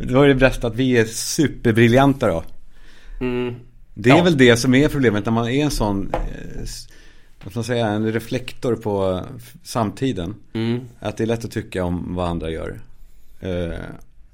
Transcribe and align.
Då 0.00 0.22
är 0.22 0.28
det 0.28 0.34
bäst 0.34 0.64
att 0.64 0.74
vi 0.74 0.96
är 0.98 1.04
superbriljanta 1.04 2.26
då. 2.28 2.42
Mm. 3.20 3.54
Det 3.94 4.10
är 4.10 4.16
Ja. 4.16 4.22
väl 4.22 4.36
det 4.36 4.56
som 4.56 4.74
är 4.74 4.88
problemet 4.88 5.24
när 5.24 5.32
man 5.32 5.48
är 5.48 5.64
en 5.64 5.70
sån, 5.70 6.10
eh, 6.14 6.58
vad 7.44 7.50
ska 7.52 7.58
man 7.58 7.64
säga, 7.64 7.86
en 7.86 8.12
reflektor 8.12 8.76
på 8.76 9.20
samtiden. 9.62 10.34
Mm. 10.52 10.80
Att 11.00 11.16
det 11.16 11.24
är 11.24 11.26
lätt 11.26 11.44
att 11.44 11.50
tycka 11.50 11.84
om 11.84 12.14
vad 12.14 12.28
andra 12.28 12.50
gör. 12.50 12.80
Eh, 13.40 13.78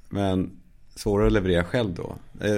Men 0.09 0.51
svårare 0.95 1.27
att 1.27 1.33
leverera 1.33 1.63
själv 1.63 1.93
då. 1.93 2.15
Eh. 2.41 2.57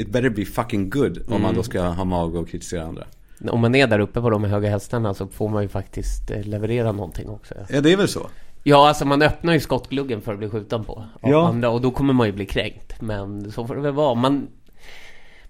It 0.00 0.08
better 0.10 0.28
be 0.30 0.44
fucking 0.44 0.90
good 0.90 1.22
om 1.28 1.42
man 1.42 1.54
då 1.54 1.62
ska 1.62 1.82
ha 1.82 2.04
mag 2.04 2.34
och 2.36 2.48
kritisera 2.48 2.82
andra. 2.84 3.04
Om 3.48 3.60
man 3.60 3.74
är 3.74 3.86
där 3.86 3.98
uppe 3.98 4.20
på 4.20 4.30
de 4.30 4.44
höga 4.44 4.70
hästarna 4.70 5.14
så 5.14 5.26
får 5.26 5.48
man 5.48 5.62
ju 5.62 5.68
faktiskt 5.68 6.30
leverera 6.44 6.92
någonting 6.92 7.28
också. 7.28 7.54
Ja, 7.68 7.80
det 7.80 7.92
är 7.92 7.96
väl 7.96 8.08
så. 8.08 8.30
Ja, 8.62 8.88
alltså 8.88 9.04
man 9.04 9.22
öppnar 9.22 9.52
ju 9.52 9.60
skottgluggen 9.60 10.20
för 10.20 10.32
att 10.32 10.38
bli 10.38 10.48
skjuten 10.48 10.84
på 10.84 10.92
av 11.22 11.30
Ja. 11.30 11.48
andra 11.48 11.70
och 11.70 11.80
då 11.80 11.90
kommer 11.90 12.12
man 12.12 12.26
ju 12.26 12.32
bli 12.32 12.46
kränkt. 12.46 13.00
Men 13.00 13.52
så 13.52 13.66
får 13.66 13.74
det 13.74 13.80
väl 13.80 13.92
vara. 13.92 14.14
Man, 14.14 14.48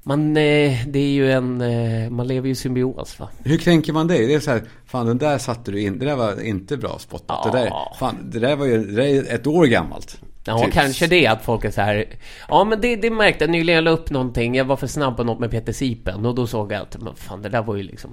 man, 0.02 0.36
eh, 0.36 0.72
det 0.86 0.98
är 0.98 1.10
ju 1.10 1.32
en, 1.32 1.60
eh, 1.60 2.10
man 2.10 2.26
lever 2.26 2.46
ju 2.46 2.52
i 2.52 2.54
symbios 2.54 3.18
va. 3.20 3.28
Hur 3.44 3.58
kränker 3.58 3.92
man 3.92 4.06
dig? 4.08 4.26
Det 4.26 4.34
är 4.34 4.40
så 4.40 4.50
här, 4.50 4.62
fan 4.86 5.06
den 5.06 5.18
där 5.18 5.38
satte 5.38 5.70
du 5.70 5.80
in, 5.80 5.98
det 5.98 6.04
där 6.06 6.16
var 6.16 6.44
inte 6.44 6.76
bra 6.76 6.98
spottat. 6.98 7.52
Det 7.52 7.58
där, 7.58 7.66
Ja. 7.66 7.96
fan, 7.98 8.16
det 8.32 8.38
där 8.38 8.56
var 8.56 8.66
ju, 8.66 8.84
det 8.84 8.92
där 8.92 9.02
är 9.04 9.34
ett 9.34 9.46
år 9.46 9.64
gammalt. 9.66 10.20
Ja, 10.44 10.64
Typ. 10.64 10.72
kanske 10.74 11.06
det 11.06 11.26
att 11.26 11.42
folk 11.44 11.64
är 11.64 11.70
så 11.70 11.80
här. 11.80 12.04
Ja, 12.48 12.64
men 12.64 12.80
det, 12.80 12.96
det 12.96 13.10
märkte 13.10 13.44
jag 13.44 13.50
nyligen. 13.50 13.74
Jag 13.74 13.84
la 13.84 13.90
upp 13.90 14.10
någonting. 14.10 14.54
Jag 14.54 14.64
var 14.64 14.76
för 14.76 14.86
snabb 14.86 15.16
på 15.16 15.24
något 15.24 15.38
med 15.38 15.50
Peter 15.50 15.72
Sipen 15.72 16.26
och 16.26 16.34
då 16.34 16.46
såg 16.46 16.72
jag 16.72 16.80
att 16.82 16.96
men 17.02 17.14
fan, 17.14 17.42
det 17.42 17.48
där 17.48 17.62
var 17.62 17.76
ju 17.76 17.82
liksom 17.82 18.10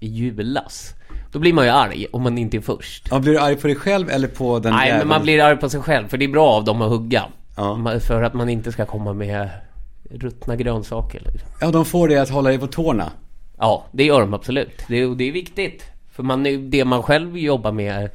i 0.00 0.06
julas. 0.08 0.94
Då 1.32 1.38
blir 1.38 1.52
man 1.52 1.64
ju 1.64 1.70
arg 1.70 2.06
om 2.12 2.22
man 2.22 2.38
inte 2.38 2.56
är 2.56 2.60
först. 2.60 3.08
Ja, 3.10 3.18
blir 3.18 3.32
du 3.32 3.38
arg 3.38 3.56
på 3.56 3.66
dig 3.66 3.76
själv 3.76 4.10
eller 4.10 4.28
på 4.28 4.58
den 4.58 4.72
Nej, 4.72 4.98
men 4.98 5.08
man 5.08 5.22
blir 5.22 5.42
arg 5.42 5.56
på 5.56 5.68
sig 5.68 5.80
själv 5.80 6.08
för 6.08 6.18
det 6.18 6.24
är 6.24 6.28
bra 6.28 6.48
av 6.48 6.64
dem 6.64 6.82
att 6.82 6.88
hugga. 6.88 7.24
Ja. 7.56 7.98
För 8.00 8.22
att 8.22 8.34
man 8.34 8.48
inte 8.48 8.72
ska 8.72 8.86
komma 8.86 9.12
med 9.12 9.48
ruttna 10.10 10.56
grönsaker. 10.56 11.20
Liksom. 11.20 11.48
Ja, 11.60 11.70
de 11.70 11.84
får 11.84 12.08
dig 12.08 12.18
att 12.18 12.30
hålla 12.30 12.48
dig 12.48 12.58
på 12.58 12.66
tårna. 12.66 13.10
Ja, 13.58 13.86
det 13.92 14.04
gör 14.04 14.20
de 14.20 14.34
absolut. 14.34 14.84
Det, 14.88 15.14
det 15.14 15.24
är 15.24 15.32
viktigt. 15.32 15.84
För 16.12 16.22
man, 16.22 16.70
det 16.70 16.84
man 16.84 17.02
själv 17.02 17.38
jobbar 17.38 17.72
med 17.72 18.10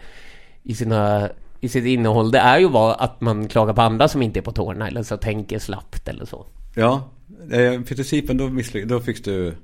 i, 0.63 0.75
sina, 0.75 1.29
i 1.59 1.69
sitt 1.69 1.85
innehåll, 1.85 2.31
det 2.31 2.39
är 2.39 2.59
ju 2.59 2.77
att 2.77 3.21
man 3.21 3.47
klagar 3.47 3.73
på 3.73 3.81
andra 3.81 4.07
som 4.07 4.21
inte 4.21 4.39
är 4.39 4.41
på 4.41 4.51
tårna 4.51 4.87
eller 4.87 5.03
så 5.03 5.17
tänker 5.17 5.59
slappt 5.59 6.07
eller 6.07 6.25
så. 6.25 6.45
Ja, 6.75 7.09
eh, 7.51 8.03
Sipen, 8.03 8.37
då 8.37 8.49
då 8.85 8.99
fick 8.99 9.25
du... 9.25 9.55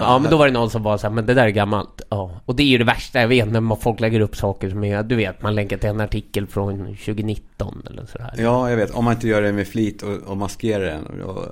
Ja, 0.00 0.18
men 0.18 0.30
då 0.30 0.36
var 0.36 0.46
det 0.46 0.52
någon 0.52 0.70
som 0.70 0.82
var 0.82 0.98
så 0.98 1.06
här, 1.06 1.14
men 1.14 1.26
det 1.26 1.34
där 1.34 1.44
är 1.46 1.50
gammalt. 1.50 2.02
Ja, 2.08 2.40
och 2.44 2.56
det 2.56 2.62
är 2.62 2.66
ju 2.66 2.78
det 2.78 2.84
värsta 2.84 3.20
jag 3.20 3.28
vet 3.28 3.52
när 3.52 3.60
man- 3.60 3.76
folk 3.78 4.00
lägger 4.00 4.20
upp 4.20 4.36
saker 4.36 4.70
som 4.70 4.84
är, 4.84 5.02
du 5.02 5.16
vet, 5.16 5.42
man 5.42 5.54
länkar 5.54 5.76
till 5.76 5.88
en 5.88 6.00
artikel 6.00 6.46
från 6.46 6.96
2019 6.96 7.82
eller 7.90 8.06
så 8.06 8.18
här. 8.18 8.34
Ja, 8.38 8.70
jag 8.70 8.76
vet. 8.76 8.90
Om 8.90 9.04
man 9.04 9.14
inte 9.14 9.28
gör 9.28 9.42
det 9.42 9.52
med 9.52 9.68
flit 9.68 10.02
och, 10.02 10.14
och 10.30 10.36
maskerar 10.36 10.84
den. 10.84 11.20
Och, 11.22 11.36
och, 11.36 11.44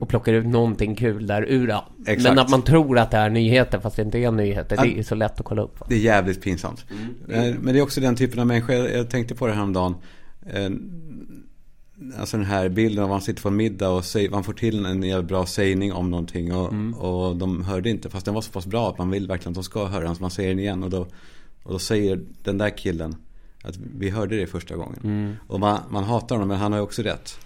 Och 0.00 0.08
plockar 0.08 0.32
ut 0.32 0.46
någonting 0.46 0.94
kul 0.94 1.26
där 1.26 1.42
ur. 1.48 1.68
Ja. 1.68 1.84
Exakt. 2.06 2.28
Men 2.34 2.38
att 2.38 2.50
man 2.50 2.62
tror 2.62 2.98
att 2.98 3.10
det 3.10 3.16
är 3.16 3.30
nyheter 3.30 3.78
fast 3.78 3.96
det 3.96 4.02
inte 4.02 4.18
är 4.18 4.30
nyheter, 4.30 4.76
det 4.82 4.98
är 4.98 5.02
så 5.02 5.14
lätt 5.14 5.40
att 5.40 5.46
kolla 5.46 5.62
upp. 5.62 5.80
Va? 5.80 5.86
det 5.88 5.94
är 5.94 5.98
jävligt 5.98 6.42
pinsamt. 6.42 6.84
Eh, 7.30 7.42
Men 7.60 7.74
det 7.74 7.78
är 7.78 7.82
också 7.82 8.00
den 8.00 8.16
typen 8.16 8.40
av 8.40 8.46
människor, 8.46 8.74
jag, 8.76 8.92
jag 8.92 9.10
tänkte 9.10 9.34
på 9.34 9.46
det 9.46 9.52
häromdagen. 9.52 9.94
Alltså 12.18 12.36
den 12.36 12.46
här 12.46 12.68
bilden 12.68 13.04
av 13.04 13.10
att 13.10 13.14
man 13.14 13.20
sitter 13.20 13.42
på 13.42 13.48
en 13.48 13.56
middag 13.56 13.88
och 13.90 14.04
säger, 14.04 14.30
man 14.30 14.44
får 14.44 14.52
till 14.52 14.86
en 14.86 15.02
jävligt 15.02 15.28
bra 15.28 15.46
sägning 15.46 15.92
om 15.92 16.10
någonting 16.10 16.54
och, 16.54 16.72
och 16.96 17.36
de 17.36 17.62
hörde 17.62 17.90
inte. 17.90 18.10
Fast 18.10 18.24
den 18.24 18.34
var 18.34 18.40
så 18.40 18.50
pass 18.52 18.66
bra 18.66 18.88
att 18.90 18.98
man 18.98 19.10
vill 19.10 19.28
verkligen 19.28 19.50
att 19.50 19.54
de 19.54 19.64
ska 19.64 19.86
höra 19.86 20.04
den. 20.04 20.16
Så 20.16 20.22
man 20.22 20.30
säger 20.30 20.48
den 20.48 20.58
igen 20.58 20.82
och 20.84 20.90
då, 20.90 21.06
och 21.62 21.72
då 21.72 21.78
säger 21.78 22.20
den 22.42 22.58
där 22.58 22.78
killen 22.78 23.16
att 23.62 23.76
vi 23.76 24.10
hörde 24.10 24.36
det 24.36 24.46
första 24.46 24.76
gången. 24.76 25.36
Och 25.46 25.60
man, 25.60 25.80
man 25.90 26.04
hatar 26.04 26.34
honom 26.34 26.48
men 26.48 26.58
han 26.58 26.72
har 26.72 26.78
ju 26.78 26.84
också 26.84 27.02
rätt. 27.02 27.38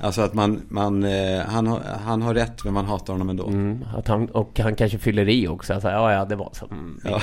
Alltså 0.00 0.20
att 0.22 0.34
man, 0.34 0.62
man 0.68 1.04
eh, 1.04 1.40
han, 1.46 1.66
har, 1.66 1.80
han 2.04 2.22
har 2.22 2.34
rätt 2.34 2.64
men 2.64 2.74
man 2.74 2.84
hatar 2.86 3.12
honom 3.12 3.28
ändå. 3.30 3.46
Mm, 3.46 3.84
att 3.96 4.08
han, 4.08 4.26
och 4.26 4.58
han 4.60 4.74
kanske 4.74 4.98
fyller 4.98 5.28
i 5.28 5.48
också. 5.48 5.72
Alltså, 5.74 5.88
ja, 5.88 6.12
ja, 6.12 6.24
det 6.24 6.36
var 6.36 6.50
så. 6.52 6.66
Mm, 6.70 7.00
Ja. 7.04 7.20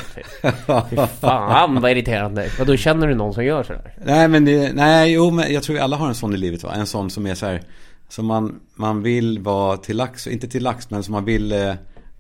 Fy 0.90 0.96
fan 1.20 1.82
vad 1.82 1.92
irriterande. 1.92 2.50
Och 2.60 2.66
då 2.66 2.78
känner 2.78 3.08
du 3.08 3.16
någon 3.16 3.34
som 3.34 3.46
gör 3.46 3.64
sådär? 3.64 3.94
Nej 4.06 4.28
men 4.28 4.46
det, 4.46 4.74
nej 4.74 5.14
jo 5.14 5.32
men 5.32 5.54
jag 5.54 5.64
tror 5.64 5.80
alla 5.80 5.96
har 5.98 6.08
en 6.08 6.16
sån 6.16 6.34
i 6.34 6.38
livet 6.38 6.64
va. 6.64 6.74
En 6.76 6.86
sån 6.86 7.10
som 7.10 7.26
är 7.28 7.36
så 7.36 7.46
här. 7.46 7.62
Som 8.10 8.26
man, 8.26 8.60
man 8.76 9.04
vill 9.04 9.40
vara 9.40 9.78
till 9.78 9.98
lax, 9.98 10.28
inte 10.28 10.48
till 10.48 10.64
lax 10.64 10.90
men 10.90 11.04
som 11.04 11.12
man 11.12 11.26
vill 11.26 11.52
eh, 11.52 11.74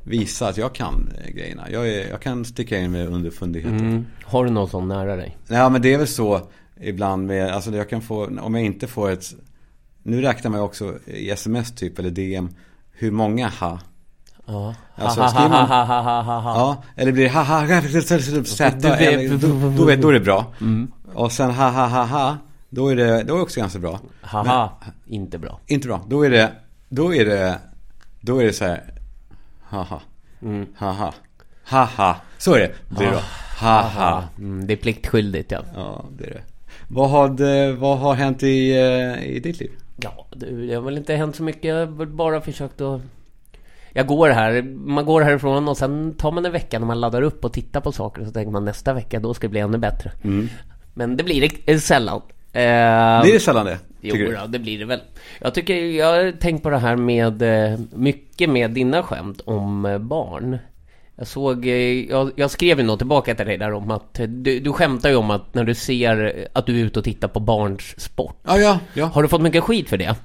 visa 0.03 0.47
att 0.47 0.57
jag 0.57 0.75
kan 0.75 1.13
eh, 1.25 1.31
grejerna. 1.33 1.63
Jag, 1.71 1.89
är, 1.89 2.09
jag 2.09 2.21
kan 2.21 2.45
sticka 2.45 2.79
in 2.79 2.91
med 2.91 3.07
underfundigheter. 3.07 3.75
Mm. 3.75 4.05
Har 4.23 4.45
du 4.45 4.51
någon 4.51 4.69
sån 4.69 4.87
nära 4.87 5.15
dig? 5.15 5.37
Ja 5.47 5.69
men 5.69 5.81
det 5.81 5.93
är 5.93 5.97
väl 5.97 6.07
så 6.07 6.41
ibland 6.81 7.27
med, 7.27 7.51
alltså 7.51 7.75
jag 7.75 7.89
kan 7.89 8.01
få, 8.01 8.29
om 8.41 8.55
jag 8.55 8.63
inte 8.65 8.87
får 8.87 9.11
ett, 9.11 9.25
nu 10.03 10.21
räknar 10.21 10.51
man 10.51 10.59
ju 10.59 10.63
också 10.63 10.93
i 11.05 11.29
sms 11.29 11.71
typ 11.75 11.99
eller 11.99 12.09
DM, 12.09 12.49
hur 12.91 13.11
många 13.11 13.49
ha. 13.49 13.79
Ja. 14.45 14.75
Alltså, 14.95 15.21
ha, 15.21 15.29
skriver 15.29 15.49
ha, 15.49 15.59
man- 15.59 15.67
ha, 15.67 15.83
ha, 15.83 16.01
ha, 16.01 16.21
ha, 16.21 16.39
ha. 16.39 16.55
Ja, 16.55 16.83
eller 16.95 17.11
blir 17.11 17.23
det 17.23 17.29
ha 17.29 17.43
ha 17.43 17.59
ha 17.59 17.65
då, 19.77 19.85
vet- 19.85 20.01
då 20.01 20.09
är 20.09 20.13
det 20.13 20.19
bra. 20.19 20.45
Mm. 20.61 20.91
Och 21.13 21.31
sen 21.31 21.51
ha 21.51 21.69
ha 21.69 21.87
ha 21.87 22.03
ha, 22.05 22.37
då 22.69 22.87
är 22.91 22.95
det, 22.95 23.07
då 23.23 23.33
är 23.33 23.37
det 23.37 23.43
också 23.43 23.59
ganska 23.59 23.79
bra. 23.79 23.99
Haha, 24.21 24.69
inte 25.05 25.37
bra. 25.37 25.59
Inte 25.67 25.87
bra. 25.87 26.01
Då 26.07 26.25
är 26.25 26.29
det, 26.29 26.51
då 26.89 27.15
är 27.15 27.25
det, 27.25 27.59
då 28.21 28.41
är 28.41 28.45
det 28.45 28.53
så 28.53 28.65
här. 28.65 28.93
Haha. 29.63 30.01
Mm. 30.41 30.65
Haha. 30.77 31.13
Haha. 31.63 32.15
Så 32.37 32.53
är 32.53 32.59
det. 32.59 32.71
Det 32.89 33.05
är 33.05 33.11
bra. 33.11 33.21
Haha. 33.57 34.23
Mm, 34.37 34.67
det 34.67 34.73
är 34.73 34.77
pliktskyldigt 34.77 35.51
ja. 35.51 35.61
Ja, 35.75 36.05
det 36.17 36.25
är 36.25 36.29
det. 36.29 36.41
Vad 36.87 37.09
har, 37.09 37.71
vad 37.75 37.97
har 37.99 38.13
hänt 38.13 38.43
i, 38.43 38.71
eh, 38.71 39.23
i 39.35 39.39
ditt 39.43 39.59
liv? 39.59 39.71
Ja, 40.03 40.25
det 40.35 40.73
har 40.73 40.81
väl 40.81 40.97
inte 40.97 41.15
hänt 41.15 41.35
så 41.35 41.43
mycket. 41.43 41.63
Jag 41.63 41.75
har 41.87 42.05
bara 42.05 42.41
försökt 42.41 42.81
att... 42.81 43.01
Jag 43.93 44.07
går 44.07 44.29
här, 44.29 44.61
man 44.85 45.05
går 45.05 45.21
härifrån 45.21 45.67
och 45.67 45.77
sen 45.77 46.15
tar 46.17 46.31
man 46.31 46.45
en 46.45 46.51
vecka 46.51 46.79
när 46.79 46.85
man 46.87 46.99
laddar 47.01 47.21
upp 47.21 47.45
och 47.45 47.53
tittar 47.53 47.81
på 47.81 47.91
saker 47.91 48.21
och 48.21 48.27
så 48.27 48.33
tänker 48.33 48.51
man 48.51 48.65
nästa 48.65 48.93
vecka 48.93 49.19
då 49.19 49.33
ska 49.33 49.47
det 49.47 49.51
bli 49.51 49.59
ännu 49.59 49.77
bättre. 49.77 50.11
Men 50.93 51.17
det 51.17 51.23
blir 51.23 51.49
det 51.65 51.79
sällan. 51.79 52.21
Eh, 52.53 53.21
Blir 53.21 53.33
det 53.33 53.39
sällan 53.39 53.65
det? 53.65 53.79
Jo, 54.01 54.15
du? 54.15 54.35
då, 54.35 54.47
det 54.47 54.59
blir 54.59 54.79
det 54.79 54.85
väl. 54.85 54.99
Jag 55.41 55.53
tycker, 55.53 55.75
jag 55.75 56.05
har 56.07 56.31
tänkt 56.31 56.63
på 56.63 56.69
det 56.69 56.77
här 56.77 56.95
med, 56.95 57.41
eh, 57.41 57.79
mycket 57.93 58.49
med 58.49 58.71
dina 58.71 59.03
skämt 59.03 59.41
om 59.45 59.85
eh, 59.85 59.97
barn. 59.97 60.57
Jag 61.15 61.27
såg, 61.27 61.65
eh, 61.67 61.73
jag, 62.09 62.31
jag 62.35 62.51
skrev 62.51 62.77
ju 62.79 62.85
något 62.85 62.99
tillbaka 62.99 63.35
till 63.35 63.45
dig 63.45 63.57
där 63.57 63.71
om 63.73 63.91
att 63.91 64.19
du, 64.27 64.59
du 64.59 64.73
skämtar 64.73 65.09
ju 65.09 65.15
om 65.15 65.31
att 65.31 65.53
när 65.53 65.63
du 65.63 65.75
ser 65.75 66.47
att 66.53 66.65
du 66.65 66.79
är 66.79 66.85
ute 66.85 66.99
och 66.99 67.05
tittar 67.05 67.27
på 67.27 67.39
barns 67.39 68.01
sport. 68.01 68.35
Ja, 68.43 68.57
ja, 68.59 68.79
ja. 68.93 69.05
Har 69.05 69.21
du 69.23 69.29
fått 69.29 69.41
mycket 69.41 69.63
skit 69.63 69.89
för 69.89 69.97
det? 69.97 70.15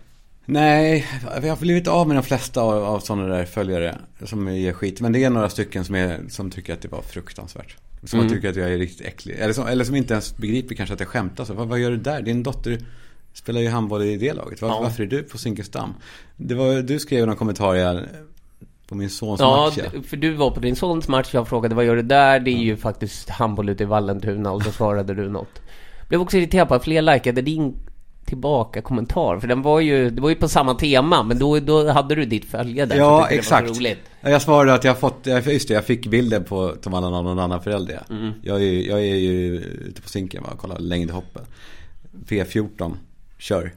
Nej, 0.49 1.07
jag 1.43 1.49
har 1.49 1.57
blivit 1.61 1.89
av 1.89 2.09
med 2.09 2.17
de 2.17 2.23
flesta 2.23 2.61
av, 2.61 2.85
av 2.85 3.01
sådana 3.01 3.27
där 3.37 3.45
följare 3.45 3.99
som 4.25 4.57
ger 4.57 4.73
skit. 4.73 5.01
Men 5.01 5.13
det 5.13 5.25
är 5.25 5.31
några 5.31 5.49
stycken 5.49 5.85
som, 5.85 5.95
är, 5.95 6.21
som 6.29 6.51
tycker 6.51 6.73
att 6.75 6.83
det 6.83 6.89
var 6.89 7.03
fruktansvärt. 7.03 7.77
Som 8.05 8.21
Mm. 8.21 8.33
tycker 8.33 8.49
att 8.51 8.57
jag 8.57 8.73
är 8.73 8.79
riktigt 8.79 9.07
äcklig. 9.07 9.35
Eller 9.39 9.53
som, 9.53 9.67
eller 9.67 9.85
som 9.85 9.95
inte 9.97 10.13
ens 10.15 10.37
begriper 10.37 10.75
kanske 10.75 10.95
att 10.95 11.01
jag 11.01 11.09
skämtar 11.09 11.45
så. 11.45 11.55
Vad, 11.55 11.69
vad 11.69 11.79
gör 11.79 11.91
du 11.91 11.97
där? 11.97 12.23
Din 12.23 12.43
dotter 12.43 12.79
spelar 13.33 13.61
ju 13.61 13.69
handboll 13.69 14.03
i 14.03 14.17
det 14.17 14.33
laget. 14.33 14.63
Var, 14.63 14.69
Ja. 14.69 14.81
Varför 14.83 15.03
är 15.03 15.07
du 15.07 15.23
på 15.23 15.39
Zinkensdamm? 15.39 15.95
Det 16.37 16.55
var, 16.55 16.83
du 16.83 16.99
skrev 16.99 17.27
någon 17.27 17.37
kommentar 17.37 18.09
på 18.87 18.95
min 18.95 19.11
sons 19.11 19.41
Ja, 19.41 19.65
match. 19.65 19.89
Ja. 19.95 20.03
för 20.03 20.17
du 20.17 20.33
var 20.33 20.51
på 20.51 20.61
din 20.61 20.77
sons 20.77 21.09
match, 21.09 21.35
jag 21.35 21.49
frågade 21.49 21.75
vad 21.75 21.85
gör 21.85 21.97
du 21.97 22.03
där? 22.03 22.41
Det 22.41 22.51
är 22.51 22.59
ju 22.59 22.77
faktiskt 22.77 23.29
handboll 23.29 23.69
ute 23.69 23.83
i 23.83 23.87
Vallentuna 23.87 24.53
och 24.53 24.63
då 24.63 24.71
svarade 24.71 25.15
du 25.15 25.29
något. 25.29 25.61
Blev 26.09 26.21
också 26.21 26.37
irriterad 26.37 26.69
på 26.69 26.75
att 26.75 26.85
fler 26.85 27.03
likade 27.03 27.43
din 27.43 27.77
tillbaka 28.25 28.83
kommentar 28.83 29.39
för 29.39 29.49
den 29.49 29.63
var 29.63 29.81
ju, 29.81 30.11
det 30.11 30.23
var 30.23 30.29
ju 30.29 30.35
på 30.35 30.49
samma 30.49 30.75
tema 30.75 31.23
men 31.23 31.39
då, 31.39 31.61
då 31.61 31.89
hade 31.91 32.15
du 32.15 32.25
ditt 32.25 32.45
följe 32.45 32.87
där. 32.87 32.97
Ja, 32.97 33.29
exakt. 33.29 33.81
Jag 34.21 34.43
svarade 34.43 34.75
att 34.75 34.85
jag 34.85 34.99
fått, 34.99 35.27
just 35.47 35.69
det, 35.69 35.75
jag 35.75 35.85
fick 35.85 36.07
bilden 36.07 36.45
på 36.45 36.75
Tom 36.83 36.95
Allan 36.95 37.15
av 37.15 37.25
någon 37.25 37.39
annan 37.39 37.63
förälder. 37.63 38.03
Mm. 38.11 38.33
Jag, 38.43 38.63
är, 38.63 38.89
jag 38.89 39.01
är 39.01 39.15
ju 39.15 39.57
ute 39.61 40.03
på 40.03 40.09
Zinken 40.09 40.45
och 40.45 40.59
kollar 40.59 40.79
längdhoppen. 40.79 41.43
P14, 42.29 42.95
kör. 43.39 43.73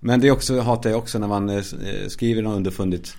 Men 0.00 0.20
det 0.20 0.28
är 0.28 0.32
också, 0.32 0.60
hatar 0.60 0.90
jag 0.90 0.98
också 0.98 1.18
när 1.18 1.28
man 1.28 1.48
eh, 1.48 1.62
skriver 2.08 2.42
något 2.42 2.56
underfundigt. 2.56 3.16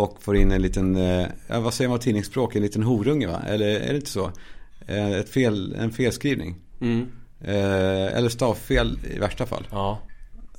Och 0.00 0.22
får 0.22 0.36
in 0.36 0.52
en 0.52 0.62
liten, 0.62 0.96
eh, 0.96 1.26
ja, 1.46 1.60
vad 1.60 1.74
säger 1.74 1.88
man 1.88 1.98
tidningsspråk, 1.98 2.56
en 2.56 2.62
liten 2.62 2.82
horunge 2.82 3.26
va? 3.26 3.42
Eller 3.48 3.66
är 3.66 3.88
det 3.88 3.96
inte 3.96 4.10
så? 4.10 4.30
Eh, 4.86 5.12
Ett 5.12 5.28
fel, 5.28 5.74
en 5.78 5.92
felskrivning. 5.92 6.56
Mm. 6.80 7.08
Eh, 7.40 8.16
Eller 8.16 8.28
stavfel 8.28 8.98
i 9.14 9.18
värsta 9.18 9.46
fall. 9.46 9.66
Ja. 9.70 9.98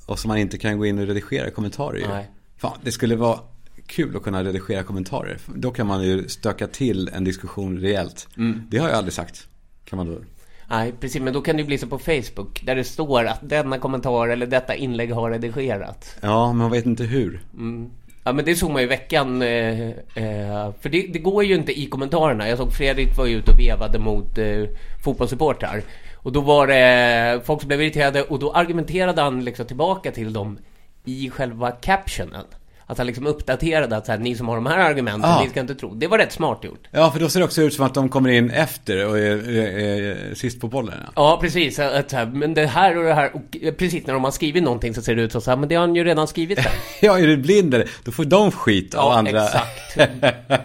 Och 0.05 0.19
som 0.19 0.27
man 0.27 0.37
inte 0.37 0.57
kan 0.57 0.77
gå 0.77 0.85
in 0.85 0.99
och 0.99 1.07
redigera 1.07 1.49
kommentarer 1.49 1.97
i. 1.97 2.07
Nej. 2.07 2.29
Fan, 2.57 2.77
det 2.83 2.91
skulle 2.91 3.15
vara 3.15 3.39
kul 3.85 4.15
att 4.15 4.23
kunna 4.23 4.43
redigera 4.43 4.83
kommentarer. 4.83 5.37
Då 5.55 5.71
kan 5.71 5.87
man 5.87 6.03
ju 6.03 6.27
stöka 6.27 6.67
till 6.67 7.09
en 7.13 7.23
diskussion 7.23 7.79
rejält. 7.79 8.27
Mm. 8.37 8.63
Det 8.69 8.77
har 8.77 8.89
jag 8.89 8.97
aldrig 8.97 9.13
sagt. 9.13 9.47
Kan 9.85 9.97
man 9.97 10.07
då. 10.07 10.17
Nej, 10.69 10.93
precis. 10.99 11.21
Men 11.21 11.33
då 11.33 11.41
kan 11.41 11.55
det 11.55 11.61
ju 11.61 11.67
bli 11.67 11.77
så 11.77 11.87
på 11.87 11.99
Facebook 11.99 12.61
där 12.65 12.75
det 12.75 12.83
står 12.83 13.25
att 13.25 13.49
denna 13.49 13.79
kommentar 13.79 14.27
eller 14.27 14.47
detta 14.47 14.75
inlägg 14.75 15.11
har 15.11 15.31
redigerats. 15.31 16.15
Ja, 16.21 16.47
men 16.47 16.57
man 16.57 16.71
vet 16.71 16.85
inte 16.85 17.03
hur. 17.03 17.41
Mm. 17.53 17.89
Ja 18.23 18.33
men 18.33 18.45
det 18.45 18.55
såg 18.55 18.71
man 18.71 18.81
ju 18.81 18.85
i 18.85 18.89
veckan. 18.89 19.41
Eh, 19.41 19.89
eh, 19.89 20.71
för 20.79 20.89
det, 20.89 21.07
det 21.13 21.19
går 21.19 21.43
ju 21.43 21.55
inte 21.55 21.79
i 21.79 21.85
kommentarerna. 21.85 22.49
Jag 22.49 22.57
såg 22.57 22.73
Fredrik 22.73 23.17
var 23.17 23.25
ju 23.25 23.35
ute 23.35 23.51
och 23.51 23.59
vevade 23.59 23.99
mot 23.99 24.37
eh, 24.37 24.63
fotbollssupportrar. 25.03 25.81
Och 26.15 26.31
då 26.31 26.41
var 26.41 26.67
det 26.67 27.41
folk 27.45 27.61
som 27.61 27.67
blev 27.67 27.81
irriterade 27.81 28.23
och 28.23 28.39
då 28.39 28.51
argumenterade 28.51 29.21
han 29.21 29.45
liksom 29.45 29.65
tillbaka 29.65 30.11
till 30.11 30.33
dem 30.33 30.57
i 31.05 31.29
själva 31.29 31.71
captionen. 31.71 32.45
Att 32.91 32.97
han 32.97 33.07
liksom 33.07 33.27
uppdaterade 33.27 33.97
att 33.97 34.05
så 34.05 34.11
här, 34.11 34.19
ni 34.19 34.35
som 34.35 34.47
har 34.47 34.55
de 34.55 34.65
här 34.65 34.77
argumenten, 34.79 35.29
Ah. 35.31 35.43
ni 35.43 35.49
ska 35.49 35.59
inte 35.59 35.75
tro. 35.75 35.93
Det 35.95 36.07
var 36.07 36.17
rätt 36.17 36.31
smart 36.31 36.63
gjort. 36.63 36.87
Ja, 36.91 37.11
för 37.11 37.19
då 37.19 37.29
ser 37.29 37.39
det 37.39 37.45
också 37.45 37.61
ut 37.61 37.73
som 37.73 37.85
att 37.85 37.93
de 37.93 38.09
kommer 38.09 38.29
in 38.29 38.49
efter 38.49 39.05
och 39.07 39.17
är, 39.19 39.49
är, 39.49 40.01
är 40.31 40.35
sist 40.35 40.61
på 40.61 40.67
bollen. 40.67 40.93
Ja. 41.05 41.11
Ja, 41.15 41.37
precis. 41.41 41.79
Att, 41.79 42.11
här, 42.11 42.25
men 42.25 42.53
det 42.53 42.65
här 42.65 42.97
och 42.97 43.03
det 43.03 43.13
här, 43.13 43.31
och 43.35 43.41
precis 43.77 44.07
när 44.07 44.13
de 44.13 44.23
har 44.23 44.31
skrivit 44.31 44.63
någonting 44.63 44.93
så 44.93 45.01
ser 45.01 45.15
det 45.15 45.21
ut 45.21 45.31
som 45.31 45.41
så 45.41 45.51
här, 45.51 45.57
men 45.57 45.69
det 45.69 45.75
har 45.75 45.81
han 45.87 45.95
ju 45.95 46.03
redan 46.03 46.27
skrivit 46.27 46.57
där. 46.57 46.71
ja, 47.01 47.19
är 47.19 47.27
du 47.27 47.37
blind 47.37 47.73
eller? 47.73 47.89
Då 48.03 48.11
får 48.11 48.25
de 48.25 48.51
skit 48.51 48.95
av 48.95 49.11
Ja, 49.11 49.17
andra. 49.17 49.45
exakt. 49.45 49.97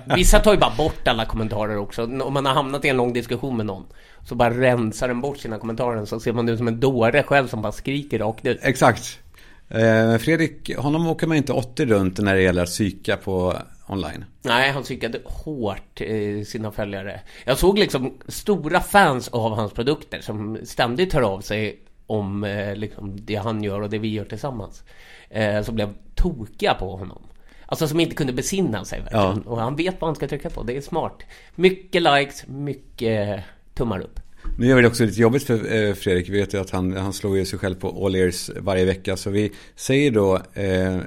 Vissa 0.16 0.38
tar 0.38 0.52
ju 0.52 0.58
bara 0.58 0.72
bort 0.76 1.08
alla 1.08 1.24
kommentarer 1.24 1.76
också. 1.78 2.02
Om 2.04 2.32
man 2.34 2.46
har 2.46 2.54
hamnat 2.54 2.84
i 2.84 2.88
en 2.88 2.96
lång 2.96 3.12
diskussion 3.12 3.56
med 3.56 3.66
någon. 3.66 3.84
Så 4.28 4.34
bara 4.34 4.50
rensar 4.50 5.08
den 5.08 5.20
bort 5.20 5.38
sina 5.38 5.58
kommentarer. 5.58 6.04
Så 6.04 6.20
ser 6.20 6.32
man 6.32 6.48
ut 6.48 6.58
som 6.58 6.68
en 6.68 6.80
dåre 6.80 7.22
själv 7.22 7.48
som 7.48 7.62
bara 7.62 7.72
skriker 7.72 8.18
rakt 8.18 8.46
ut. 8.46 8.58
Exakt. 8.62 9.18
Eh, 9.68 10.18
Fredrik, 10.18 10.76
honom 10.76 11.06
åker 11.06 11.26
man 11.26 11.36
inte 11.36 11.52
80 11.52 11.86
runt 11.86 12.18
när 12.18 12.34
det 12.34 12.42
gäller 12.42 12.62
att 12.62 12.68
psyka 12.68 13.16
på 13.16 13.56
online. 13.86 14.24
Nej, 14.42 14.70
han 14.70 14.82
psykade 14.82 15.20
hårt 15.24 16.00
eh, 16.00 16.44
sina 16.44 16.70
följare. 16.70 17.20
Jag 17.44 17.58
såg 17.58 17.78
liksom 17.78 18.18
stora 18.28 18.80
fans 18.80 19.28
av 19.28 19.54
hans 19.54 19.72
produkter 19.72 20.20
som 20.20 20.58
ständigt 20.64 21.12
hör 21.12 21.22
av 21.22 21.40
sig 21.40 21.80
om 22.06 22.44
eh, 22.44 22.76
liksom 22.76 23.16
det 23.26 23.34
han 23.34 23.62
gör 23.62 23.80
och 23.80 23.90
det 23.90 23.98
vi 23.98 24.08
gör 24.08 24.24
tillsammans. 24.24 24.84
Eh, 25.30 25.62
som 25.62 25.74
blev 25.74 25.94
tokiga 26.14 26.74
på 26.74 26.96
honom. 26.96 27.22
Alltså 27.66 27.88
som 27.88 28.00
inte 28.00 28.14
kunde 28.14 28.32
besinna 28.32 28.84
sig 28.84 29.00
verkligen. 29.00 29.42
Och 29.42 29.60
han 29.60 29.76
vet 29.76 30.00
vad 30.00 30.08
han 30.08 30.16
ska 30.16 30.28
trycka 30.28 30.50
på. 30.50 30.62
Det 30.62 30.76
är 30.76 30.80
smart. 30.80 31.22
Mycket 31.54 32.02
likes, 32.02 32.46
mycket 32.46 33.44
tummar 33.74 34.00
upp. 34.00 34.20
Nu 34.58 34.66
gör 34.66 34.76
vi 34.76 34.82
det 34.82 34.88
också 34.88 35.04
lite 35.04 35.20
jobbigt 35.20 35.42
för 35.42 35.54
eh, 35.74 35.94
Fredrik. 35.94 36.28
Vi 36.28 36.40
vet 36.40 36.54
ju 36.54 36.60
att 36.60 36.70
han, 36.70 36.96
han 36.96 37.12
slår 37.12 37.36
ju 37.36 37.44
sig 37.44 37.58
själv 37.58 37.74
på 37.74 38.06
all 38.06 38.14
ears 38.14 38.50
varje 38.60 38.84
vecka. 38.84 39.16
Så 39.16 39.30
vi 39.30 39.52
säger 39.76 40.10
då 40.10 40.40
eh, 40.54 40.94
eh, 40.94 41.00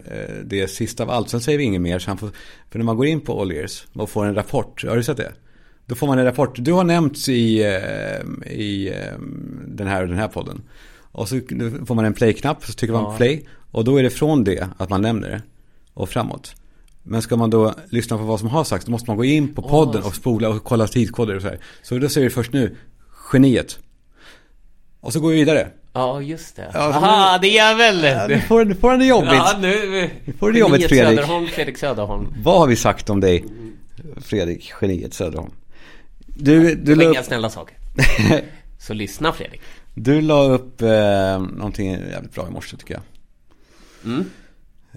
det 0.45 0.67
sista 0.67 1.03
av 1.03 1.09
allt. 1.09 1.29
Sen 1.29 1.41
säger 1.41 1.57
vi 1.57 1.63
inget 1.63 1.81
mer. 1.81 1.99
Så 1.99 2.09
han 2.09 2.17
får, 2.17 2.29
för 2.69 2.79
när 2.79 2.85
man 2.85 2.97
går 2.97 3.05
in 3.05 3.21
på 3.21 3.41
all 3.41 3.51
ears 3.51 3.87
och 3.93 4.09
får 4.09 4.25
en 4.25 4.35
rapport. 4.35 4.83
Har 4.87 4.95
du 4.95 5.03
sett 5.03 5.17
det? 5.17 5.31
Då 5.85 5.95
får 5.95 6.07
man 6.07 6.19
en 6.19 6.25
rapport. 6.25 6.55
Du 6.55 6.71
har 6.73 6.83
nämnts 6.83 7.29
i, 7.29 7.63
eh, 7.63 8.51
i 8.51 8.93
den 9.67 9.87
här 9.87 10.05
den 10.05 10.17
här 10.17 10.27
podden. 10.27 10.61
Och 11.11 11.29
så 11.29 11.39
får 11.85 11.95
man 11.95 12.05
en 12.05 12.13
play-knapp. 12.13 12.65
Så 12.65 12.73
trycker 12.73 12.93
man 12.93 13.03
Ja. 13.03 13.17
play. 13.17 13.47
Och 13.71 13.83
då 13.83 13.97
är 13.97 14.03
det 14.03 14.09
från 14.09 14.43
det 14.43 14.67
att 14.77 14.89
man 14.89 15.01
nämner 15.01 15.29
det. 15.29 15.41
Och 15.93 16.09
framåt. 16.09 16.55
Men 17.03 17.21
ska 17.21 17.37
man 17.37 17.49
då 17.49 17.73
lyssna 17.89 18.17
på 18.17 18.23
vad 18.23 18.39
som 18.39 18.49
har 18.49 18.63
sagts. 18.63 18.85
Då 18.85 18.91
måste 18.91 19.09
man 19.09 19.17
gå 19.17 19.25
in 19.25 19.53
på 19.55 19.61
podden 19.61 20.03
och 20.03 20.15
spola 20.15 20.49
och 20.49 20.63
kolla 20.63 20.87
tidkoder 20.87 21.35
och 21.35 21.41
så 21.41 21.47
här. 21.47 21.59
Så 21.83 21.97
då 21.97 22.09
säger 22.09 22.27
vi 22.27 22.33
först 22.33 22.53
nu. 22.53 22.75
Geniet. 23.33 23.79
Och 24.99 25.13
så 25.13 25.19
går 25.19 25.29
vi 25.29 25.35
vidare. 25.35 25.67
Ja, 25.93 26.21
just 26.21 26.55
det. 26.55 26.71
Ja, 26.73 26.79
Aha, 26.79 27.37
det 27.41 27.57
är 27.57 27.75
väl... 27.75 28.03
Ja, 28.03 28.27
nu 28.27 28.41
får, 28.41 28.65
nu 28.65 28.75
får 28.75 28.89
han 28.89 28.99
det 28.99 29.05
jobbigt. 29.05 29.31
Ja, 29.33 29.57
nu... 29.61 30.09
får 30.39 30.51
det 30.51 30.59
jobbigt, 30.59 30.87
Fredrik. 30.89 31.19
Söderholm, 31.19 31.47
Fredrik 31.47 31.77
Söderholm. 31.77 32.33
Vad 32.43 32.59
har 32.59 32.67
vi 32.67 32.75
sagt 32.75 33.09
om 33.09 33.19
dig, 33.19 33.45
Fredrik, 34.17 34.71
geniet 34.81 35.13
Söderholm? 35.13 35.51
Du, 36.25 36.75
du, 36.75 36.75
Det 36.75 36.95
la 36.95 37.11
inga 37.11 37.23
snälla 37.23 37.49
saker. 37.49 37.77
Så 38.79 38.93
lyssna 38.93 39.31
Fredrik. 39.33 39.61
du 39.93 40.21
la 40.21 40.43
upp 40.43 40.81
eh, 40.81 40.89
någonting 41.39 41.91
jävligt 41.91 42.33
bra 42.33 42.47
i 42.47 42.51
morse 42.51 42.77
tycker 42.77 42.93
jag. 42.93 43.03
Mm. 44.05 44.25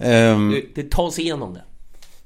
Ehm, 0.00 0.50
Du, 0.50 0.72
det 0.74 0.90
tar 0.90 1.10
sig 1.10 1.24
igenom 1.24 1.54
det. 1.54 1.62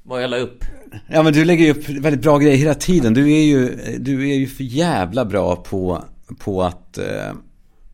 Vad 0.09 0.23
jag 0.23 0.31
la 0.31 0.37
upp. 0.37 0.65
ja 1.09 1.23
men 1.23 1.33
du 1.33 1.45
lägger 1.45 1.65
ju 1.65 1.71
upp 1.71 1.89
väldigt 1.89 2.23
bra 2.23 2.39
grejer 2.39 2.57
hela 2.57 2.75
tiden. 2.75 3.15
Du 3.15 3.33
är 3.33 3.43
ju, 3.43 3.77
du 3.99 4.31
är 4.31 4.35
ju 4.35 4.47
för 4.47 4.65
jävla 4.65 5.25
bra 5.25 5.57
på, 5.57 6.05
på 6.39 6.63
att 6.63 6.99
eh, 6.99 7.29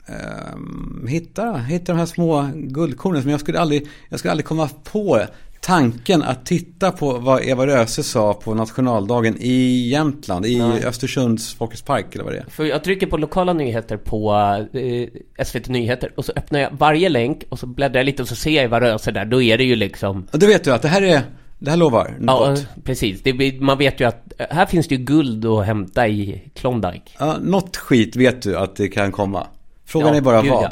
ehm, 0.07 1.07
hitta, 1.09 1.57
hitta 1.57 1.93
de 1.93 1.99
här 1.99 2.07
små 2.07 2.51
guldkornen 2.55 3.23
som 3.23 3.31
jag 3.31 3.41
skulle 3.41 3.61
aldrig, 3.61 3.87
jag 4.09 4.19
skulle 4.19 4.31
aldrig 4.31 4.47
komma 4.47 4.69
på 4.85 5.23
tanken 5.61 6.23
att 6.23 6.47
titta 6.47 6.93
på 6.93 7.19
vad 7.19 7.45
Eva 7.45 7.67
Röse 7.67 8.03
sa 8.03 8.35
på 8.35 8.55
nationaldagen 8.55 9.37
i 9.41 9.89
Jämtland, 9.89 10.47
i 10.47 10.59
Nej. 10.59 10.85
Östersunds 10.85 11.55
Folkets 11.55 11.83
Park 11.83 12.15
eller 12.15 12.25
vad 12.25 12.33
det 12.33 12.39
är. 12.39 12.47
För 12.51 12.65
jag 12.65 12.85
trycker 12.85 13.07
på 13.07 13.17
lokala 13.17 13.53
nyheter 13.53 13.97
på 13.97 14.33
eh, 14.73 15.45
SVT 15.45 15.69
Nyheter 15.69 16.13
och 16.17 16.25
så 16.25 16.33
öppnar 16.37 16.61
jag 16.61 16.71
varje 16.73 17.09
länk 17.09 17.45
och 17.49 17.59
så 17.59 17.67
bläddrar 17.67 18.01
jag 18.01 18.07
lite 18.07 18.23
och 18.23 18.29
så 18.29 18.37
ser 18.37 18.63
jag 18.63 18.69
vad 18.69 18.83
röser 18.83 19.13
där. 19.13 19.25
Då 19.25 19.43
är 19.43 19.59
det 19.59 19.65
ju 19.65 19.77
liksom... 19.77 20.27
Och 20.33 20.39
då 20.39 20.47
vet 20.47 20.65
du 20.65 20.73
att 20.73 20.83
det 20.83 20.89
här 20.89 21.03
är, 21.03 21.23
det 21.65 21.71
här 21.71 21.77
lovar 21.77 22.15
Ja, 22.21 22.49
något. 22.51 22.67
precis. 22.85 23.23
Det, 23.23 23.61
man 23.61 23.79
vet 23.79 24.01
ju 24.01 24.05
att 24.05 24.33
eh, 24.39 24.47
här 24.51 24.67
finns 24.67 24.89
det 24.89 24.95
ju 24.95 25.05
guld 25.05 25.45
att 25.47 25.67
hämta 25.67 26.09
i 26.09 26.51
Klondike. 26.55 27.11
Ja, 27.19 27.37
något 27.43 27.77
skit 27.77 28.17
vet 28.17 28.43
du 28.43 28.57
att 28.59 28.77
det 28.77 28.89
kan 28.89 29.13
komma. 29.13 29.47
Frågan 29.85 30.09
Ja, 30.09 30.15
är 30.15 30.21
bara 30.21 30.43
gud, 30.43 30.51
vad. 30.53 30.65
ja. 30.65 30.71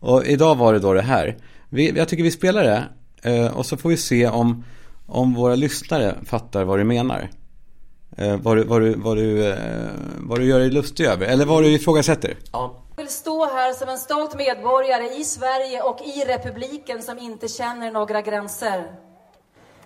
Och 0.00 0.24
idag 0.26 0.54
var 0.54 0.72
det 0.72 0.78
då 0.78 0.92
det 0.92 1.02
här. 1.02 1.36
Vi, 1.68 1.90
jag 1.96 2.08
tycker 2.08 2.22
vi 2.22 2.30
spelar 2.30 2.62
det. 2.64 2.82
eh, 3.30 3.56
Och 3.56 3.66
så 3.66 3.76
får 3.76 3.88
vi 3.88 3.96
se 3.96 4.28
om, 4.28 4.64
om 5.06 5.34
våra 5.34 5.54
lyssnare 5.54 6.14
fattar 6.26 6.64
vad 6.64 6.78
du 6.78 6.84
menar. 6.84 7.28
Eh, 8.16 8.36
Vad 8.36 8.56
du, 8.56 8.64
vad 8.64 8.80
du, 8.80 8.94
vad 8.94 9.16
du, 9.16 9.54
vad 10.18 10.38
du 10.38 10.44
gör 10.46 10.58
dig 10.58 10.70
lustig 10.70 11.04
över. 11.06 11.26
Eller 11.26 11.44
vad 11.44 11.62
du 11.62 11.68
ifrågasätter. 11.72 12.34
Ja. 12.52 12.76
Jag 12.96 13.02
vill 13.04 13.12
stå 13.12 13.44
här 13.44 13.72
som 13.72 13.88
en 13.88 13.98
stolt 13.98 14.36
medborgare 14.36 15.20
i 15.20 15.24
Sverige 15.24 15.82
och 15.82 15.98
i 16.00 16.24
republiken 16.32 17.02
som 17.02 17.18
inte 17.18 17.48
känner 17.48 17.90
några 17.90 18.20
gränser. 18.22 18.84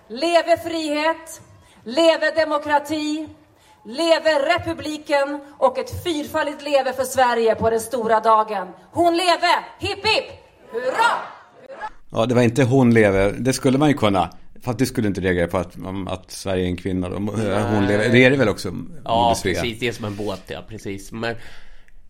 Leve 0.07 0.57
frihet, 0.57 1.41
leve 1.83 2.31
demokrati, 2.35 3.27
leve 3.85 4.55
republiken 4.55 5.39
och 5.57 5.77
ett 5.77 6.03
fyrfaldigt 6.03 6.63
leve 6.63 6.93
för 6.93 7.03
Sverige 7.03 7.55
på 7.55 7.69
den 7.69 7.79
stora 7.79 8.19
dagen. 8.19 8.67
Hon 8.91 9.17
leve! 9.17 9.63
Hipp 9.79 10.07
hipp! 10.07 10.25
Hurra! 10.71 11.11
Ja, 12.11 12.25
det 12.25 12.35
var 12.35 12.41
inte 12.41 12.63
hon 12.63 12.93
lever. 12.93 13.31
Det 13.31 13.53
skulle 13.53 13.77
man 13.77 13.89
ju 13.89 13.97
kunna. 13.97 14.29
Fast 14.63 14.79
du 14.79 14.85
skulle 14.85 15.07
inte 15.07 15.21
reagera 15.21 15.47
på 15.47 15.57
att, 15.57 15.75
att 16.07 16.31
Sverige 16.31 16.63
är 16.63 16.67
en 16.67 16.77
kvinna. 16.77 17.09
Då. 17.09 17.15
Hon 17.15 17.87
lever. 17.87 18.09
Det 18.09 18.25
är 18.25 18.29
det 18.29 18.37
väl 18.37 18.49
också? 18.49 18.73
Ja, 19.03 19.35
precis. 19.43 19.79
Det 19.79 19.87
är 19.87 19.91
som 19.91 20.05
en 20.05 20.15
båt, 20.15 20.43
ja. 20.47 20.63
Precis. 20.69 21.11
Men, 21.11 21.35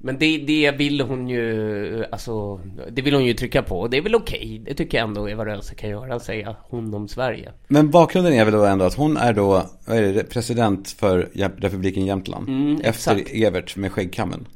men 0.05 0.17
det, 0.17 0.37
det 0.37 0.71
vill 0.71 1.01
hon 1.01 1.29
ju... 1.29 2.05
Alltså, 2.11 2.59
det 2.91 3.01
vill 3.01 3.13
hon 3.13 3.25
ju 3.25 3.33
trycka 3.33 3.61
på. 3.63 3.79
Och 3.79 3.89
det 3.89 3.97
är 3.97 4.01
väl 4.01 4.15
okej. 4.15 4.61
Det 4.65 4.73
tycker 4.73 4.97
jag 4.97 5.07
ändå 5.07 5.29
Eva 5.29 5.45
Röse 5.45 5.75
kan 5.75 5.89
göra. 5.89 6.19
Säga 6.19 6.55
hon 6.61 6.93
om 6.93 7.07
Sverige. 7.07 7.51
Men 7.67 7.91
bakgrunden 7.91 8.33
är 8.33 8.45
väl 8.45 8.53
då 8.53 8.65
ändå 8.65 8.85
att 8.85 8.93
hon 8.93 9.17
är 9.17 9.33
då, 9.33 9.63
vad 9.85 9.97
är 9.97 10.13
det, 10.13 10.23
president 10.23 10.89
för 10.89 11.29
republiken 11.57 12.05
Jämtland. 12.05 12.47
Mm, 12.49 12.75
efter 12.83 13.15
exakt. 13.15 13.29
Evert 13.35 13.75
med 13.75 13.91
skäggkammen. 13.91 14.47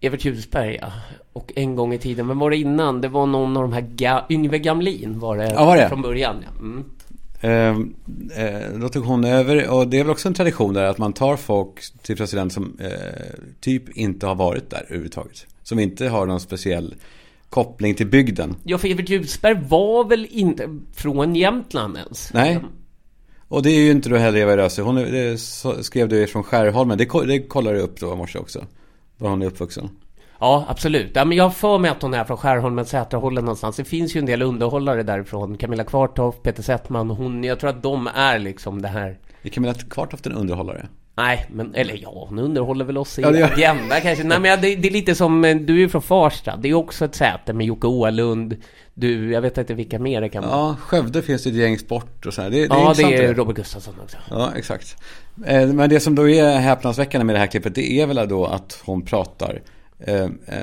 Evert 0.00 0.24
Ljusberg, 0.24 0.78
ja. 0.80 0.92
Och 1.32 1.52
en 1.56 1.76
gång 1.76 1.94
i 1.94 1.98
tiden, 1.98 2.26
men 2.26 2.38
var 2.38 2.50
det 2.50 2.56
innan? 2.56 3.00
Det 3.00 3.08
var 3.08 3.26
någon 3.26 3.56
av 3.56 3.62
de 3.62 3.72
här 3.72 3.80
ga- 3.82 4.22
Yngve 4.30 4.58
Gamlin 4.58 5.18
var 5.18 5.36
det, 5.36 5.50
Ja, 5.52 5.64
var 5.64 5.76
det? 5.76 5.88
från 5.88 6.02
början. 6.02 6.36
Ja. 6.42 6.58
Mm. 6.60 6.84
Eh, 7.40 7.68
eh, 8.36 8.70
då 8.80 8.88
tog 8.88 9.04
hon 9.04 9.24
över 9.24 9.68
och 9.68 9.88
det 9.88 9.98
är 9.98 10.04
väl 10.04 10.10
också 10.10 10.28
en 10.28 10.34
tradition 10.34 10.74
där 10.74 10.84
att 10.84 10.98
man 10.98 11.12
tar 11.12 11.36
folk 11.36 11.80
till 12.02 12.16
president 12.16 12.52
som 12.52 12.76
eh, 12.80 12.90
typ 13.60 13.96
inte 13.96 14.26
har 14.26 14.34
varit 14.34 14.70
där 14.70 14.84
överhuvudtaget. 14.88 15.46
Som 15.62 15.78
inte 15.78 16.08
har 16.08 16.26
någon 16.26 16.40
speciell 16.40 16.94
koppling 17.48 17.94
till 17.94 18.06
bygden. 18.06 18.56
Ja, 18.64 18.78
för 18.78 18.88
Evert 18.88 19.08
Ljusberg 19.08 19.60
var 19.68 20.04
väl 20.04 20.26
inte 20.30 20.78
från 20.94 21.34
Jämtland 21.34 21.96
ens? 21.96 22.32
Nej. 22.32 22.60
Och 23.48 23.62
det 23.62 23.70
är 23.70 23.80
ju 23.80 23.90
inte 23.90 24.08
då 24.08 24.16
heller 24.16 24.38
Eva 24.38 24.56
Röse. 24.56 24.82
Hon 24.82 24.96
är, 24.98 25.06
det 25.06 25.38
skrev 25.84 26.08
du 26.08 26.26
från 26.26 26.42
Skärholmen. 26.42 26.98
Det, 26.98 27.26
det 27.26 27.42
kollar 27.42 27.74
du 27.74 27.80
upp 27.80 28.00
då 28.00 28.12
i 28.12 28.16
morse 28.16 28.38
också. 28.38 28.66
Var 29.18 29.30
hon 29.30 29.42
är 29.42 29.46
uppvuxen. 29.46 29.88
Ja, 30.40 30.64
absolut. 30.68 31.10
Ja, 31.14 31.24
men 31.24 31.36
jag 31.38 31.44
har 31.44 31.50
för 31.50 31.78
mig 31.78 31.90
att 31.90 32.02
hon 32.02 32.14
är 32.14 32.24
från 32.24 32.36
Skärholmen, 32.36 32.84
Sätrahållen 32.84 33.44
någonstans. 33.44 33.76
Det 33.76 33.84
finns 33.84 34.16
ju 34.16 34.18
en 34.18 34.26
del 34.26 34.42
underhållare 34.42 35.02
därifrån. 35.02 35.56
Camilla 35.56 35.84
Kvartoft, 35.84 36.42
Peter 36.42 36.62
Settman, 36.62 37.10
hon. 37.10 37.44
Jag 37.44 37.60
tror 37.60 37.70
att 37.70 37.82
de 37.82 38.08
är 38.14 38.38
liksom 38.38 38.82
det 38.82 38.88
här. 38.88 39.18
Är 39.42 39.48
Camilla 39.48 39.74
Kvartoft 39.74 40.26
en 40.26 40.32
underhållare? 40.32 40.86
Nej, 41.16 41.46
men 41.50 41.74
eller 41.74 41.98
ja, 42.02 42.26
hon 42.28 42.38
underhåller 42.38 42.84
väl 42.84 42.98
oss 42.98 43.18
i 43.18 43.22
Ja, 43.22 43.28
Agenda 43.46 44.00
kanske. 44.00 44.24
Nej, 44.24 44.40
men 44.40 44.60
det, 44.60 44.76
det 44.76 44.88
är 44.88 44.92
lite 44.92 45.14
som, 45.14 45.44
eh, 45.44 45.56
du 45.56 45.74
är 45.74 45.78
ju 45.78 45.88
från 45.88 46.02
Farsta. 46.02 46.56
Det 46.56 46.68
är 46.68 46.74
också 46.74 47.04
ett 47.04 47.14
säte 47.14 47.52
med 47.52 47.66
Jocke 47.66 47.86
Åhlund. 47.86 48.56
Du, 48.94 49.32
jag 49.32 49.40
vet 49.40 49.58
inte 49.58 49.74
vilka 49.74 49.98
mer 49.98 50.20
det 50.20 50.28
kan 50.28 50.42
vara. 50.42 50.52
Ja, 50.52 50.76
Skövde 50.80 51.22
finns 51.22 51.44
det 51.44 51.50
ett 51.50 51.56
gäng 51.56 51.78
sport 51.78 52.26
och 52.26 52.34
så 52.34 52.42
här. 52.42 52.50
Det, 52.50 52.56
det 52.56 52.66
Ja, 52.74 52.80
intressant 52.80 53.12
det 53.16 53.24
är. 53.24 53.34
Robert 53.34 53.56
Gustafsson 53.56 53.94
också. 54.02 54.16
Ja, 54.30 54.50
exakt. 54.56 54.96
Eh, 55.46 55.66
Men 55.66 55.90
det 55.90 56.00
som 56.00 56.14
då 56.14 56.28
är 56.28 56.58
häpnadsväckande 56.58 57.24
med 57.24 57.34
det 57.34 57.38
här 57.38 57.46
klippet, 57.46 57.74
det 57.74 58.00
är 58.00 58.06
väl 58.06 58.28
då 58.28 58.46
att 58.46 58.82
hon 58.86 59.02
pratar 59.02 59.60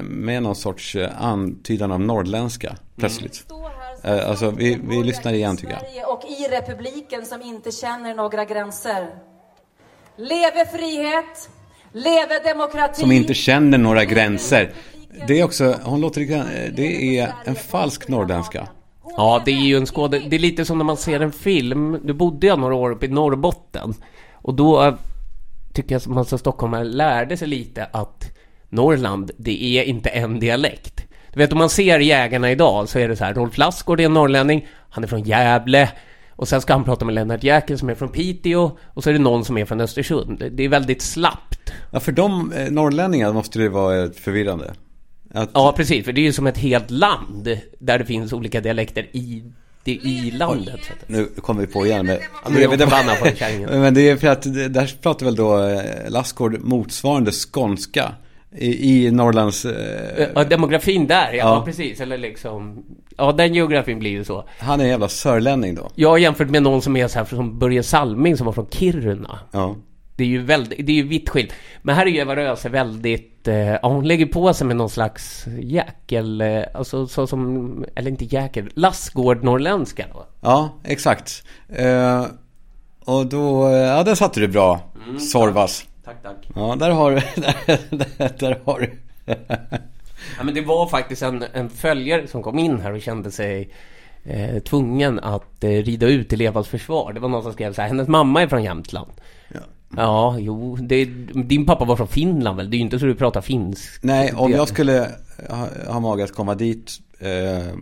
med 0.03 0.43
någon 0.43 0.55
sorts 0.55 0.95
eh, 0.95 1.23
antydan 1.23 1.91
av 1.91 1.99
norrländska 1.99 2.75
plötsligt. 2.95 3.35
Som 3.47 3.57
Eh, 4.03 4.11
en 4.13 4.19
alltså, 4.29 4.51
vi- 4.51 4.79
vi 4.83 5.03
lyssnar 5.03 5.33
igen, 5.33 5.57
i 5.57 5.57
tycker 5.57 5.79
jag. 5.95 6.09
Och 6.13 6.21
i 6.25 6.47
republiken 6.55 7.25
som 7.25 7.41
inte 7.41 7.71
känner 7.71 8.15
några 8.15 8.45
gränser. 8.45 9.07
Leve 10.17 10.65
frihet, 10.73 11.49
leve 11.91 12.39
demokrati. 12.53 13.01
Som 13.01 13.11
inte 13.11 13.33
känner 13.33 13.77
några 13.77 14.05
gränser. 14.05 14.71
Det 15.27 15.39
är 15.39 15.43
också, 15.43 15.75
hon 15.83 16.01
låter 16.01 16.21
eh, 16.31 16.71
det 16.75 17.19
är 17.19 17.33
en 17.45 17.55
falsk 17.55 18.07
norrländska. 18.07 18.67
Ja, 19.17 19.41
det 19.45 19.51
är 19.51 19.61
ju 19.61 19.77
en 19.77 19.85
skåde... 19.85 20.19
Det 20.19 20.35
är 20.35 20.39
lite 20.39 20.65
som 20.65 20.77
när 20.77 20.85
man 20.85 20.97
ser 20.97 21.19
en 21.19 21.31
film. 21.31 21.99
Du 22.03 22.13
bodde 22.13 22.47
jag 22.47 22.59
några 22.59 22.75
år 22.75 22.91
uppe 22.91 23.05
i 23.05 23.09
Norrbotten. 23.09 23.93
Och 24.33 24.53
då 24.53 24.83
eh, 24.83 24.93
tycker 25.73 25.95
jag 25.95 26.01
som 26.01 26.13
man 26.13 26.25
som 26.25 26.39
stockholmare 26.39 26.83
lärde 26.83 27.37
sig 27.37 27.47
lite 27.47 27.85
att 27.91 28.36
Norrland, 28.69 29.31
det 29.37 29.63
är 29.63 29.83
inte 29.83 30.09
en 30.09 30.39
dialekt. 30.39 31.03
Du 31.33 31.39
vet 31.39 31.51
om 31.51 31.57
man 31.57 31.69
ser 31.69 31.99
jägarna 31.99 32.51
idag 32.51 32.89
så 32.89 32.99
är 32.99 33.07
det 33.07 33.15
så 33.15 33.25
här, 33.25 33.33
Rolf 33.33 33.57
Lassgård 33.57 33.99
är 33.99 34.05
en 34.05 34.13
norrlänning, 34.13 34.67
han 34.89 35.03
är 35.03 35.07
från 35.07 35.23
Gävle. 35.23 35.89
Och 36.37 36.47
sen 36.47 36.61
ska 36.61 36.73
han 36.73 36.83
prata 36.83 37.05
med 37.05 37.15
Lennart 37.15 37.43
Jäkel 37.43 37.77
som 37.77 37.89
är 37.89 37.95
från 37.95 38.09
Piteå. 38.09 38.71
Och 38.93 39.03
så 39.03 39.09
är 39.09 39.13
det 39.13 39.19
någon 39.19 39.45
som 39.45 39.57
är 39.57 39.65
från 39.65 39.81
Östersund. 39.81 40.43
Det 40.51 40.63
är 40.63 40.69
väldigt 40.69 41.01
slappt. 41.01 41.73
Ja, 41.91 41.99
för 41.99 42.11
de 42.11 42.51
eh, 42.51 42.71
norrlänningar 42.71 43.33
måste 43.33 43.59
det 43.59 43.69
vara 43.69 44.03
eh, 44.03 44.09
förvirrande. 44.11 44.73
Att... 45.33 45.49
Ja, 45.53 45.73
precis. 45.77 46.05
För 46.05 46.11
det 46.11 46.21
är 46.21 46.23
ju 46.23 46.33
som 46.33 46.47
ett 46.47 46.57
helt 46.57 46.91
land 46.91 47.59
där 47.79 47.99
det 47.99 48.05
finns 48.05 48.33
olika 48.33 48.61
dialekter 48.61 49.07
i, 49.11 49.43
det, 49.83 49.91
i 49.91 50.31
landet. 50.31 50.79
Nu 51.07 51.25
kommer 51.25 51.61
vi 51.61 51.67
på 51.67 51.85
igen 51.85 52.05
med... 52.05 52.19
Nu 52.49 52.63
är 52.63 52.67
på 52.67 52.75
Men 53.79 53.93
det 53.93 54.09
är 54.09 54.15
för 54.15 54.27
att 54.27 54.43
där 54.73 55.01
pratar 55.01 55.25
väl 55.25 55.35
då 55.35 55.63
eh, 55.63 56.09
Lassgård 56.09 56.59
motsvarande 56.59 57.31
skånska. 57.31 58.11
I, 58.55 59.05
i 59.05 59.11
Norrlands... 59.11 59.65
Eh... 59.65 60.27
Ja, 60.35 60.43
demografin 60.43 61.07
där, 61.07 61.33
ja, 61.33 61.37
ja, 61.37 61.61
precis. 61.65 62.01
Eller 62.01 62.17
liksom... 62.17 62.83
Ja, 63.17 63.31
den 63.31 63.53
geografin 63.53 63.99
blir 63.99 64.11
ju 64.11 64.23
så. 64.23 64.49
Han 64.59 64.79
är 64.79 64.83
en 64.83 64.89
jävla 64.89 65.07
sörlänning 65.07 65.75
då. 65.75 65.89
Ja, 65.95 66.17
jämfört 66.17 66.49
med 66.49 66.63
någon 66.63 66.81
som 66.81 66.97
är 66.97 67.07
så 67.07 67.19
här 67.19 67.25
som 67.25 67.59
Börje 67.59 67.83
Salming 67.83 68.37
som 68.37 68.45
var 68.45 68.53
från 68.53 68.67
Kiruna. 68.71 69.39
Ja. 69.51 69.75
Det 70.15 70.23
är 70.23 70.27
ju 70.27 70.43
väldigt, 70.43 70.85
det 70.85 70.91
är 70.91 70.95
ju 70.95 71.07
vitt 71.07 71.29
skilt. 71.29 71.53
Men 71.81 71.95
här 71.95 72.05
är 72.05 72.09
ju 72.09 72.17
Eva 72.17 72.35
Röse 72.35 72.69
väldigt, 72.69 73.47
eh, 73.47 73.57
ja 73.57 73.79
hon 73.83 74.07
lägger 74.07 74.25
på 74.25 74.53
sig 74.53 74.67
med 74.67 74.75
någon 74.75 74.89
slags 74.89 75.45
jäkel, 75.59 76.41
eh, 76.41 76.63
alltså 76.73 77.07
så 77.07 77.27
som, 77.27 77.85
eller 77.95 78.11
inte 78.11 78.25
jäkel, 78.25 78.69
Lassgård-norrländska 78.75 80.05
då. 80.13 80.25
Ja, 80.41 80.69
exakt. 80.83 81.43
Eh, 81.69 82.25
och 83.05 83.25
då, 83.25 83.67
eh, 83.67 83.73
ja 83.73 84.03
där 84.03 84.15
satte 84.15 84.39
du 84.39 84.47
bra, 84.47 84.79
mm, 85.07 85.19
Sorvas. 85.19 85.85
Tack, 86.07 86.23
tack. 86.23 86.49
Ja, 86.55 86.75
där 86.79 86.89
har 86.89 87.11
du, 87.11 87.15
där, 87.97 88.39
där 88.39 88.59
har 88.65 88.79
du. 88.79 88.91
ja, 90.37 90.43
men 90.43 90.53
det 90.53 90.61
var 90.61 90.87
faktiskt 90.87 91.21
en, 91.21 91.43
en 91.53 91.69
följare 91.69 92.27
som 92.27 92.43
kom 92.43 92.59
in 92.59 92.79
här 92.79 92.93
och 92.93 93.01
kände 93.01 93.31
sig 93.31 93.69
eh, 94.23 94.59
tvungen 94.59 95.19
att 95.19 95.63
eh, 95.63 95.69
rida 95.69 96.07
ut 96.07 96.33
i 96.33 96.35
Levas 96.35 96.67
försvar. 96.67 97.13
Det 97.13 97.19
var 97.19 97.29
någon 97.29 97.43
som 97.43 97.53
skrev 97.53 97.73
så 97.73 97.81
här, 97.81 97.87
hennes 97.87 98.07
mamma 98.07 98.41
är 98.41 98.47
från 98.47 98.63
Jämtland. 98.63 99.11
Ja. 99.53 99.59
Ja, 99.95 100.35
jo, 100.39 100.75
det, 100.75 101.05
din 101.33 101.65
pappa 101.65 101.85
var 101.85 101.95
från 101.95 102.07
Finland 102.07 102.57
väl? 102.57 102.69
Det 102.69 102.75
är 102.75 102.77
ju 102.77 102.83
inte 102.83 102.99
så 102.99 103.05
du 103.05 103.15
pratar 103.15 103.41
finsk. 103.41 104.03
Nej, 104.03 104.33
om 104.33 104.51
jag 104.51 104.67
skulle 104.67 105.11
ha, 105.49 105.67
ha 105.87 105.99
mage 105.99 106.23
att 106.23 106.35
komma 106.35 106.55
dit 106.55 106.91
eh, 107.19 107.73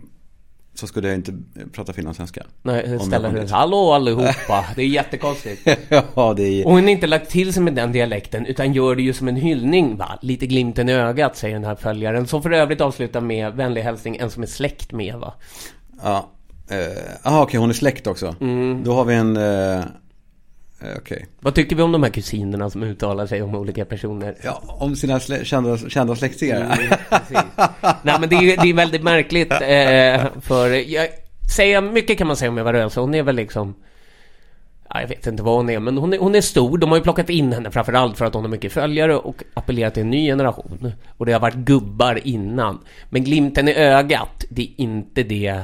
så 0.78 0.86
skulle 0.86 1.08
jag 1.08 1.14
inte 1.14 1.34
prata 1.72 1.92
finlandssvenska. 1.92 2.42
Nej, 2.62 2.98
ställa 3.00 3.30
sig 3.30 3.48
Hallå 3.48 3.92
allihopa! 3.92 4.64
Det 4.76 4.82
är 4.82 4.86
jättekonstigt. 4.86 5.68
ja, 6.14 6.34
det 6.36 6.42
är... 6.42 6.66
Och 6.66 6.72
hon 6.72 6.82
har 6.82 6.90
inte 6.90 7.06
lagt 7.06 7.30
till 7.30 7.52
sig 7.52 7.62
med 7.62 7.74
den 7.74 7.92
dialekten 7.92 8.46
utan 8.46 8.72
gör 8.72 8.94
det 8.94 9.02
ju 9.02 9.12
som 9.12 9.28
en 9.28 9.36
hyllning 9.36 9.96
va? 9.96 10.18
Lite 10.22 10.46
glimten 10.46 10.88
i 10.88 10.92
ögat 10.92 11.36
säger 11.36 11.54
den 11.54 11.64
här 11.64 11.76
följaren. 11.76 12.26
Som 12.26 12.42
för 12.42 12.50
övrigt 12.50 12.80
avslutar 12.80 13.20
med 13.20 13.52
vänlig 13.52 13.82
hälsning, 13.82 14.16
en 14.16 14.30
som 14.30 14.42
är 14.42 14.46
släkt 14.46 14.92
med 14.92 15.14
va? 15.14 15.34
Ja. 16.02 16.30
Jaha, 16.68 16.78
eh, 16.78 16.92
okej, 17.22 17.42
okay, 17.42 17.60
hon 17.60 17.70
är 17.70 17.74
släkt 17.74 18.06
också. 18.06 18.34
Mm. 18.40 18.84
Då 18.84 18.92
har 18.92 19.04
vi 19.04 19.14
en... 19.14 19.36
Eh, 19.36 19.84
Eh, 20.80 20.96
okay. 20.96 21.22
Vad 21.40 21.54
tycker 21.54 21.76
vi 21.76 21.82
om 21.82 21.92
de 21.92 22.02
här 22.02 22.10
kusinerna 22.10 22.70
som 22.70 22.82
uttalar 22.82 23.26
sig 23.26 23.42
om 23.42 23.54
olika 23.54 23.84
personer? 23.84 24.34
Ja, 24.42 24.62
om 24.66 24.96
sina 24.96 25.20
slä 25.20 25.44
kända, 25.44 25.78
kända 25.78 26.16
släktingar. 26.16 26.60
Mm, 26.60 26.98
Nej, 28.02 28.16
men 28.20 28.28
det 28.28 28.36
är, 28.36 28.62
det 28.62 28.68
är 28.68 28.74
väldigt 28.74 29.02
märkligt. 29.02 29.52
Eh, 29.52 30.40
för 30.40 30.90
jag, 30.90 31.08
säga, 31.56 31.80
mycket 31.80 32.18
kan 32.18 32.26
man 32.26 32.36
säga 32.36 32.50
om 32.50 32.58
Eva 32.58 32.72
Röse. 32.72 33.00
Hon 33.00 33.14
är 33.14 33.22
väl 33.22 33.36
liksom... 33.36 33.74
Ja, 34.88 35.00
jag 35.00 35.08
vet 35.08 35.26
inte 35.26 35.42
vad 35.42 35.56
hon 35.56 35.70
är, 35.70 35.78
men 35.78 35.98
hon 35.98 36.12
är, 36.12 36.18
hon 36.18 36.34
är 36.34 36.40
stor. 36.40 36.78
De 36.78 36.90
har 36.90 36.96
ju 36.96 37.02
plockat 37.02 37.30
in 37.30 37.52
henne 37.52 37.70
framförallt 37.70 38.18
för 38.18 38.24
att 38.24 38.34
hon 38.34 38.44
har 38.44 38.50
mycket 38.50 38.72
följare 38.72 39.16
och 39.16 39.42
appellerat 39.54 39.94
till 39.94 40.02
en 40.02 40.10
ny 40.10 40.26
generation. 40.26 40.92
Och 41.08 41.26
det 41.26 41.32
har 41.32 41.40
varit 41.40 41.54
gubbar 41.54 42.20
innan. 42.24 42.78
Men 43.10 43.24
glimten 43.24 43.68
i 43.68 43.74
ögat, 43.74 44.44
det 44.50 44.62
är 44.62 44.68
inte 44.76 45.22
det 45.22 45.60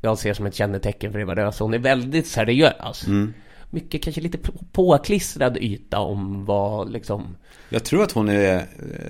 jag 0.00 0.18
ser 0.18 0.34
som 0.34 0.46
ett 0.46 0.54
kännetecken 0.54 1.12
för 1.12 1.18
Eva 1.18 1.34
Röse. 1.34 1.64
Hon 1.64 1.74
är 1.74 1.78
väldigt 1.78 2.26
seriös. 2.26 3.06
Mm 3.06 3.34
mycket 3.72 4.02
kanske 4.02 4.20
lite 4.20 4.38
påklistrad 4.72 5.56
yta 5.56 5.98
om 5.98 6.44
vad 6.44 6.92
liksom... 6.92 7.36
Jag 7.68 7.84
tror 7.84 8.02
att 8.02 8.12
hon 8.12 8.28
är 8.28 8.56
eh, 8.56 8.62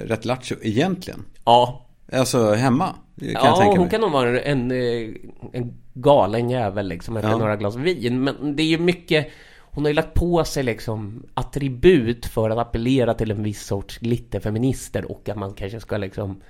rätt 0.04 0.24
lattjo 0.24 0.56
egentligen. 0.62 1.24
Ja. 1.44 1.86
Alltså 2.12 2.52
hemma. 2.52 2.94
Kan 3.20 3.30
ja, 3.32 3.74
hon 3.76 3.88
kan 3.88 4.00
nog 4.00 4.12
vara 4.12 4.40
en, 4.40 4.70
eh, 4.70 5.08
en 5.52 5.74
galen 5.94 6.50
jävel 6.50 6.88
liksom 6.88 7.16
efter 7.16 7.30
ja. 7.30 7.36
några 7.36 7.56
glas 7.56 7.76
vin. 7.76 8.24
Men 8.24 8.56
det 8.56 8.62
är 8.62 8.66
ju 8.66 8.78
mycket... 8.78 9.28
Hon 9.74 9.84
har 9.84 9.88
ju 9.88 9.94
lagt 9.94 10.14
på 10.14 10.44
sig 10.44 10.62
liksom 10.62 11.22
attribut 11.34 12.26
för 12.26 12.50
att 12.50 12.58
appellera 12.58 13.14
till 13.14 13.30
en 13.30 13.42
viss 13.42 13.66
sorts 13.66 13.98
glitterfeminister 13.98 15.10
och 15.10 15.28
att 15.28 15.38
man 15.38 15.54
kanske 15.54 15.80
ska 15.80 15.96
liksom 15.96 16.40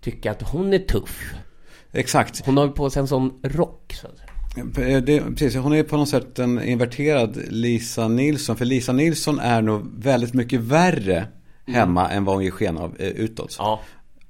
tycka 0.00 0.30
att 0.30 0.42
hon 0.42 0.72
är 0.72 0.78
tuff. 0.78 1.34
Exakt. 1.92 2.46
Hon 2.46 2.56
har 2.56 2.64
ju 2.64 2.72
på 2.72 2.90
sig 2.90 3.00
en 3.00 3.08
sån 3.08 3.40
rock 3.42 3.92
så 3.92 4.06
att 4.06 4.18
säga. 4.18 4.33
Eh, 4.56 5.02
det, 5.02 5.20
precis, 5.20 5.56
hon 5.56 5.72
är 5.72 5.82
på 5.82 5.96
något 5.96 6.08
sätt 6.08 6.38
en 6.38 6.62
inverterad 6.62 7.38
Lisa 7.48 8.08
Nilsson. 8.08 8.56
För 8.56 8.64
Lisa 8.64 8.92
Nilsson 8.92 9.38
är 9.38 9.62
nog 9.62 10.02
väldigt 10.02 10.34
mycket 10.34 10.60
värre 10.60 11.26
hemma 11.66 12.04
mm. 12.04 12.16
än 12.16 12.24
vad 12.24 12.34
hon 12.34 12.44
ger 12.44 12.50
sken 12.50 12.78
av 12.78 12.96
eh, 12.98 13.08
utåt. 13.08 13.56
Ja. 13.58 13.80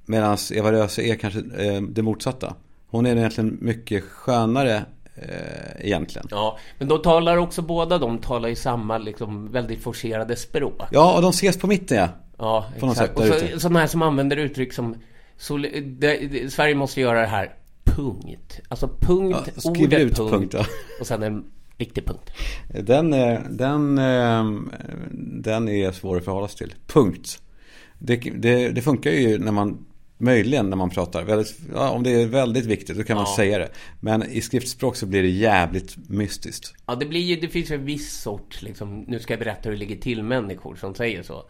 Medan 0.05 0.37
Eva 0.53 0.71
Röse 0.71 1.01
är 1.01 1.15
kanske 1.15 1.39
eh, 1.39 1.81
det 1.81 2.01
motsatta. 2.01 2.55
Hon 2.87 3.05
är 3.05 3.15
egentligen 3.15 3.57
mycket 3.61 4.03
skönare 4.03 4.85
eh, 5.15 5.85
egentligen. 5.85 6.27
Ja, 6.31 6.57
men 6.77 6.87
då 6.87 6.97
talar 6.97 7.37
också 7.37 7.61
båda 7.61 7.97
de 7.97 8.17
talar 8.17 8.49
i 8.49 8.55
samma 8.55 8.97
liksom 8.97 9.51
väldigt 9.51 9.83
forcerade 9.83 10.35
språk. 10.35 10.81
Ja, 10.91 11.15
och 11.15 11.21
de 11.21 11.29
ses 11.29 11.57
på 11.57 11.67
mitten 11.67 11.97
ja. 11.97 12.09
Ja, 12.37 12.65
på 12.79 12.87
exakt. 12.87 13.17
Något 13.17 13.27
sätt, 13.27 13.43
och 13.43 13.49
så, 13.49 13.59
sådana 13.59 13.79
här 13.79 13.87
som 13.87 14.01
använder 14.01 14.37
uttryck 14.37 14.73
som 14.73 14.95
Sverige 16.49 16.75
måste 16.75 17.01
göra 17.01 17.21
det 17.21 17.27
här 17.27 17.53
punkt. 17.85 18.59
Alltså 18.67 18.89
punkt, 18.99 19.51
ja, 19.55 19.69
ordet 19.71 19.99
ut 19.99 20.17
punkt, 20.17 20.31
punkt 20.31 20.53
ja. 20.53 20.65
och 20.99 21.07
sen 21.07 21.23
en 21.23 21.45
riktig 21.77 22.05
punkt. 22.05 22.31
Den, 22.69 23.11
den, 23.57 23.97
ehm, 23.97 24.71
den 25.43 25.69
är 25.69 25.91
svår 25.91 26.17
att 26.17 26.25
förhålla 26.25 26.47
sig 26.47 26.57
till. 26.57 26.75
Punkt. 26.87 27.41
Det, 27.99 28.15
det, 28.15 28.69
det, 28.69 28.81
funkar 28.81 29.11
ju 29.11 29.37
när 29.39 29.51
man 29.51 29.85
Möjligen 30.17 30.69
när 30.69 30.77
man 30.77 30.89
pratar. 30.89 31.23
Väldigt, 31.23 31.59
ja, 31.73 31.89
om 31.89 32.03
det 32.03 32.21
är 32.21 32.25
väldigt 32.25 32.65
viktigt 32.65 32.97
då 32.97 33.03
kan 33.03 33.17
ja. 33.17 33.23
man 33.23 33.35
säga 33.35 33.57
det. 33.57 33.69
Men 33.99 34.23
i 34.23 34.41
skriftspråk 34.41 34.95
så 34.95 35.05
blir 35.05 35.21
det 35.23 35.29
jävligt 35.29 36.09
mystiskt. 36.09 36.73
Ja, 36.85 36.95
det, 36.95 37.05
blir 37.05 37.19
ju, 37.19 37.35
det 37.35 37.47
finns 37.47 37.71
en 37.71 37.85
viss 37.85 38.21
sorts, 38.21 38.61
liksom, 38.61 39.05
nu 39.07 39.19
ska 39.19 39.33
jag 39.33 39.39
berätta 39.39 39.61
hur 39.63 39.71
det 39.71 39.77
ligger 39.77 39.95
till 39.95 40.23
människor 40.23 40.75
som 40.75 40.95
säger 40.95 41.23
så. 41.23 41.49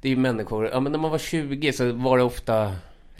Det 0.00 0.08
är 0.08 0.10
ju 0.10 0.16
människor, 0.16 0.68
ja 0.68 0.80
men 0.80 0.92
när 0.92 0.98
man 0.98 1.10
var 1.10 1.18
20 1.18 1.72
så 1.72 1.92
var 1.92 2.18
det 2.18 2.24
ofta 2.24 2.72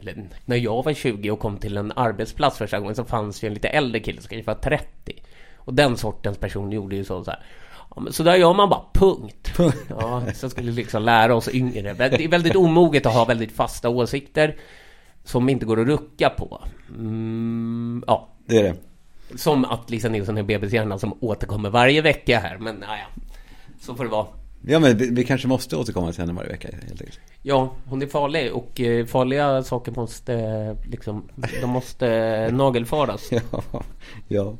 eller 0.03 0.29
när 0.45 0.57
jag 0.57 0.85
var 0.85 0.93
20 0.93 1.31
och 1.31 1.39
kom 1.41 1.57
till 1.57 1.77
en 1.77 1.93
arbetsplats 1.97 2.59
första 2.59 2.81
gången 2.81 2.95
så 2.95 3.05
fanns 3.05 3.45
ju 3.45 3.47
en 3.47 3.55
lite 3.55 3.69
äldre 3.69 4.01
kille 4.01 4.21
som 4.21 4.29
kanske 4.29 4.47
var 4.47 4.61
30. 4.61 5.23
Och 5.57 5.75
den 5.75 5.97
sortens 5.97 6.39
person 6.39 6.73
gjorde 6.73 6.97
ju 6.97 7.05
så, 7.05 7.25
så 7.25 7.31
här. 7.31 7.41
Ja, 7.97 8.03
så 8.11 8.23
där 8.23 8.37
gör 8.37 8.55
man 8.55 8.69
bara, 8.69 8.85
punkt. 8.93 9.53
Ja, 9.89 10.23
så 10.35 10.51
skulle 10.51 10.73
liksom 10.73 11.03
lära 11.03 11.35
oss 11.35 11.49
yngre. 11.49 11.95
Det 11.95 12.25
är 12.25 12.29
väldigt 12.29 12.57
omoget 12.57 13.07
att 13.07 13.15
ha 13.15 13.25
väldigt 13.25 13.53
fasta 13.53 13.89
åsikter 13.89 14.57
som 15.25 15.49
inte 15.49 15.67
går 15.67 15.81
att 15.81 15.87
rucka 15.87 16.31
på. 16.31 16.65
Mm, 16.89 18.05
ja. 18.07 18.29
Det 18.47 18.59
är 18.59 18.63
det. 18.63 18.77
Som 19.39 19.65
att 19.65 19.91
Lisa 19.91 20.09
Nilsson 20.09 20.39
är 20.39 20.43
bebishjärnan 20.43 20.99
som 20.99 21.19
återkommer 21.21 21.71
varje 21.71 22.03
vecka 22.03 22.39
här. 22.39 22.59
Men 22.59 22.75
naja, 22.75 23.07
så 23.81 23.95
får 23.95 24.05
det 24.05 24.11
vara. 24.11 24.27
Ja 24.67 24.79
men 24.79 24.97
vi, 24.97 25.11
vi, 25.11 25.25
kanske 25.25 25.49
måste 25.49 25.77
återkomma 25.77 26.13
till 26.13 26.21
henne 26.21 26.33
varje 26.33 26.51
vecka 26.51 26.69
helt 26.73 27.01
enkelt. 27.01 27.21
Ja, 27.43 27.75
hon 27.85 28.03
är 28.03 28.07
farlig 28.07 28.53
och 28.53 28.81
eh, 28.81 29.07
farliga 29.07 29.63
saker 29.63 29.93
måste 29.93 30.77
liksom, 30.91 31.29
de 31.61 31.71
måste 31.71 32.51
nagelfaras. 32.53 33.31
ja, 33.33 33.63
ja. 34.29 34.57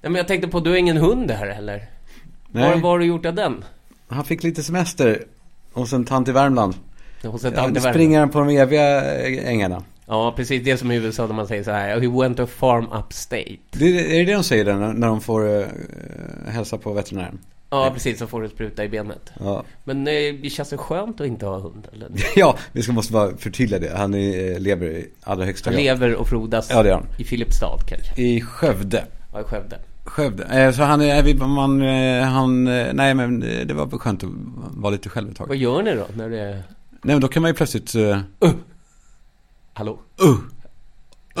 Nej, 0.00 0.10
men 0.10 0.14
jag 0.14 0.28
tänkte 0.28 0.48
på, 0.48 0.60
du 0.60 0.70
har 0.70 0.76
ingen 0.76 0.96
hund 0.96 1.30
här 1.30 1.46
heller? 1.46 1.86
Nej. 2.48 2.70
Vad, 2.70 2.80
vad 2.80 2.92
har 2.92 2.98
du 2.98 3.04
gjort 3.06 3.26
av 3.26 3.34
den? 3.34 3.64
Han 4.08 4.24
fick 4.24 4.42
lite 4.42 4.62
semester 4.62 5.24
hos 5.72 5.92
en 5.92 6.04
tant 6.04 6.28
i 6.28 6.32
Värmland. 6.32 6.74
Hos 7.22 7.44
en 7.44 7.52
tant 7.52 7.70
i 7.70 7.72
Värmland? 7.72 7.94
springer 7.94 8.20
han 8.20 8.28
på 8.30 8.38
de 8.38 8.48
eviga 8.48 9.00
ängarna. 9.42 9.82
Ja, 10.06 10.32
precis 10.36 10.64
det 10.64 10.76
som 10.76 10.90
i 10.90 10.96
USA 10.96 11.26
när 11.26 11.34
man 11.34 11.46
säger 11.46 11.64
så 11.64 11.70
här. 11.70 12.00
He 12.00 12.08
went 12.08 12.36
to 12.36 12.46
farm 12.46 12.84
upstate. 12.92 13.56
Det, 13.70 13.86
är 13.86 14.18
det 14.18 14.24
det 14.24 14.32
de 14.32 14.44
säger 14.44 14.64
där 14.64 14.74
när, 14.74 15.06
de 15.06 15.20
får 15.20 15.48
uh, 15.48 15.66
hälsa 16.46 16.78
på 16.78 16.92
veterinären? 16.92 17.38
Ja, 17.70 17.90
precis. 17.94 18.18
Så 18.18 18.26
får 18.26 18.42
du 18.42 18.48
spruta 18.48 18.84
i 18.84 18.88
benet. 18.88 19.30
Ja, 19.40 19.64
Men 19.84 20.06
eh, 20.06 20.12
det 20.42 20.50
känns 20.50 20.70
det 20.70 20.76
skönt 20.76 21.20
att 21.20 21.26
inte 21.26 21.46
ha 21.46 21.58
hund? 21.58 21.88
Eller? 21.92 22.10
ja 22.36 22.56
vi 22.72 22.82
ska 22.82 22.92
måste 22.92 23.12
bara 23.12 23.36
förtydliga 23.36 23.80
det. 23.80 23.96
Han 23.96 24.14
är, 24.14 24.52
eh, 24.52 24.58
lever 24.58 24.86
i 24.86 25.08
allra 25.22 25.44
högsta 25.44 25.70
Han 25.70 25.74
grad. 25.74 25.84
lever 25.84 26.14
och 26.14 26.28
frodas 26.28 26.70
Ja, 26.70 26.82
det 26.82 26.92
han. 26.92 27.06
i 27.18 27.24
Filipstad 27.24 27.78
kanske? 27.88 28.22
I 28.22 28.40
Skövde. 28.40 29.04
Ja, 29.32 29.40
i 29.40 29.44
Skövde. 29.44 29.78
Skövde. 30.04 30.44
Eh, 30.44 30.72
Så 30.72 30.82
han 30.82 31.00
är, 31.02 31.46
man, 31.46 31.82
eh, 31.82 32.24
han, 32.28 32.66
eh, 32.66 32.86
nej 32.92 33.14
men 33.14 33.40
det 33.40 33.74
var 33.74 33.98
skönt 33.98 34.24
att 34.24 34.30
vara 34.70 34.90
lite 34.92 35.08
själv 35.08 35.30
ett 35.30 35.36
tag. 35.36 35.46
Vad 35.48 35.56
gör 35.56 35.82
ni 35.82 35.94
då 35.94 36.06
när 36.16 36.28
det 36.30 36.38
är... 36.40 36.52
Nej 37.02 37.14
men 37.14 37.20
då 37.20 37.28
kan 37.28 37.42
man 37.42 37.50
ju 37.50 37.54
plötsligt, 37.54 37.94
uh, 37.94 38.18
Hallå? 39.72 39.98
uh, 40.24 40.38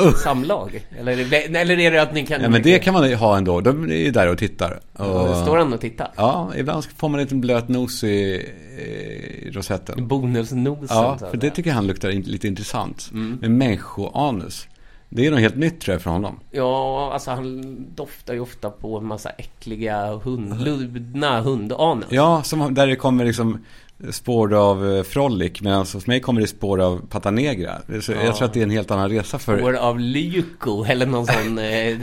uh. 0.06 0.12
Samlag? 0.14 0.86
Eller, 0.98 1.12
är 1.12 1.24
det- 1.24 1.58
eller 1.60 1.78
är 1.78 1.90
det 1.90 2.02
att 2.02 2.14
ni 2.14 2.26
kan... 2.26 2.42
Ja 2.42 2.48
men 2.48 2.62
det 2.62 2.78
kan 2.78 2.94
man 2.94 3.08
ju 3.08 3.14
ha 3.14 3.36
ändå. 3.36 3.60
De 3.60 3.84
är 3.90 3.96
ju 3.96 4.10
där 4.10 4.28
och 4.32 4.38
tittar. 4.38 4.80
Och, 4.92 5.36
Står 5.36 5.56
han 5.58 5.72
och 5.72 5.80
tittar? 5.80 6.10
Ja, 6.16 6.52
ibland 6.56 6.84
får 6.84 7.08
man 7.08 7.20
en 7.20 7.24
liten 7.24 7.40
blöt 7.40 7.68
nos 7.68 8.04
i, 8.04 8.08
i 8.08 9.50
rosetten. 9.52 10.08
Bonusnosen 10.08 10.86
Ja, 10.88 11.18
för 11.30 11.36
det 11.36 11.50
tycker 11.50 11.72
han 11.72 11.86
luktar 11.86 12.08
lite 12.10 12.48
intressant. 12.48 13.10
Mm. 13.12 13.38
Med 13.40 13.50
människoanus. 13.50 14.66
Det 15.08 15.26
är 15.26 15.30
något 15.30 15.40
helt 15.40 15.56
nytt 15.56 15.80
tror 15.80 15.94
jag 15.94 16.02
för 16.02 16.10
honom. 16.10 16.40
Ja, 16.50 17.10
alltså 17.12 17.30
han 17.30 17.86
doftar 17.94 18.34
ju 18.34 18.40
ofta 18.40 18.70
på 18.70 18.98
en 18.98 19.06
massa 19.06 19.30
äckliga 19.30 20.14
hund, 20.14 20.60
ludna 20.60 21.40
hundanus. 21.40 22.06
Ja, 22.08 22.42
som, 22.42 22.74
där 22.74 22.86
det 22.86 22.96
kommer 22.96 23.24
liksom 23.24 23.64
spår 24.10 24.54
av 24.54 24.94
eh, 24.96 25.02
Frolic. 25.02 25.60
Medan 25.60 25.78
hos 25.78 26.06
mig 26.06 26.20
kommer 26.20 26.40
det 26.40 26.46
spår 26.46 26.80
av 26.80 27.00
Patanegra. 27.10 27.72
Så 28.02 28.12
Ja. 28.12 28.18
Jag 28.24 28.36
tror 28.36 28.46
att 28.46 28.52
det 28.54 28.60
är 28.60 28.64
en 28.64 28.70
helt 28.70 28.90
annan 28.90 29.08
resa 29.10 29.38
för... 29.38 29.58
Spår 29.58 29.74
av 29.76 30.00
Lyko 30.00 30.84
eller 30.84 31.06
någon 31.06 31.26
sån, 31.26 31.58
eh, 31.58 31.96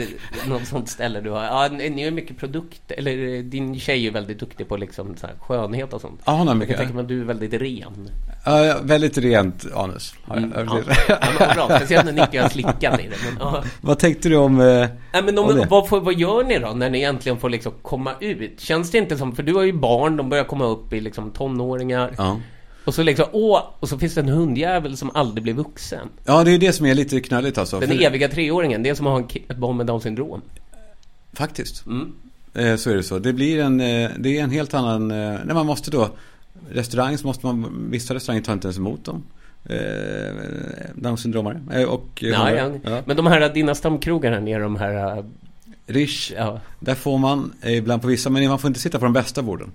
något 0.48 0.66
sånt 0.68 0.90
ställe 0.90 1.22
du 1.22 1.30
har. 1.30 1.44
Ja, 1.44 1.68
ni 1.72 2.04
har 2.04 2.12
mycket 2.12 2.38
produkter. 2.38 2.96
Eller 2.98 3.36
eh, 3.38 3.44
din 3.44 3.80
tjej 3.80 4.08
är 4.08 4.12
väldigt 4.12 4.40
duktig 4.40 4.68
på 4.70 4.78
liksom 4.78 5.18
så 5.18 5.28
här 5.28 5.36
skönhet 5.40 5.94
och 5.94 6.02
sånt. 6.02 6.22
Ja, 6.26 6.32
hon 6.32 6.40
har 6.48 6.54
Jag 6.54 6.58
mycket. 6.60 6.76
kan 6.76 6.86
tänka 6.86 6.94
mig 6.96 7.02
att 7.02 7.08
du 7.08 7.22
är 7.22 7.26
väldigt 7.26 7.54
ren. 7.54 8.10
Ja, 8.46 8.76
väldigt 8.84 9.18
rent 9.18 9.66
anus. 9.76 10.14
jag. 10.28 10.38
Mm, 10.38 10.52
ja. 10.56 10.80
ja, 11.40 11.54
bra. 11.54 11.78
Speciellt 11.78 12.06
när 12.06 12.12
ni 12.14 12.22
inte 12.22 12.40
har 12.40 12.50
slickat 12.50 12.84
i 12.84 13.04
det. 13.04 13.16
Men, 13.26 13.38
ja. 13.40 13.64
Vad 13.82 14.00
tänkte 14.00 14.30
du 14.30 14.36
om... 14.36 14.60
Eh, 14.60 14.66
Nej, 15.14 15.24
men 15.24 15.38
om 15.38 15.46
om, 15.50 15.56
det? 15.56 15.68
vad, 15.70 15.90
får, 15.90 16.02
vad 16.02 16.14
gör 16.20 16.44
ni 16.44 16.60
då 16.60 16.68
när 16.68 16.90
ni 16.90 17.02
äntligen 17.02 17.38
får 17.38 17.50
liksom 17.50 17.72
komma 17.82 18.12
ut? 18.20 18.60
Känns 18.62 18.92
det 18.92 18.98
inte 18.98 19.18
som, 19.18 19.36
för 19.36 19.44
du 19.44 19.54
har 19.54 19.64
ju 19.64 19.74
barn, 19.74 20.18
de 20.18 20.30
börjar 20.30 20.44
komma 20.44 20.66
upp 20.66 20.94
i 20.94 21.02
liksom 21.02 21.32
tonåringar. 21.90 22.16
ja. 22.18 22.40
Och 22.86 22.94
så 22.94 23.04
liksom, 23.04 23.26
åh, 23.32 23.62
och 23.80 23.90
så 23.90 23.98
finns 23.98 24.14
det 24.14 24.22
en 24.22 24.30
hundjävel 24.30 24.98
som 24.98 25.12
aldrig 25.14 25.44
blir 25.44 25.54
vuxen. 25.54 26.08
ja, 26.26 26.44
det 26.44 26.52
är 26.52 26.58
det 26.58 26.74
som 26.74 26.86
är 26.86 26.94
lite 26.94 27.20
knöligt 27.20 27.58
alltså. 27.58 27.80
Den 27.80 27.90
För- 27.90 28.02
eviga 28.02 28.30
treåringen, 28.30 28.84
det 28.84 28.90
är 28.90 28.96
som 28.96 29.08
att 29.08 29.12
ha 29.14 29.20
en 29.20 29.44
ett 29.50 29.58
barn 29.58 29.78
med 29.78 29.86
Downs 29.86 30.04
syndrom. 30.04 30.42
Faktiskt. 31.34 31.86
Mm. 31.86 32.14
Eh, 32.54 32.76
så 32.76 32.90
är 32.90 32.96
det 32.96 33.04
så. 33.04 33.20
Det 33.20 33.34
blir 33.34 33.60
en, 33.60 33.80
eh, 33.82 34.10
det 34.18 34.38
är 34.38 34.44
en 34.44 34.50
helt 34.52 34.74
annan, 34.74 35.12
eh, 35.12 35.18
när 35.46 35.54
man 35.54 35.66
måste 35.66 35.92
då, 35.92 36.10
restaurang 36.72 37.18
så 37.18 37.28
måste 37.28 37.46
man, 37.46 37.88
vissa 37.92 38.14
restauranger 38.14 38.44
tar 38.44 38.54
inte 38.54 38.68
ens 38.68 38.78
emot 38.78 39.06
dem. 39.06 39.24
Eh, 39.66 39.78
Downs 40.96 41.22
syndromare. 41.22 41.62
Eh, 41.74 41.84
och 41.84 42.24
eh, 42.24 42.30
Ja. 42.84 43.02
Men 43.06 43.18
de 43.18 43.28
här, 43.28 43.54
dina 43.54 43.76
stamkrogar 43.76 44.32
här 44.32 44.40
nere, 44.42 44.64
de 44.64 44.76
här... 44.76 45.18
äh, 45.18 45.24
Rish, 45.88 46.34
Ja, 46.38 46.60
där 46.80 46.96
får 46.96 47.18
man 47.18 47.54
eh, 47.62 47.78
ibland 47.78 48.02
på 48.02 48.08
vissa, 48.08 48.30
men 48.30 48.48
man 48.50 48.60
får 48.60 48.68
inte 48.68 48.80
sitta 48.80 49.00
på 49.00 49.06
de 49.06 49.14
bästa 49.14 49.42
borden. 49.42 49.72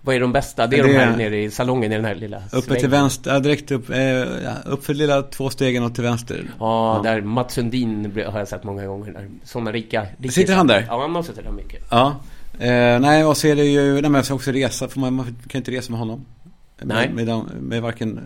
Vad 0.00 0.14
är 0.14 0.20
de 0.20 0.32
bästa? 0.32 0.66
Det 0.66 0.76
är 0.78 0.82
Det 0.82 0.88
de 0.88 0.94
är- 0.94 1.06
här 1.06 1.16
nere 1.16 1.42
i 1.42 1.50
salongen 1.50 1.92
i 1.92 1.96
den 1.96 2.04
här 2.04 2.14
lilla 2.14 2.42
Uppe 2.52 2.74
till 2.74 2.88
vänster, 2.88 3.32
ja, 3.32 3.40
direkt 3.40 3.70
upp, 3.70 3.90
eh, 3.90 3.98
ja, 4.00 4.52
upp 4.66 4.84
för 4.84 4.94
lilla 4.94 5.22
två 5.22 5.50
stegen 5.50 5.82
och 5.84 5.94
till 5.94 6.04
vänster. 6.04 6.44
Ja, 6.58 7.00
där 7.04 7.20
Mats 7.20 7.54
Sundin 7.54 8.12
har 8.26 8.38
jag 8.38 8.48
sett 8.48 8.64
många 8.64 8.86
gånger. 8.86 9.12
Där. 9.12 9.28
Såna 9.44 9.72
rika, 9.72 10.06
rika... 10.18 10.32
Sitter 10.32 10.54
han 10.54 10.66
där? 10.66 10.84
Ja, 10.88 11.00
han 11.00 11.14
har 11.14 11.22
suttit 11.22 11.44
där 11.44 11.50
mycket. 11.52 11.84
Ja. 11.90 12.16
Eh, 12.58 13.00
nej, 13.00 13.24
och 13.24 13.36
så 13.36 13.46
är 13.46 13.56
det 13.56 13.64
ju, 13.64 14.00
nej 14.00 14.10
men 14.10 14.24
så 14.24 14.34
också 14.34 14.50
resa, 14.50 14.88
för 14.88 15.00
man, 15.00 15.14
man 15.14 15.36
kan 15.48 15.58
inte 15.58 15.70
resa 15.70 15.90
med 15.90 15.98
honom. 15.98 16.24
Nej. 16.82 17.06
Med, 17.06 17.14
med, 17.16 17.26
dem- 17.26 17.48
med 17.60 17.82
varken, 17.82 18.20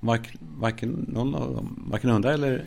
varken, 0.00 0.38
varken 0.58 1.06
någon 1.08 1.34
av 1.34 1.54
dem, 1.54 1.84
varken 1.90 2.10
hundar 2.10 2.32
eller, 2.32 2.64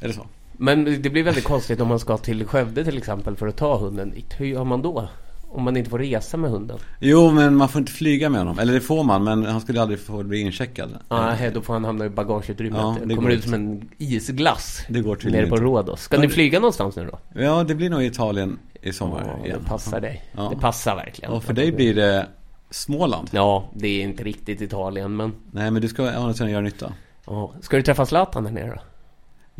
eller 0.00 0.14
så. 0.14 0.26
Men 0.52 0.84
det 1.02 1.10
blir 1.10 1.22
väldigt 1.22 1.44
konstigt 1.44 1.80
om 1.80 1.88
man 1.88 1.98
ska 1.98 2.16
till 2.16 2.44
Skövde 2.44 2.84
till 2.84 2.98
exempel 2.98 3.36
för 3.36 3.46
att 3.46 3.56
ta 3.56 3.78
hunden 3.78 4.10
dit. 4.10 4.34
Hur 4.38 4.46
gör 4.46 4.64
man 4.64 4.82
då? 4.82 5.08
Om 5.56 5.62
man 5.62 5.76
inte 5.76 5.90
får 5.90 5.98
resa 5.98 6.36
med 6.36 6.50
hunden? 6.50 6.78
Jo, 7.00 7.30
men 7.30 7.56
man 7.56 7.68
får 7.68 7.78
inte 7.78 7.92
flyga 7.92 8.28
med 8.30 8.40
honom. 8.40 8.58
Eller 8.58 8.72
det 8.72 8.80
får 8.80 9.04
man, 9.04 9.24
men 9.24 9.44
han 9.46 9.60
skulle 9.60 9.82
aldrig 9.82 10.00
få 10.00 10.22
bli 10.22 10.40
incheckad. 10.40 10.98
Nej, 11.10 11.50
då 11.54 11.60
får 11.62 11.72
han 11.72 11.84
hamna 11.84 12.04
i 12.04 12.08
bagageutrymmet. 12.08 12.80
Ja, 12.80 12.96
det 13.04 13.14
kommer 13.14 13.30
ut 13.30 13.44
som 13.44 13.54
en 13.54 13.88
isglass. 13.98 14.82
Det 14.88 15.00
går 15.00 15.16
tydligen 15.16 15.48
Nere 15.48 15.58
på. 15.58 15.64
Rhodos. 15.64 16.00
Ska 16.02 16.18
ni 16.18 16.28
flyga 16.28 16.58
någonstans 16.60 16.96
nu 16.96 17.06
då? 17.06 17.40
Ja, 17.42 17.64
det 17.64 17.74
blir 17.74 17.90
nog 17.90 18.02
i 18.02 18.06
Italien 18.06 18.58
i 18.82 18.92
sommar 18.92 19.34
Ja, 19.38 19.46
igen. 19.46 19.58
det 19.62 19.68
passar 19.68 20.00
dig. 20.00 20.24
Ja. 20.32 20.48
Det 20.54 20.60
passar 20.60 20.96
verkligen. 20.96 21.32
Och 21.32 21.44
för 21.44 21.52
dig 21.52 21.72
blir 21.72 21.94
det 21.94 22.26
Småland. 22.70 23.28
Ja, 23.32 23.68
det 23.74 23.88
är 23.88 24.02
inte 24.02 24.24
riktigt 24.24 24.60
Italien, 24.60 25.16
men... 25.16 25.32
Nej, 25.50 25.70
men 25.70 25.82
du 25.82 25.88
ska 25.88 26.02
å 26.02 26.06
andra 26.06 26.34
sidan 26.34 26.50
göra 26.50 26.62
nytta. 26.62 26.92
Ja. 27.26 27.52
Ska 27.60 27.76
du 27.76 27.82
träffa 27.82 28.06
Zlatan 28.06 28.44
där 28.44 28.50
nere 28.50 28.68
då? 28.74 28.80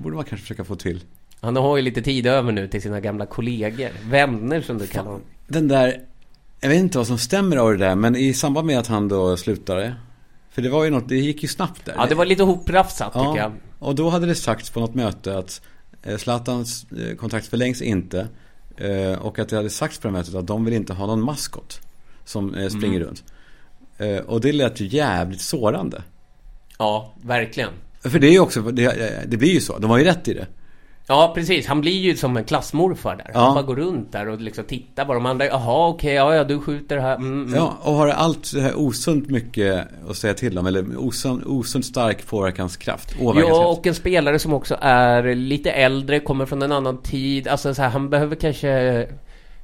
borde 0.03 0.17
man 0.17 0.25
kanske 0.25 0.43
försöka 0.43 0.65
få 0.65 0.77
till. 0.77 1.05
Han 1.40 1.57
har 1.57 1.77
ju 1.77 1.83
lite 1.83 2.03
tid 2.03 2.27
över 2.27 2.53
nu 2.53 2.68
till 2.68 2.83
sina 2.83 3.01
gamla 3.01 3.27
kollegor. 3.27 3.90
Vänner 4.05 4.61
som 4.61 4.79
du 4.79 4.87
kallar 4.87 5.11
dem. 5.11 5.20
Den 5.46 5.68
där, 5.68 6.01
jag 6.61 6.68
vet 6.68 6.79
inte 6.79 6.99
vad 6.99 7.07
som 7.07 7.18
stämmer 7.18 7.57
av 7.57 7.70
det 7.72 7.79
där, 7.79 7.94
men 7.94 8.16
i 8.16 8.35
samband 8.35 8.66
med 8.66 8.79
att 8.79 8.87
han 8.87 9.09
då 9.09 9.37
slutade. 9.37 9.94
För 10.51 10.62
det 10.62 10.68
var 10.68 10.85
ju 10.85 10.90
något, 10.90 11.09
det 11.09 11.16
gick 11.16 11.42
ju 11.42 11.49
snabbt 11.49 11.85
där. 11.85 11.94
Ja, 11.99 12.07
det 12.07 12.14
var 12.14 12.25
lite 12.25 12.42
hoprafsat 12.42 13.12
tycker 13.12 13.25
Ja, 13.27 13.37
jag. 13.38 13.53
och 13.79 13.94
då 13.94 14.09
hade 14.09 14.27
det 14.27 14.35
sagts 14.35 14.70
på 14.70 14.81
något 14.81 14.94
möte 14.94 15.38
att 15.38 15.61
eh, 16.03 16.16
Zlatans 16.16 16.87
eh, 16.92 17.16
kontrakt 17.16 17.46
förlängs 17.46 17.83
inte. 17.83 18.29
eh, 18.77 19.18
Och 19.18 19.38
att 19.38 19.49
det 19.49 19.57
hade 19.57 19.70
sagts 19.70 19.99
på 19.99 20.09
det 20.09 20.12
mötet 20.12 20.35
att 20.35 20.46
de 20.46 20.64
vill 20.64 20.75
inte 20.75 20.92
ha 20.92 21.07
någon 21.07 21.22
maskot 21.22 21.81
som 22.25 22.51
springer 22.70 23.01
Mm. 23.01 23.03
runt. 23.09 23.25
Och 24.27 24.40
det 24.40 24.53
lät 24.53 24.81
ju 24.81 24.87
jävligt 24.87 25.40
sårande. 25.40 26.03
Ja, 26.79 27.14
verkligen. 27.22 27.70
För 28.01 28.18
det 28.18 28.27
är 28.27 28.33
ju 28.33 28.40
också, 28.40 28.62
det, 28.62 29.25
det 29.27 29.37
blir 29.37 29.53
ju 29.55 29.61
så. 29.61 29.79
De 29.79 29.90
har 29.90 29.99
ju 29.99 30.05
rätt 30.05 30.29
i 30.29 30.35
det. 30.35 30.46
Ja, 31.09 31.33
precis. 31.35 31.66
Han 31.66 31.81
blir 31.81 32.01
ju 32.01 32.16
som 32.16 32.37
en 32.37 32.45
klassmorfar 32.45 33.16
där. 33.16 33.31
Ja. 33.35 33.40
Han 33.40 33.55
bara 33.55 33.64
går 33.64 33.77
runt 33.77 34.12
där 34.12 34.29
och 34.29 34.40
liksom 34.40 34.64
tittar 34.64 35.05
på 35.05 35.14
de 35.14 35.27
andra. 35.27 35.47
Jaha, 35.47 35.88
okej, 35.88 36.14
ja, 36.14 36.35
ja, 36.35 36.45
du 36.45 36.61
skjuter 36.61 36.99
här. 36.99 37.16
Mm, 37.16 37.42
mm. 37.42 37.55
Ja, 37.55 37.77
och 37.83 37.92
har 37.92 38.09
allt 38.09 38.47
så 38.47 38.61
här 38.61 38.79
osunt 38.79 39.31
mycket 39.31 39.88
att 40.09 40.16
säga 40.16 40.35
till 40.35 40.59
om. 40.59 40.66
Eller 40.66 40.85
osund, 40.99 41.42
osund 41.47 41.85
stark 41.85 42.27
påverkanskraft. 42.27 43.16
Ja, 43.21 43.66
och 43.66 43.87
en 43.87 43.95
spelare 43.95 44.38
som 44.38 44.53
också 44.53 44.77
är 44.81 45.35
lite 45.35 45.71
äldre, 45.71 46.21
kommer 46.21 46.47
från 46.47 46.62
en 46.62 46.73
annan 46.73 47.03
tid. 47.03 47.49
Alltså 47.49 47.75
så 47.75 47.83
här, 47.83 47.88
han 47.88 48.11
behöver 48.11 48.37
kanske 48.37 49.07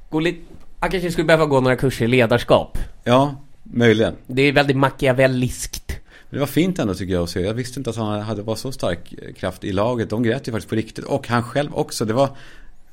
gå 0.09 0.19
lite... 0.19 0.39
Han 0.79 0.91
kanske 0.91 1.11
skulle 1.11 1.25
behöva 1.25 1.45
gå 1.45 1.61
några 1.61 1.75
kurser 1.75 2.05
i 2.05 2.07
ledarskap. 2.07 2.77
Ja, 3.03 3.35
möjligen. 3.63 4.13
Det 4.27 4.41
är 4.41 4.51
väldigt 4.51 4.77
machiavelliskt. 4.77 5.99
Det 6.33 6.39
var 6.39 6.45
fint 6.47 6.79
ändå 6.79 6.93
tycker 6.93 7.13
jag 7.13 7.23
att 7.23 7.29
se. 7.29 7.41
Jag 7.41 7.53
visste 7.53 7.79
inte 7.79 7.89
att 7.89 7.95
han 7.95 8.21
hade 8.21 8.41
var 8.41 8.55
så 8.55 8.71
stark 8.71 9.13
kraft 9.37 9.63
i 9.63 9.71
laget. 9.71 10.09
De 10.09 10.23
grät 10.23 10.47
ju 10.47 10.51
faktiskt 10.51 10.69
på 10.69 10.75
riktigt. 10.75 11.05
Och 11.05 11.27
han 11.27 11.43
själv 11.43 11.75
också. 11.75 12.05
Det 12.05 12.13
var 12.13 12.29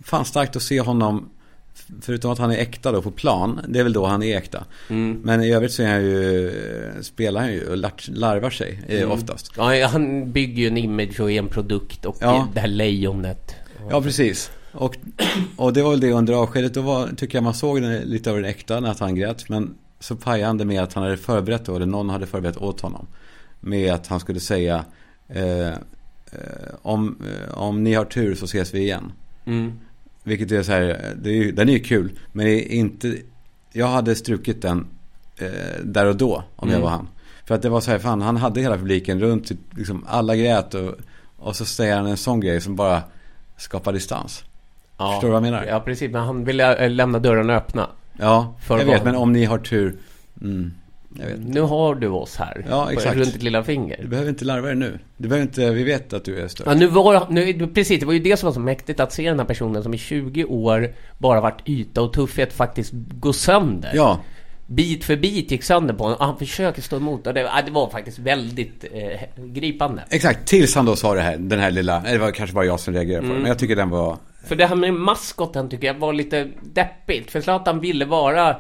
fan 0.04 0.24
starkt 0.24 0.56
att 0.56 0.62
se 0.62 0.80
honom. 0.80 1.28
Förutom 2.00 2.30
att 2.30 2.38
han 2.38 2.50
är 2.52 2.56
äkta 2.56 2.92
då 2.92 3.02
på 3.02 3.10
plan. 3.10 3.60
Det 3.68 3.78
är 3.78 3.82
väl 3.82 3.92
då 3.92 4.06
han 4.06 4.22
är 4.22 4.36
äkta. 4.38 4.64
Mm. 4.88 5.20
Men 5.24 5.42
i 5.42 5.52
övrigt 5.52 5.72
så 5.72 5.82
är 5.82 5.86
han 5.88 6.02
ju, 6.02 6.52
spelar 7.02 7.40
han 7.40 7.52
ju 7.52 7.68
och 7.70 7.76
lar- 7.76 8.10
larvar 8.10 8.50
sig 8.50 8.80
eh, 8.88 8.96
Mm. 8.98 9.10
oftast. 9.10 9.52
Ja, 9.56 9.86
han 9.86 10.32
bygger 10.32 10.62
ju 10.62 10.66
en 10.68 10.76
image 10.76 11.20
och 11.20 11.30
en 11.30 11.46
produkt 11.46 12.04
och 12.04 12.16
Ja. 12.20 12.48
det 12.54 12.60
här 12.60 12.68
lejonet. 12.68 13.54
Ja, 13.90 14.02
precis. 14.02 14.50
Och, 14.72 14.96
och 15.56 15.72
det 15.72 15.82
var 15.82 15.90
väl 15.90 16.00
det 16.00 16.12
under 16.12 16.34
avskedet. 16.34 16.74
Då 16.74 16.80
var, 16.80 17.08
tycker 17.16 17.36
jag 17.38 17.42
man 17.44 17.54
såg 17.54 17.82
den, 17.82 18.02
lite 18.02 18.30
av 18.30 18.36
den 18.36 18.44
äkta 18.44 18.80
när 18.80 18.96
han 19.00 19.14
grät. 19.14 19.48
Men 19.48 19.74
så 20.00 20.16
pajade 20.16 20.46
han 20.46 20.58
det 20.58 20.64
med 20.64 20.82
att 20.82 20.92
han 20.92 21.02
hade 21.04 21.16
förberett 21.16 21.64
då, 21.64 21.76
eller 21.76 21.86
någon 21.86 22.10
hade 22.10 22.26
förberett 22.26 22.56
åt 22.56 22.80
honom. 22.80 23.06
Med 23.60 23.92
att 23.94 24.06
han 24.06 24.20
skulle 24.20 24.40
säga 24.40 24.84
eh, 25.28 25.68
eh, 25.68 25.74
om, 26.82 27.16
eh, 27.48 27.58
om 27.58 27.84
ni 27.84 27.94
har 27.94 28.04
tur 28.04 28.34
så 28.34 28.44
ses 28.44 28.74
vi 28.74 28.78
igen. 28.80 29.12
Mm. 29.44 29.72
Vilket 30.22 30.52
är 30.52 30.62
så 30.62 30.72
här, 30.72 31.14
det 31.22 31.30
är, 31.30 31.34
ju- 31.34 31.52
den 31.52 31.68
är 31.68 31.72
ju 31.72 31.78
kul. 31.78 32.18
Men 32.32 32.46
det 32.46 32.52
är 32.52 32.76
inte, 32.78 33.16
jag 33.72 33.86
hade 33.86 34.14
strukit 34.14 34.62
den 34.62 34.86
eh, 35.36 35.48
där 35.84 36.06
och 36.06 36.16
då 36.16 36.44
om 36.56 36.68
jag 36.68 36.76
Mm. 36.76 36.80
var 36.82 36.90
han. 36.90 37.08
För 37.44 37.54
att 37.54 37.62
det 37.62 37.68
var 37.68 37.80
så 37.80 37.90
här, 37.90 37.98
fan 37.98 38.20
han 38.22 38.36
hade 38.36 38.60
hela 38.60 38.76
publiken 38.76 39.20
runt 39.20 39.50
liksom 39.76 40.04
alla 40.08 40.36
grät 40.36 40.74
och, 40.74 40.94
och 41.36 41.56
så 41.56 41.64
säger 41.64 41.96
han 41.96 42.06
en 42.06 42.16
sån 42.16 42.40
grej 42.40 42.60
som 42.60 42.76
bara 42.76 43.02
skapar 43.56 43.92
distans. 43.92 44.44
Ja. 44.98 45.12
Förstår 45.12 45.28
du 45.28 45.32
vad 45.32 45.36
jag 45.46 45.50
menar? 45.52 45.64
Ja, 45.64 45.80
precis. 45.80 46.12
Men 46.12 46.22
han 46.22 46.44
ville 46.44 46.76
äh, 46.76 46.90
lämna 46.90 47.18
dörrarna 47.18 47.54
öppna. 47.56 47.86
Ja, 48.18 48.54
jag 48.68 48.84
vet, 48.84 49.04
men 49.04 49.16
om 49.16 49.32
ni 49.32 49.44
har 49.44 49.58
tur. 49.58 49.96
Mm, 50.40 50.62
jag. 50.62 50.70
Nu 51.38 51.60
har 51.60 51.94
du 51.94 52.08
oss 52.08 52.36
här. 52.36 52.66
Ja, 52.68 52.92
exakt. 52.92 53.16
Runt 53.16 53.32
ditt 53.32 53.42
lilla 53.42 53.58
Du 53.58 53.64
finger. 53.64 54.06
behöver 54.06 54.28
inte 54.28 54.44
larva 54.44 54.66
dig 54.66 54.76
nu. 54.76 54.98
Du 55.16 55.28
behöver 55.28 55.46
inte, 55.46 55.70
vi 55.70 55.84
vet 55.84 56.12
att 56.12 56.24
du 56.24 56.40
är 56.40 56.48
störd. 56.48 56.66
Ja, 56.68 56.74
nu 56.74 56.86
var, 56.86 57.26
nu, 57.30 57.66
precis, 57.66 58.00
det 58.00 58.06
var 58.06 58.12
ju 58.12 58.18
det 58.18 58.36
som 58.36 58.46
var 58.46 58.54
så 58.54 58.60
mäktigt 58.60 59.00
att 59.00 59.12
se 59.12 59.28
den 59.28 59.38
här 59.38 59.46
personen 59.46 59.82
som 59.82 59.94
i 59.94 59.98
20 59.98 60.44
år 60.44 60.94
bara 61.18 61.40
varit 61.40 61.68
yta 61.68 62.02
och 62.02 62.12
tuffhet 62.12 62.52
faktiskt 62.52 62.92
gå 62.94 63.32
sönder. 63.32 63.90
Ja, 63.94 64.20
Bit 64.66 65.04
för 65.04 65.16
bit 65.16 65.50
gick 65.50 65.62
sönder 65.62 65.94
på 65.94 66.04
honom 66.04 66.18
och 66.18 66.26
han 66.26 66.38
försöker 66.38 66.82
stå 66.82 66.96
emot 66.96 67.26
och 67.26 67.34
det, 67.34 67.50
det 67.66 67.70
var 67.70 67.90
faktiskt 67.90 68.18
väldigt 68.18 68.84
eh, 68.92 69.44
gripande. 69.46 70.02
exakt. 70.10 70.48
Tills 70.48 70.74
han 70.74 70.86
då 70.86 70.96
sa 70.96 71.14
det 71.14 71.20
här, 71.20 71.36
den 71.36 71.58
här 71.60 71.70
lilla, 71.70 72.02
eller 72.02 72.12
det 72.12 72.18
var 72.18 72.30
kanske 72.30 72.54
bara 72.54 72.64
jag 72.64 72.80
som 72.80 72.94
reagerade 72.94 73.20
på 73.20 73.26
det. 73.26 73.30
Mm. 73.30 73.42
Men 73.42 73.48
jag 73.48 73.58
tycker 73.58 73.76
den 73.76 73.90
var 73.90 74.16
För 74.46 74.56
det 74.56 74.66
här 74.66 74.76
med 74.76 74.94
maskoten 74.94 75.68
tycker 75.68 75.86
jag 75.86 75.94
var 75.94 76.12
lite 76.12 76.48
deppigt. 76.62 77.30
För 77.30 77.40
Zlatan 77.40 77.80
ville 77.80 78.04
vara... 78.04 78.56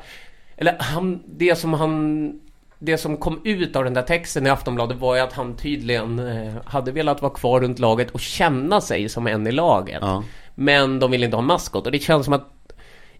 Eller 0.60 0.76
han, 0.78 1.22
det 1.26 1.56
som 1.56 1.72
han... 1.72 2.40
Det 2.82 2.98
som 2.98 3.16
kom 3.16 3.40
ut 3.44 3.76
av 3.76 3.84
den 3.84 3.94
där 3.94 4.02
texten 4.02 4.46
i 4.46 4.50
Aftonbladet 4.50 4.98
var 4.98 5.14
ju 5.14 5.20
att 5.20 5.32
han 5.32 5.56
tydligen 5.56 6.18
eh, 6.18 6.54
hade 6.64 6.92
velat 6.92 7.22
vara 7.22 7.32
kvar 7.32 7.60
runt 7.60 7.78
laget 7.78 8.10
och 8.10 8.20
känna 8.20 8.80
sig 8.80 9.08
som 9.08 9.26
en 9.26 9.46
i 9.46 9.52
laget. 9.52 9.98
Ja. 10.00 10.24
Men 10.54 10.98
de 10.98 11.10
ville 11.10 11.24
inte 11.24 11.36
ha 11.36 11.42
maskot. 11.42 11.86
Och 11.86 11.92
det 11.92 11.98
känns 11.98 12.24
som 12.24 12.34
att 12.34 12.72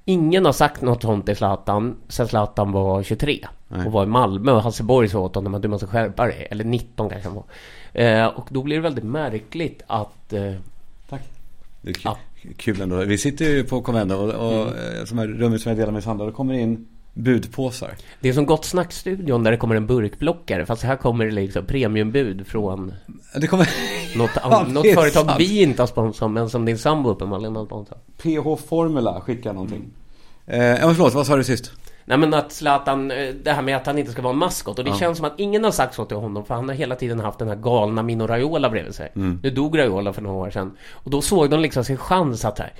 ingen 0.04 0.44
har 0.44 0.52
sagt 0.52 0.82
något 0.82 1.02
sånt 1.02 1.26
till 1.26 1.36
Zlatan 1.36 1.96
sen 2.08 2.28
Zlatan 2.28 2.72
var 2.72 3.02
23. 3.02 3.46
Nej. 3.68 3.86
Och 3.86 3.92
var 3.92 4.04
i 4.04 4.06
Malmö 4.06 4.52
och 4.52 4.62
Hasse 4.62 4.82
Borg 4.82 5.08
sa 5.08 5.18
åt 5.18 5.34
honom 5.34 5.54
att 5.54 5.62
du 5.62 5.68
måste 5.68 5.86
skärpa 5.86 6.26
dig. 6.26 6.48
Eller 6.50 6.64
19 6.64 7.08
kanske 7.08 7.28
han 7.28 7.36
var. 7.36 7.44
Eh, 8.02 8.26
och 8.26 8.46
då 8.50 8.62
blir 8.62 8.76
det 8.76 8.82
väldigt 8.82 9.04
märkligt 9.04 9.82
att... 9.86 10.32
Eh, 10.32 10.52
Tack. 11.08 11.22
Det 11.82 11.90
är 11.90 11.94
kul, 11.94 12.02
Ja. 12.04 12.18
kul 12.56 12.80
ändå. 12.80 12.96
Vi 12.96 13.18
sitter 13.18 13.44
ju 13.44 13.64
på 13.64 13.82
Convendo 13.82 14.14
och, 14.14 14.48
och 14.48 14.78
mm. 14.78 15.06
som 15.06 15.18
är 15.18 15.26
rummet 15.26 15.60
som 15.60 15.70
jag 15.70 15.78
delar 15.78 15.92
med 15.92 16.04
Sandra. 16.04 16.26
Det 16.26 16.32
kommer 16.32 16.54
in 16.54 16.88
budpåsar. 17.14 17.94
Det 18.20 18.28
är 18.28 18.32
som 18.32 18.46
Gott 18.46 18.64
Snack-studion 18.64 19.42
där 19.44 19.50
det 19.50 19.56
kommer 19.56 19.74
en 19.76 19.86
burkblockare 19.86 20.66
Fast 20.66 20.82
här 20.82 20.96
kommer 20.96 21.24
det 21.24 21.30
liksom 21.30 21.64
premiumbud 21.66 22.46
från 22.46 22.92
Det 23.40 23.46
kommer... 23.46 23.68
något, 24.18 24.30
Ja, 24.42 24.64
något 24.68 24.94
företag 24.94 25.26
sant. 25.26 25.40
vi 25.40 25.62
inte 25.62 25.82
har 25.82 25.86
sponsrat 25.86 26.30
Men 26.30 26.50
som 26.50 26.64
din 26.64 26.78
sambo 26.78 27.10
uppenbarligen 27.10 27.56
har 27.56 27.66
sponsrat 27.66 28.06
PH 28.22 28.56
Formula 28.68 29.20
skickar 29.20 29.52
någonting. 29.52 29.90
Eh, 30.46 30.58
ja 30.64 30.94
förlåt, 30.94 31.14
vad 31.14 31.26
sa 31.26 31.36
du 31.36 31.44
sist? 31.44 31.72
Nej 32.04 32.18
men 32.18 32.34
att 32.34 32.52
Zlatan, 32.52 33.10
eh, 33.10 33.34
det 33.42 33.52
här 33.52 33.62
med 33.62 33.76
att 33.76 33.86
han 33.86 33.98
inte 33.98 34.12
ska 34.12 34.22
vara 34.22 34.32
en 34.32 34.38
maskot 34.38 34.78
Och 34.78 34.84
det 34.84 34.90
Ja. 34.90 34.96
känns 34.96 35.16
som 35.18 35.26
att 35.26 35.34
ingen 35.40 35.64
har 35.64 35.70
sagt 35.70 35.94
så 35.94 36.04
till 36.04 36.16
honom 36.16 36.44
För 36.44 36.54
han 36.54 36.68
har 36.68 36.76
hela 36.76 36.94
tiden 36.96 37.20
haft 37.20 37.38
den 37.38 37.48
här 37.48 37.56
galna 37.56 38.02
Mino 38.02 38.26
Raiola 38.26 38.70
bredvid 38.70 38.94
sig 38.94 39.12
Nu 39.14 39.50
dog 39.50 39.78
Raiola 39.78 40.12
för 40.12 40.22
några 40.22 40.36
år 40.36 40.50
sedan 40.50 40.76
Och 40.92 41.10
då 41.10 41.20
såg 41.22 41.50
de 41.50 41.60
liksom 41.60 41.84
sin 41.84 41.96
chans 41.96 42.44
att 42.44 42.58
här, 42.58 42.72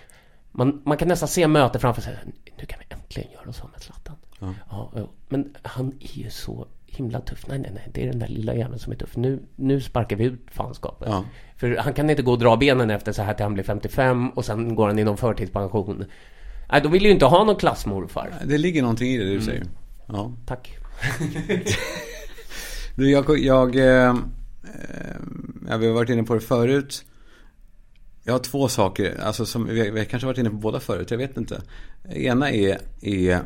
man, 0.53 0.83
man 0.85 0.97
kan 0.97 1.09
nästan 1.09 1.29
se 1.29 1.47
mötet 1.49 1.81
framför 1.81 2.03
sig 2.03 2.16
Nu 2.61 2.66
kan 2.66 2.79
vi 2.79 2.94
äntligen 2.94 3.33
göra 3.33 3.53
så 3.53 3.68
med 3.73 3.83
Zlatan 3.83 4.16
Ja. 4.38 4.55
Ja, 4.70 4.92
ja, 4.94 5.09
men 5.29 5.57
han 5.62 5.92
är 6.01 6.18
ju 6.18 6.31
så 6.31 6.66
himla 6.87 7.20
tuff. 7.20 7.46
Nej, 7.49 7.59
nej, 7.59 7.70
nej, 7.75 7.88
det 7.92 8.03
är 8.03 8.07
den 8.07 8.18
där 8.18 8.29
lilla 8.29 8.55
jäveln 8.55 8.79
som 8.79 8.92
är 8.92 8.96
tuff. 8.96 9.16
Nu, 9.16 9.42
nu 9.57 9.81
sparkar 9.81 10.16
vi 10.16 10.25
ut 10.25 10.46
fanskapet. 10.51 11.09
Ja. 11.09 11.25
För 11.57 11.77
han 11.77 11.92
kan 11.92 12.11
inte 12.11 12.23
gå 12.23 12.33
och 12.33 12.38
dra 12.38 12.57
benen 12.57 12.90
efter 12.90 13.12
så 13.12 13.23
här 13.23 13.35
till 13.35 13.42
han 13.42 13.55
blir 13.55 13.64
55 13.64 14.31
och 14.31 14.44
sen 14.44 14.75
går 14.75 14.87
han 14.87 14.99
i 14.99 15.05
någon 15.05 15.16
förtidspension. 15.16 16.05
Nej, 16.73 16.81
de 16.81 16.92
vill 16.92 17.05
ju 17.05 17.11
inte 17.11 17.27
ha 17.27 17.44
någon 17.44 17.57
klassmorfar. 17.57 18.33
Det 18.44 18.59
ligger 18.59 18.83
någonting 18.83 19.12
i 19.12 19.18
det 19.18 19.25
du 19.25 19.40
säger. 19.40 19.64
Ja. 20.07 20.33
Tack. 20.46 20.79
Du, 22.94 23.11
jag, 23.11 23.38
jag, 23.38 23.77
eh, 23.77 24.09
eh, 24.09 24.14
ja, 25.68 25.77
vi 25.77 25.87
har 25.87 25.94
varit 25.94 26.11
inne 26.11 26.23
på 26.23 26.35
det 26.35 26.40
förut. 26.40 27.05
Jag 28.24 28.33
har 28.33 28.38
två 28.38 28.68
saker, 28.68 29.20
alltså 29.20 29.46
som, 29.46 29.66
vi, 29.66 29.90
vi 29.90 30.06
kanske 30.06 30.26
varit 30.26 30.38
inne 30.38 30.50
på 30.50 30.56
båda 30.56 30.80
förut, 30.80 31.11
jag 31.11 31.18
vet 31.18 31.37
inte. 31.37 31.62
Ena 32.11 32.50
är, 32.50 32.78
är 33.00 33.40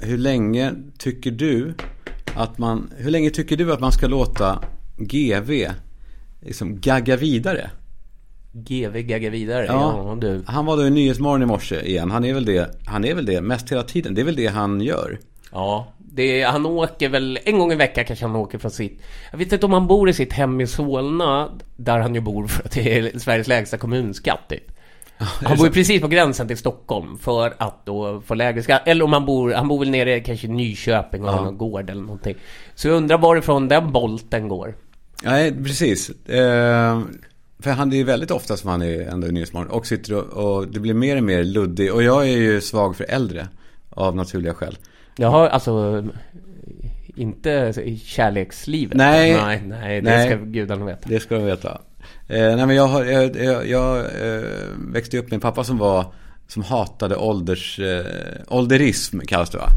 hur 0.00 0.18
länge 0.18 0.72
tycker 0.98 1.30
du 1.30 1.74
att 2.36 2.58
man, 2.58 2.90
hur 2.96 3.10
länge 3.10 3.30
tycker 3.30 3.56
du 3.56 3.72
att 3.72 3.80
man 3.80 3.92
ska 3.92 4.06
låta 4.06 4.64
GV 4.96 5.66
liksom 6.40 6.80
gagga 6.80 7.16
vidare? 7.16 7.70
GV 8.52 8.98
gaggar 8.98 9.30
vidare. 9.30 9.66
Ja. 9.66 10.08
Ja, 10.08 10.16
du. 10.20 10.42
Han 10.46 10.66
var 10.66 10.76
då 10.76 10.86
i 10.86 10.90
Nyhetsmorgon 10.90 11.42
i 11.42 11.46
morse 11.46 11.80
igen, 11.80 12.10
han 12.10 12.24
är 12.24 12.34
väl 12.34 12.44
det, 12.44 12.70
han 12.86 13.04
är 13.04 13.14
väl 13.14 13.26
det 13.26 13.40
mest 13.40 13.72
hela 13.72 13.82
tiden, 13.82 14.14
det 14.14 14.20
är 14.20 14.24
väl 14.24 14.36
det 14.36 14.46
han 14.46 14.80
gör. 14.80 15.18
Ja, 15.52 15.93
det, 16.14 16.40
är- 16.42 16.46
han 16.46 16.66
åker 16.66 17.08
väl 17.08 17.38
en 17.44 17.58
gång 17.58 17.72
i 17.72 17.74
veckan 17.74 18.04
kanske 18.04 18.24
han 18.24 18.36
åker 18.36 18.58
från 18.58 18.70
sitt... 18.70 19.02
Jag 19.30 19.38
vet 19.38 19.52
inte 19.52 19.66
om 19.66 19.72
han 19.72 19.86
bor 19.86 20.08
i 20.08 20.12
sitt 20.12 20.32
hem 20.32 20.60
i 20.60 20.66
Solna, 20.66 21.48
där 21.76 21.98
han 21.98 22.14
ju 22.14 22.20
bor 22.20 22.46
för 22.48 22.64
att 22.64 22.70
det 22.72 22.98
är 22.98 23.18
Sveriges 23.18 23.48
lägsta 23.48 23.76
kommunskatt 23.78 24.48
typ. 24.48 24.70
Han 25.16 25.56
bor 25.56 25.66
ju 25.66 25.72
precis 25.72 26.00
på 26.00 26.08
gränsen 26.08 26.48
till 26.48 26.56
Stockholm 26.56 27.18
för 27.18 27.54
att 27.58 27.86
då 27.86 28.20
få 28.26 28.34
lägre 28.34 28.62
skatt. 28.62 28.82
Eller 28.86 29.04
om 29.04 29.12
han 29.12 29.26
bor, 29.26 29.52
han 29.52 29.68
bor 29.68 29.78
väl 29.78 29.90
nere 29.90 30.20
kanske 30.20 30.46
i 30.46 30.50
Nyköping 30.50 31.24
och 31.24 31.32
har 31.32 31.44
någon 31.44 31.58
gård 31.58 31.90
eller 31.90 32.02
någonting. 32.02 32.36
Så 32.74 32.88
jag 32.88 32.94
undrar 32.96 33.18
varifrån 33.18 33.68
den 33.68 33.92
bolten 33.92 34.48
går. 34.48 34.74
Nej, 35.22 35.64
precis. 35.64 36.10
Eh, 36.10 37.00
för 37.58 37.70
han 37.70 37.92
är 37.92 37.96
ju 37.96 38.04
väldigt 38.04 38.30
ofta 38.30 38.56
som 38.56 38.70
han 38.70 38.82
är 38.82 39.00
ändå 39.08 39.26
i 39.26 39.32
Nyhetsmorgon 39.32 39.70
och 39.70 39.86
sitter 39.86 40.14
och, 40.14 40.56
och 40.56 40.68
det 40.68 40.80
blir 40.80 40.94
mer 40.94 41.16
och 41.16 41.22
mer 41.22 41.44
luddig. 41.44 41.94
Och 41.94 42.02
jag 42.02 42.22
är 42.28 42.36
ju 42.36 42.60
svag 42.60 42.96
för 42.96 43.04
äldre 43.08 43.48
av 43.90 44.16
naturliga 44.16 44.54
skäl. 44.54 44.78
Jag 45.16 45.28
har 45.28 45.48
alltså 45.48 46.04
inte 47.16 47.72
i 47.84 47.98
kärlekslivet. 47.98 48.96
Nej. 48.96 49.34
nej, 49.34 49.62
nej 49.66 50.00
det 50.00 50.10
Nej. 50.10 50.26
ska 50.26 50.36
gudarna 50.36 50.84
veta. 50.84 51.08
Det 51.08 51.20
ska 51.20 51.34
de 51.34 51.44
veta. 51.44 51.80
Eh, 52.28 52.56
nej 52.56 52.66
men 52.66 52.76
jag, 52.76 52.86
har, 52.86 53.04
jag, 53.04 53.36
jag, 53.36 53.68
jag 53.68 53.98
eh, 53.98 54.42
växte 54.92 55.18
upp 55.18 55.24
med 55.24 55.32
en 55.32 55.40
pappa 55.40 55.64
som 55.64 55.78
var 55.78 56.12
som 56.48 56.62
hatade 56.62 57.16
ålders, 57.16 57.78
eh, 57.78 58.04
ålderism 58.48 59.20
kallas 59.20 59.50
det 59.50 59.58
va? 59.58 59.68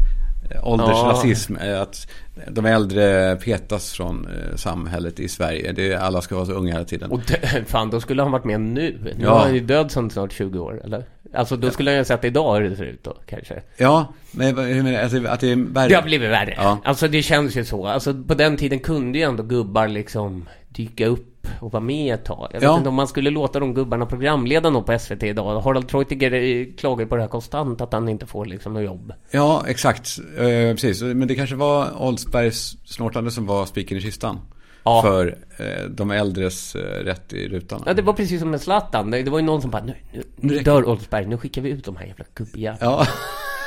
Eh, 0.50 0.68
Åldersrasism. 0.68 1.56
Eh, 1.56 1.80
att 1.82 2.08
de 2.48 2.66
äldre 2.66 3.36
petas 3.36 3.92
från 3.92 4.26
eh, 4.26 4.56
samhället 4.56 5.20
i 5.20 5.28
Sverige. 5.28 5.72
Det, 5.72 5.94
alla 5.94 6.20
ska 6.22 6.34
vara 6.34 6.46
så 6.46 6.52
unga 6.52 6.72
hela 6.72 6.84
tiden. 6.84 7.10
Och 7.10 7.20
dö- 7.20 7.64
fan, 7.66 7.90
då 7.90 8.00
skulle 8.00 8.22
han 8.22 8.32
varit 8.32 8.44
med 8.44 8.60
nu. 8.60 8.98
Nu 9.02 9.14
Ja. 9.24 9.40
är 9.40 9.44
han 9.44 9.54
ju 9.54 9.60
död 9.60 9.90
sedan 9.90 10.10
snart 10.10 10.32
20 10.32 10.58
år, 10.58 10.80
eller? 10.84 11.04
Alltså, 11.34 11.56
då 11.56 11.70
skulle 11.70 11.90
han 11.90 11.94
ju 11.94 12.00
ha 12.00 12.04
sett 12.04 12.24
idag 12.24 12.54
hur 12.60 12.70
det 12.70 12.76
ser 12.76 12.84
ut 12.84 13.04
då, 13.04 13.16
kanske. 13.26 13.62
Ja, 13.76 14.12
men 14.30 14.58
hur 14.58 14.82
menar? 14.82 15.02
Alltså, 15.02 15.26
att 15.26 15.40
det 15.40 15.52
är 15.52 15.56
värre? 15.74 15.88
Det 15.88 15.94
har 15.94 16.02
blivit 16.02 16.30
värre. 16.30 16.54
Ja. 16.56 16.78
Alltså, 16.84 17.08
det 17.08 17.22
känns 17.22 17.56
ju 17.56 17.64
så. 17.64 17.86
Alltså, 17.86 18.14
på 18.14 18.34
den 18.34 18.56
tiden 18.56 18.78
kunde 18.78 19.18
ju 19.18 19.24
ändå 19.24 19.42
gubbar 19.42 19.88
liksom 19.88 20.48
dyka 20.68 21.06
upp 21.06 21.37
och 21.60 21.72
vara 21.72 21.82
med 21.82 22.14
ett 22.14 22.24
tag. 22.24 22.48
Jag 22.52 22.60
vet 22.60 22.62
Ja. 22.62 22.76
inte 22.76 22.88
om 22.88 22.94
man 22.94 23.08
skulle 23.08 23.30
låta 23.30 23.60
de 23.60 23.74
gubbarna 23.74 24.06
programleda 24.06 24.70
något 24.70 24.86
på 24.86 24.98
SVT 24.98 25.22
idag. 25.22 25.60
Harald 25.60 25.88
Treutiger 25.88 26.76
klagar 26.76 27.06
på 27.06 27.16
det 27.16 27.22
här 27.22 27.28
konstant, 27.28 27.80
att 27.80 27.92
han 27.92 28.08
inte 28.08 28.26
får 28.26 28.46
liksom 28.46 28.74
något 28.74 28.82
jobb. 28.84 29.12
Ja, 29.30 29.64
exakt. 29.68 30.18
Eh, 30.38 30.44
precis. 30.74 31.02
Men 31.02 31.28
det 31.28 31.34
kanske 31.34 31.56
var 31.56 32.02
Oldsbergs 32.02 32.76
snortande 32.84 33.30
som 33.30 33.46
var 33.46 33.66
spiken 33.66 33.98
i 33.98 34.00
kistan. 34.00 34.40
Ja. 34.84 35.02
För 35.02 35.38
eh, 35.58 35.84
de 35.90 36.10
äldres 36.10 36.74
eh, 36.76 37.04
rätt 37.04 37.32
i 37.32 37.48
rutan. 37.48 37.82
Ja, 37.86 37.94
det 37.94 38.02
var 38.02 38.12
precis 38.12 38.40
som 38.40 38.50
med 38.50 38.60
Zlatan. 38.60 39.10
Det 39.10 39.22
det 39.22 39.30
var 39.30 39.38
ju 39.38 39.44
någon 39.44 39.62
som 39.62 39.70
bara, 39.70 39.82
nu, 39.84 39.94
nu, 40.12 40.22
nu 40.36 40.58
dör 40.58 40.88
Oldsberg, 40.88 41.26
nu 41.26 41.38
skickar 41.38 41.62
vi 41.62 41.70
ut 41.70 41.84
de 41.84 41.96
här 41.96 42.06
jävla 42.06 42.24
gubbjävlarna 42.34 42.92
Ja. 42.92 43.06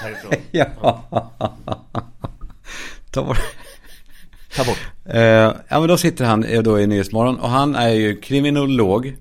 härifrån. 0.01 0.33
ja. 0.51 1.03
Ta 3.11 3.23
bort. 3.23 3.37
Ta 4.55 4.63
bort. 4.63 4.79
Eh, 5.05 5.21
ja, 5.67 5.79
men 5.79 5.87
då 5.87 5.97
sitter 5.97 6.25
han 6.25 6.43
eh, 6.43 6.61
då 6.61 6.79
i 6.79 6.87
Nyhetsmorgon 6.87 7.39
och 7.39 7.49
han 7.49 7.75
är 7.75 7.89
ju 7.89 8.15
kriminolog. 8.15 9.15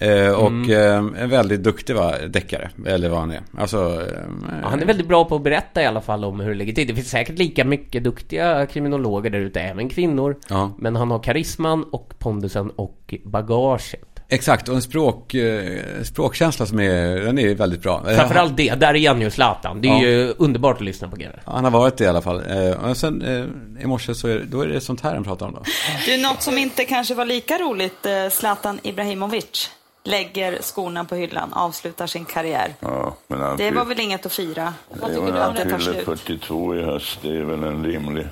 Eh, 0.00 0.30
och 0.30 0.46
Mm. 0.46 0.70
eh, 1.14 1.22
en 1.22 1.30
väldigt 1.30 1.62
duktig 1.62 1.94
va, 1.96 2.14
deckare, 2.28 2.70
eller 2.86 3.08
vad 3.08 3.20
han 3.20 3.30
är. 3.30 3.40
Alltså, 3.58 3.76
eh, 3.78 4.22
Ja, 4.62 4.68
han 4.68 4.82
är 4.82 4.86
väldigt 4.86 5.08
bra 5.08 5.24
på 5.24 5.36
att 5.36 5.42
berätta 5.42 5.82
i 5.82 5.86
alla 5.86 6.00
fall 6.00 6.24
om 6.24 6.40
hur 6.40 6.48
det 6.48 6.56
ligger 6.56 6.72
till. 6.72 6.86
Det 6.86 6.94
finns 6.94 7.10
säkert 7.10 7.38
lika 7.38 7.64
mycket 7.64 8.04
duktiga 8.04 8.66
kriminologer 8.66 9.30
där 9.30 9.38
ute, 9.38 9.60
även 9.60 9.88
kvinnor. 9.88 10.36
Ja. 10.48 10.72
Men 10.78 10.96
han 10.96 11.10
har 11.10 11.18
karisman 11.18 11.84
och 11.92 12.14
pondusen 12.18 12.70
och 12.70 13.14
bagaget. 13.24 13.94
Exakt, 14.32 14.68
och 14.68 14.74
en 14.74 14.82
språk, 14.82 15.34
eh, 15.34 15.82
språkkänsla 16.02 16.66
som 16.66 16.80
är, 16.80 17.20
den 17.20 17.38
är 17.38 17.54
väldigt 17.54 17.82
bra. 17.82 18.02
Framförallt 18.04 18.56
det, 18.56 18.74
där 18.74 18.96
är 18.96 19.08
han 19.08 19.20
ju 19.20 19.30
Zlatan. 19.30 19.80
Det 19.80 19.88
är 19.88 19.92
Ja. 19.92 20.00
ju 20.02 20.34
underbart 20.38 20.76
att 20.76 20.80
lyssna 20.82 21.08
på 21.08 21.16
GW. 21.16 21.38
Han 21.44 21.64
har 21.64 21.70
varit 21.70 21.96
det 21.96 22.04
i 22.04 22.06
alla 22.06 22.22
fall. 22.22 22.42
Eh, 22.50 22.90
och 22.90 22.96
sen 22.96 23.22
eh, 23.22 23.82
i 23.82 23.86
morse 23.86 24.14
så 24.14 24.28
är, 24.28 24.34
det- 24.38 24.44
då 24.44 24.60
är 24.62 24.66
det 24.66 24.80
sånt 24.80 25.00
här 25.00 25.14
han 25.14 25.24
pratar 25.24 25.46
om 25.46 25.52
då. 25.52 25.62
Du, 26.06 26.16
något 26.22 26.42
som 26.42 26.58
inte 26.58 26.84
kanske 26.84 27.14
var 27.14 27.24
lika 27.24 27.58
roligt, 27.58 28.06
Zlatan 28.30 28.80
Ibrahimovic 28.82 29.70
lägger 30.04 30.58
skorna 30.62 31.04
på 31.04 31.14
hyllan, 31.14 31.52
avslutar 31.52 32.06
sin 32.06 32.24
karriär. 32.24 32.74
Ja, 32.80 33.16
Det 33.28 33.56
fyll- 33.64 33.74
var 33.74 33.84
väl 33.84 34.00
inget 34.00 34.26
att 34.26 34.32
fira? 34.32 34.74
Vad 35.00 35.10
tycker 35.10 35.32
du 35.32 35.42
om 35.44 35.54
det 35.54 35.64
tar 35.70 35.78
fyller 35.78 35.92
slut? 35.92 36.04
42 36.04 36.76
i 36.76 36.82
höst. 36.82 37.18
Det 37.22 37.28
är 37.36 37.42
väl 37.42 37.64
en 37.64 37.84
rimlig 37.84 38.26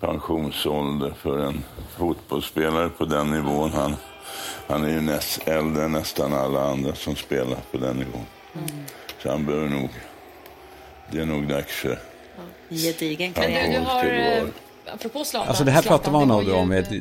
pensionsålder 0.00 1.14
för 1.22 1.38
en 1.38 1.62
fotbollsspelare 1.98 2.88
på 2.88 3.04
den 3.04 3.30
nivån. 3.30 3.70
Han, 3.74 3.96
han 4.68 4.84
är 4.84 4.88
ju 4.88 5.00
näst, 5.00 5.48
äldre 5.48 5.84
än 5.84 5.92
nästan 5.92 6.32
alla 6.32 6.60
andra 6.70 6.94
som 6.94 7.16
spelar 7.16 7.58
på 7.72 7.78
den 7.78 7.96
nivån. 7.96 8.24
Så 9.22 9.30
han 9.30 9.46
behöver 9.46 9.68
nog... 9.68 9.88
Det 11.12 11.18
är 11.20 11.26
nog 11.26 11.48
dags 11.48 11.72
för 11.72 11.98
Gedigen 12.70 13.32
Men 13.36 13.42
karriär. 13.44 13.66
du- 13.68 13.72
Du 13.78 13.80
har, 13.84 14.04
eh, 14.04 14.44
apropå 14.94 15.24
Zlatan. 15.24 15.48
Alltså 15.48 15.64
det 15.64 15.70
här 15.70 15.82
pratar 15.82 16.12
man 16.12 16.30
om 16.30 16.52
om 16.54 16.72
ett, 16.72 16.92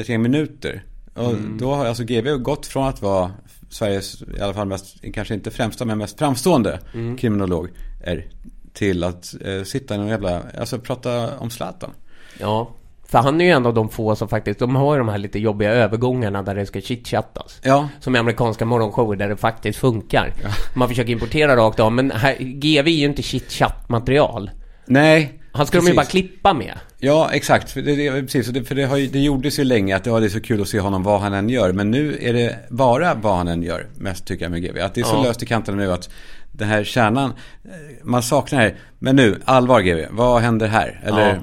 ett 0.00 0.08
gäng 0.08 0.22
minuter. 0.22 0.84
Och 1.14 1.34
då 1.58 1.74
har 1.74 1.86
alltså 1.86 2.04
GV 2.04 2.36
gått 2.38 2.66
från 2.66 2.88
att 2.88 3.02
vara 3.02 3.32
Sveriges, 3.70 4.22
i 4.22 4.40
alla 4.40 4.54
fall 4.54 4.66
mest, 4.68 4.96
kanske 5.14 5.34
inte 5.34 5.50
främsta 5.50 5.84
men 5.84 5.98
mest 5.98 6.18
framstående 6.18 6.80
kriminolog. 7.18 7.68
Är, 8.04 8.26
till 8.72 9.04
att 9.04 9.34
eh, 9.44 9.62
sitta 9.62 9.94
i 9.94 9.98
någon 9.98 10.08
jävla, 10.08 10.42
alltså 10.58 10.78
prata 10.78 11.38
om 11.38 11.50
Zlatan. 11.50 11.90
Ja. 12.38 12.70
För 13.08 13.18
han 13.18 13.40
är 13.40 13.44
ju 13.44 13.50
en 13.50 13.66
av 13.66 13.74
de 13.74 13.88
få 13.88 14.16
som 14.16 14.28
faktiskt, 14.28 14.58
de 14.58 14.76
har 14.76 14.94
ju 14.94 14.98
de 14.98 15.08
här 15.08 15.18
lite 15.18 15.38
jobbiga 15.38 15.70
övergångarna 15.70 16.42
där 16.42 16.54
det 16.54 16.66
ska 16.66 16.80
chitchattas. 16.80 17.60
Ja. 17.62 17.88
Som 18.00 18.16
i 18.16 18.18
amerikanska 18.18 18.64
morgonshower 18.64 19.16
där 19.16 19.28
det 19.28 19.36
faktiskt 19.36 19.78
funkar. 19.78 20.32
Man 20.74 20.88
försöker 20.88 21.12
importera 21.12 21.56
rakt 21.56 21.80
av, 21.80 21.92
men 21.92 22.10
här, 22.10 22.36
GV 22.38 22.86
är 22.86 22.90
ju 22.90 23.04
inte 23.04 23.22
chitchat 23.22 23.88
material. 23.88 24.50
Nej. 24.86 25.40
Han 25.52 25.66
ska 25.66 25.78
de 25.78 25.86
ju 25.86 25.94
bara 25.94 26.04
klippa 26.06 26.54
med. 26.54 26.74
Ja, 26.98 27.30
exakt. 27.32 27.70
För 27.70 27.82
det, 27.82 27.96
det, 27.96 28.22
precis, 28.22 28.46
för 28.46 28.52
det, 28.52 28.64
för 28.64 28.74
det, 28.74 28.84
har, 28.84 28.96
ju- 28.96 29.06
det 29.06 29.18
gjordes 29.18 29.58
ju 29.58 29.64
länge 29.64 29.96
att 29.96 30.06
ja, 30.06 30.20
det 30.20 30.26
är 30.26 30.30
så 30.30 30.40
kul 30.40 30.62
att 30.62 30.68
se 30.68 30.80
honom 30.80 31.02
vad 31.02 31.20
han 31.20 31.32
än 31.34 31.48
gör. 31.48 31.72
Men 31.72 31.90
nu 31.90 32.18
är 32.20 32.32
det 32.32 32.56
bara 32.70 33.14
vad 33.14 33.36
han 33.36 33.48
än 33.48 33.62
gör, 33.62 33.86
mest 33.96 34.26
tycker 34.26 34.44
jag 34.44 34.52
med 34.52 34.62
GV. 34.62 34.78
Att 34.80 34.94
det 34.94 35.00
är 35.00 35.04
så 35.04 35.16
Ja. 35.16 35.22
löst 35.22 35.42
i 35.42 35.46
kanterna 35.46 35.78
nu 35.78 35.92
att 35.92 36.10
den 36.52 36.68
här 36.68 36.84
kärnan, 36.84 37.30
eh, 37.64 37.70
man 38.02 38.22
saknar 38.22 38.58
det 38.58 38.64
här. 38.64 38.74
Men 38.98 39.16
nu, 39.16 39.40
allvar 39.44 39.80
GV, 39.80 40.06
vad 40.10 40.42
händer 40.42 40.66
här? 40.68 41.00
Eller, 41.04 41.34
Ja. 41.34 41.40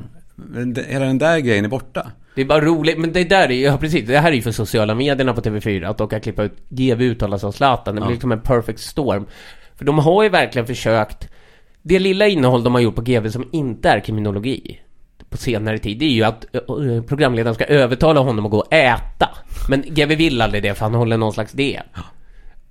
Hela 0.88 1.06
den 1.06 1.17
där 1.17 1.39
grejen 1.39 1.65
är 1.65 1.69
borta. 1.69 2.12
Det 2.36 2.41
är 2.41 2.45
bara 2.45 2.62
roligt, 2.62 2.97
men 2.97 3.13
det 3.13 3.23
där 3.23 3.49
är 3.49 3.54
ju, 3.54 3.62
ja 3.62 3.77
precis, 3.77 4.08
det 4.08 4.19
här 4.19 4.32
är 4.32 4.36
ju 4.36 4.41
för 4.41 4.51
sociala 4.51 4.95
medierna 4.95 5.34
på 5.34 5.41
TV4 5.41 5.89
att 5.89 6.01
åka 6.01 6.19
klippa 6.19 6.43
ut 6.43 6.58
GV 6.69 7.01
uttala 7.01 7.39
sig 7.39 7.47
om 7.47 7.54
Zlatan, 7.54 7.95
det 7.95 8.01
blir 8.01 8.12
liksom 8.12 8.32
en 8.32 8.41
perfect 8.41 8.80
storm. 8.80 9.25
För 9.75 9.86
de 9.86 9.99
har 9.99 10.23
ju 10.23 10.30
verkligen 10.30 10.67
försökt, 10.67 11.30
det 11.82 11.99
lilla 11.99 12.27
innehåll 12.27 12.63
de 12.63 12.73
har 12.73 12.82
gjort 12.82 12.95
på 12.95 13.01
GV 13.01 13.30
som 13.30 13.49
inte 13.51 13.89
är 13.89 13.99
kriminologi 13.99 14.80
på 15.30 15.38
senare 15.38 15.77
tid, 15.77 15.99
det 15.99 16.06
är 16.06 16.10
ju 16.10 16.23
att 16.23 16.45
programledaren 17.08 17.56
ska 17.56 17.65
övertala 17.65 18.19
honom 18.19 18.45
att 18.45 18.51
gå 18.51 18.58
och 18.58 18.73
äta. 18.73 19.30
Men 19.69 19.82
GV 19.82 20.15
vill 20.15 20.41
aldrig 20.41 20.63
det 20.63 20.73
för 20.73 20.86
han 20.86 20.93
håller 20.93 21.17
någon 21.17 21.34
slags 21.34 21.51
diet. 21.51 21.86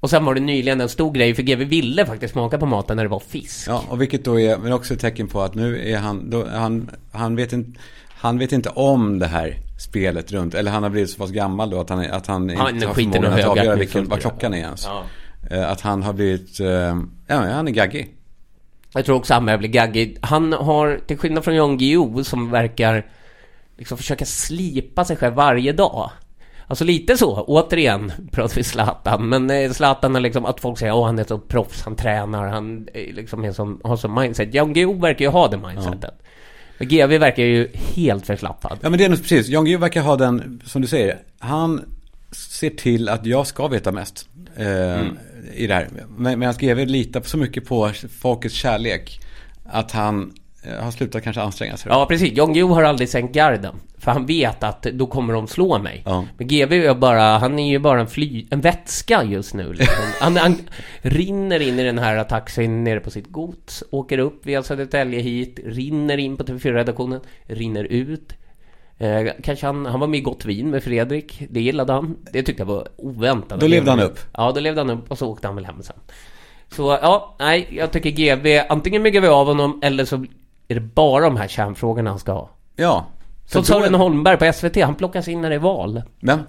Och 0.00 0.10
sen 0.10 0.24
var 0.24 0.34
det 0.34 0.40
nyligen 0.40 0.80
en 0.80 0.88
stor 0.88 1.12
grej, 1.12 1.34
för 1.34 1.42
GV 1.42 1.64
ville 1.64 2.06
faktiskt 2.06 2.32
smaka 2.32 2.58
på 2.58 2.66
maten 2.66 2.96
när 2.96 3.04
det 3.04 3.08
var 3.10 3.20
fisk. 3.20 3.68
Ja, 3.68 3.84
och 3.88 4.00
vilket 4.00 4.24
då 4.24 4.40
är 4.40 4.58
men 4.58 4.72
också 4.72 4.94
ett 4.94 5.00
tecken 5.00 5.28
på 5.28 5.40
att 5.42 5.54
nu 5.54 5.90
är 5.90 5.98
han, 5.98 6.30
då, 6.30 6.46
han, 6.48 6.90
han, 7.12 7.36
vet 7.36 7.52
inte, 7.52 7.80
han 8.08 8.38
vet 8.38 8.52
inte 8.52 8.68
om 8.68 9.18
det 9.18 9.26
här 9.26 9.56
spelet 9.78 10.32
runt, 10.32 10.54
eller 10.54 10.70
han 10.70 10.82
har 10.82 10.90
blivit 10.90 11.10
så 11.10 11.18
pass 11.18 11.30
gammal 11.30 11.70
då 11.70 11.80
att 11.80 11.90
han, 11.90 12.10
att 12.10 12.26
han 12.26 12.56
Han 12.56 12.74
inte 12.74 12.86
har 12.86 12.94
förmågan 12.94 13.32
att 13.32 13.44
avgöra 13.44 13.76
vilken, 13.76 14.08
vad 14.08 14.20
klockan 14.20 14.54
är 14.54 14.58
ens. 14.58 14.84
Ja. 14.84 15.02
Eh, 15.50 15.70
Att 15.70 15.80
han 15.80 16.02
har 16.02 16.12
blivit, 16.12 16.60
eh, 16.60 16.66
ja 17.26 17.36
han 17.36 17.68
är 17.68 17.72
gaggig. 17.72 18.14
Jag 18.92 19.04
tror 19.04 19.16
också 19.16 19.34
han 19.34 19.44
börjar 19.44 19.58
bli 19.58 19.68
gaggig. 19.68 20.18
Han 20.22 20.52
har, 20.52 21.00
till 21.06 21.18
skillnad 21.18 21.44
från 21.44 21.54
Jan 21.54 21.78
Guillou 21.78 22.24
som 22.24 22.50
verkar 22.50 23.06
liksom 23.78 23.98
försöka 23.98 24.24
slipa 24.24 25.04
sig 25.04 25.16
själv 25.16 25.34
varje 25.34 25.72
dag. 25.72 26.10
Alltså 26.70 26.84
lite 26.84 27.16
så, 27.16 27.42
återigen 27.42 28.12
pratar 28.30 28.54
vi 28.54 28.64
Zlatan, 28.64 29.28
men 29.28 29.50
eh, 29.50 29.70
Zlatan 29.70 30.16
är 30.16 30.20
liksom 30.20 30.44
att 30.46 30.60
folk 30.60 30.78
säger 30.78 30.94
åh 30.94 31.06
han 31.06 31.18
är 31.18 31.24
så 31.24 31.38
proffs, 31.38 31.82
han 31.82 31.96
tränar, 31.96 32.46
han 32.46 32.88
eh, 32.94 33.14
liksom 33.14 33.44
är 33.44 33.52
som, 33.52 33.80
har 33.84 33.96
som 33.96 34.14
mindset. 34.14 34.54
Jan 34.54 34.72
Guillou 34.72 35.00
verkar 35.00 35.24
ju 35.24 35.30
ha 35.30 35.48
det 35.48 35.56
mindsetet. 35.56 36.14
Men 36.78 36.88
GV 36.88 37.18
verkar 37.18 37.42
ju 37.42 37.68
helt 37.74 38.26
förslappad. 38.26 38.78
Ja 38.80 38.90
men 38.90 38.98
det 38.98 39.04
är 39.04 39.08
nog 39.08 39.18
precis, 39.18 39.48
Jan 39.48 39.64
Guillou 39.64 39.80
verkar 39.80 40.02
ha 40.02 40.16
den, 40.16 40.62
som 40.64 40.82
du 40.82 40.88
säger, 40.88 41.18
han 41.38 41.84
ser 42.32 42.70
till 42.70 43.08
att 43.08 43.26
jag 43.26 43.46
ska 43.46 43.68
veta 43.68 43.92
mest. 43.92 44.28
Eh, 44.56 45.02
I 45.54 45.66
det 45.66 45.74
här. 45.74 45.88
Medan 46.16 46.54
GW 46.58 46.84
litar 46.84 47.20
så 47.20 47.38
mycket 47.38 47.66
på 47.66 47.90
folkets 48.20 48.54
kärlek. 48.54 49.20
Att 49.64 49.92
han 49.92 50.32
har 50.80 50.90
slutat 50.90 51.24
kanske 51.24 51.42
anstränga 51.42 51.76
sig. 51.76 51.92
Ja, 51.92 52.06
precis. 52.06 52.32
Jan 52.36 52.52
Guillou 52.52 52.74
har 52.74 52.82
aldrig 52.82 53.08
sänkt 53.08 53.34
garden. 53.34 53.74
För 53.98 54.10
han 54.10 54.26
vet 54.26 54.62
att 54.62 54.82
då 54.82 55.06
kommer 55.06 55.34
de 55.34 55.48
slå 55.48 55.78
mig. 55.78 56.02
Ja. 56.06 56.24
Men 56.38 56.48
GV 56.48 56.72
är 56.72 56.94
bara, 56.94 57.38
han 57.38 57.58
är 57.58 57.70
ju 57.70 57.78
bara 57.78 58.00
en 58.00 58.06
fly, 58.06 58.46
en 58.50 58.60
vätska 58.60 59.24
just 59.24 59.54
nu 59.54 59.72
liksom. 59.72 60.04
han, 60.20 60.36
han 60.36 60.56
rinner 61.02 61.60
in 61.60 61.78
i 61.78 61.84
den 61.84 61.98
här 61.98 62.24
taxin 62.24 62.84
nere 62.84 63.00
på 63.00 63.10
sitt 63.10 63.28
gods, 63.28 63.84
åker 63.90 64.18
upp 64.18 64.46
via 64.46 64.62
Södertälje 64.62 65.20
hit, 65.20 65.60
rinner 65.64 66.18
in 66.18 66.36
på 66.36 66.44
TV4-redaktionen, 66.44 67.20
rinner 67.46 67.84
ut. 67.84 68.32
Eh, 68.98 69.32
kanske 69.42 69.66
han, 69.66 69.86
han 69.86 70.00
var 70.00 70.06
med 70.06 70.18
i 70.18 70.22
Gott 70.22 70.44
Vin 70.44 70.70
med 70.70 70.82
Fredrik, 70.82 71.42
det 71.50 71.60
gillade 71.60 71.92
han. 71.92 72.16
Det 72.32 72.42
tyckte 72.42 72.60
jag 72.60 72.66
var 72.66 72.88
oväntat. 72.96 73.60
Då 73.60 73.66
levde 73.66 73.90
han 73.90 74.00
upp. 74.00 74.18
Ja, 74.32 74.52
då 74.52 74.60
levde 74.60 74.80
han 74.80 74.90
upp 74.90 75.10
och 75.10 75.18
så 75.18 75.28
åkte 75.28 75.46
han 75.46 75.56
väl 75.56 75.66
hem 75.66 75.82
sen. 75.82 75.96
Så 76.68 76.98
ja, 77.02 77.36
nej, 77.38 77.68
jag 77.70 77.92
tycker 77.92 78.10
GV, 78.10 78.66
antingen 78.68 79.02
myggar 79.02 79.20
vi 79.20 79.28
av 79.28 79.46
honom 79.46 79.80
eller 79.82 80.04
så 80.04 80.24
är 80.70 80.74
det 80.74 80.80
bara 80.80 81.24
de 81.24 81.36
här 81.36 81.48
kärnfrågorna 81.48 82.10
han 82.10 82.18
ska 82.18 82.32
ha. 82.32 82.50
Ja. 82.76 83.06
Som 83.46 83.64
Sören 83.64 83.94
Holmberg 83.94 84.36
på 84.36 84.52
SVT, 84.52 84.76
han 84.82 84.94
plockas 84.94 85.28
in 85.28 85.40
när 85.40 85.48
det 85.50 85.54
är 85.54 85.60
val. 85.60 86.02
Men? 86.20 86.40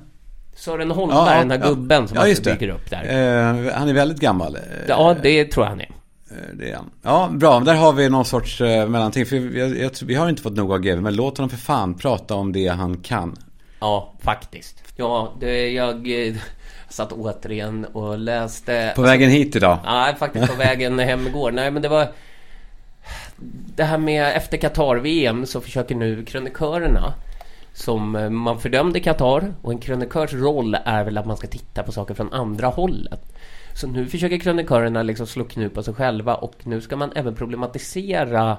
Sören 0.56 0.92
Holmberg, 0.92 1.40
den 1.48 1.52
här 1.52 1.68
gubben 1.70 2.08
som 2.08 2.18
ja, 2.18 2.28
just 2.28 2.44
dyker 2.44 2.70
upp 2.70 2.90
där. 2.90 3.04
Eh, 3.04 3.74
han 3.74 3.90
är 3.90 3.94
väldigt 3.94 4.20
gammal. 4.20 4.56
eh, 4.56 4.62
Ja, 4.88 5.16
det 5.24 5.46
tror 5.46 5.66
jag 5.66 5.70
han 5.70 5.80
är. 5.82 5.90
eh, 6.32 6.36
Det 6.54 6.70
är 6.72 6.76
han. 6.76 6.90
Ja, 7.02 7.30
bra. 7.32 7.60
Där 7.60 7.76
har 7.76 7.94
vi 7.94 8.10
någon 8.10 8.26
sorts 8.26 8.62
eh, 8.62 8.88
mellanting. 8.90 9.26
För 9.26 9.36
vi, 9.40 9.60
jag, 9.60 9.78
jag, 9.78 9.92
vi 10.06 10.16
har 10.16 10.30
inte 10.30 10.42
fått 10.42 10.56
nog 10.56 10.72
av 10.74 10.80
GW, 10.80 11.02
men 11.02 11.16
låt 11.16 11.38
honom 11.38 11.50
för 11.50 11.58
fan 11.58 11.94
prata 11.94 12.36
om 12.36 12.52
det 12.52 12.68
han 12.68 12.98
kan. 12.98 13.36
Ja, 13.80 14.14
faktiskt. 14.22 14.84
Ja, 14.96 15.34
det, 15.40 15.70
jag 15.72 16.28
eh, 16.28 16.34
satt 16.90 17.12
återigen 17.12 17.86
och 17.86 18.18
läste... 18.18 18.94
På 18.96 19.02
vägen 19.02 19.30
hit 19.30 19.56
idag. 19.56 19.78
Nej, 19.86 20.16
faktiskt 20.16 20.48
på 20.48 20.56
vägen 20.58 21.00
hem 21.00 21.28
igår. 21.28 21.52
Nej, 21.52 21.72
men 21.72 21.82
det 21.82 21.90
var... 21.90 22.08
Det 23.76 23.84
här 23.84 23.98
med 23.98 24.38
efter 24.38 24.58
Qatar-VM 24.58 25.46
så 25.46 25.62
försöker 25.62 25.96
nu 25.96 26.26
krönikörerna 26.26 27.14
som 27.74 28.16
eh, 28.16 28.30
man 28.30 28.60
fördömde 28.60 29.00
Qatar 29.00 29.54
och 29.62 29.72
en 29.72 29.78
krönikörs 29.78 30.34
roll 30.34 30.78
är 30.86 31.04
väl 31.04 31.18
att 31.18 31.26
man 31.26 31.38
ska 31.38 31.48
titta 31.48 31.84
på 31.84 31.92
saker 31.92 32.14
från 32.14 32.34
andra 32.34 32.68
hållet. 32.68 33.22
Så 33.74 33.88
nu 33.88 34.08
försöker 34.08 34.40
krönikörerna 34.40 35.04
liksom 35.04 35.28
slå 35.28 35.44
knut 35.44 35.74
på 35.74 35.84
sig 35.84 35.94
själva 35.94 36.36
och 36.36 36.56
nu 36.64 36.82
ska 36.82 36.96
man 36.96 37.12
även 37.16 37.36
problematisera 37.36 38.58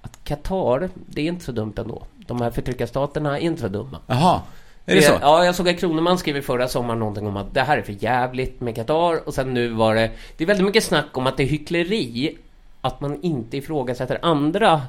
att 0.00 0.24
Qatar, 0.24 0.88
det 1.06 1.22
är 1.22 1.26
inte 1.26 1.44
så 1.44 1.52
dumt 1.52 1.74
ändå. 1.76 2.02
De 2.26 2.40
här 2.40 2.50
förtryckarstaterna 2.50 3.38
är 3.38 3.42
inte 3.42 3.60
så 3.60 3.68
dumma. 3.68 3.98
Jaha, 4.06 4.40
är 4.86 4.94
det 4.94 5.02
så? 5.02 5.12
Ja, 5.20 5.44
jag 5.44 5.54
såg 5.54 5.68
att 5.68 5.78
Kroneman 5.78 6.18
skrev 6.18 6.42
förra 6.42 6.68
sommaren 6.68 6.98
någonting 6.98 7.26
om 7.26 7.36
att 7.36 7.54
det 7.54 7.60
här 7.60 7.78
är 7.78 7.82
för 7.82 8.04
jävligt 8.04 8.60
med 8.60 8.76
Qatar 8.76 9.28
och 9.28 9.34
sen 9.34 9.54
nu 9.54 9.68
var 9.68 9.94
det... 9.94 10.10
Det 10.36 10.44
är 10.44 10.48
väldigt 10.48 10.66
mycket 10.66 10.84
snack 10.84 11.16
om 11.16 11.26
att 11.26 11.36
det 11.36 11.42
är 11.42 11.46
hyckleri 11.46 12.36
att 12.80 13.00
man 13.00 13.22
inte 13.22 13.56
ifrågasätter 13.56 14.18
andra 14.22 14.82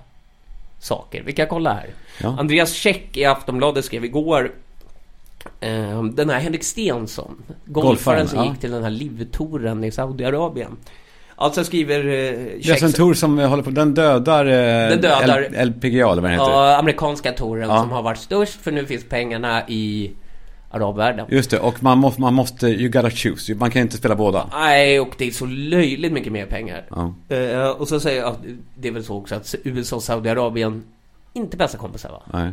saker. 0.79 1.23
Vi 1.25 1.33
kan 1.33 1.47
kolla 1.47 1.73
här. 1.73 1.89
Ja. 2.21 2.35
Andreas 2.39 2.73
Käck 2.73 3.17
i 3.17 3.25
Aftonbladet 3.25 3.85
skrev 3.85 4.05
igår 4.05 4.51
eh, 5.59 6.03
den 6.03 6.29
här 6.29 6.39
Henrik 6.39 6.63
Stensson, 6.63 7.43
golfaren 7.65 8.27
som 8.27 8.39
ja. 8.39 8.45
gick 8.45 8.59
till 8.59 8.71
den 8.71 8.83
här 8.83 8.89
livtouren 8.89 9.83
i 9.83 9.91
Saudiarabien. 9.91 10.77
Alltså 11.35 11.63
skriver 11.63 11.99
eh, 11.99 12.03
Det 12.03 12.67
är 12.67 12.71
alltså 12.71 12.85
en 12.85 12.93
tour 12.93 13.13
som 13.13 13.37
håller 13.37 13.63
på, 13.63 13.69
den 13.69 13.93
dödar, 13.93 14.45
eh, 14.45 14.89
Den 14.89 15.01
dödar- 15.01 15.65
LPGA 15.65 15.89
eller 15.89 16.05
vad 16.05 16.23
den 16.23 16.31
heter. 16.31 16.43
Ja, 16.51 16.77
amerikanska 16.77 17.31
touren 17.31 17.69
Ja. 17.69 17.81
som 17.81 17.91
har 17.91 18.01
varit 18.01 18.17
störst 18.19 18.61
för 18.61 18.71
nu 18.71 18.85
finns 18.85 19.03
pengarna 19.09 19.67
i 19.67 20.11
arabvärlden. 20.71 21.25
Just 21.29 21.51
det, 21.51 21.59
och 21.59 21.83
man 21.83 21.97
måste, 21.97 22.21
man 22.21 22.33
måste, 22.33 22.67
you 22.67 22.89
gotta 22.89 23.09
choose. 23.09 23.55
Man 23.55 23.71
kan 23.71 23.81
inte 23.81 23.97
spela 23.97 24.15
båda. 24.15 24.49
Nej, 24.53 24.99
och 24.99 25.15
det 25.17 25.27
är 25.27 25.31
så 25.31 25.45
löjligt 25.45 26.13
mycket 26.13 26.33
mer 26.33 26.45
pengar. 26.45 26.85
Ja. 26.89 27.13
Eh, 27.35 27.69
och 27.69 27.87
så 27.87 27.99
säger 27.99 28.21
jag, 28.21 28.35
det 28.75 28.87
är 28.87 28.91
väl 28.91 29.03
så 29.03 29.17
också 29.17 29.35
att 29.35 29.55
USA 29.63 29.95
och 29.95 30.03
Saudiarabien 30.03 30.83
inte 31.33 31.57
bästa 31.57 31.77
kompisar 31.77 32.09
va? 32.09 32.21
Nej. 32.33 32.51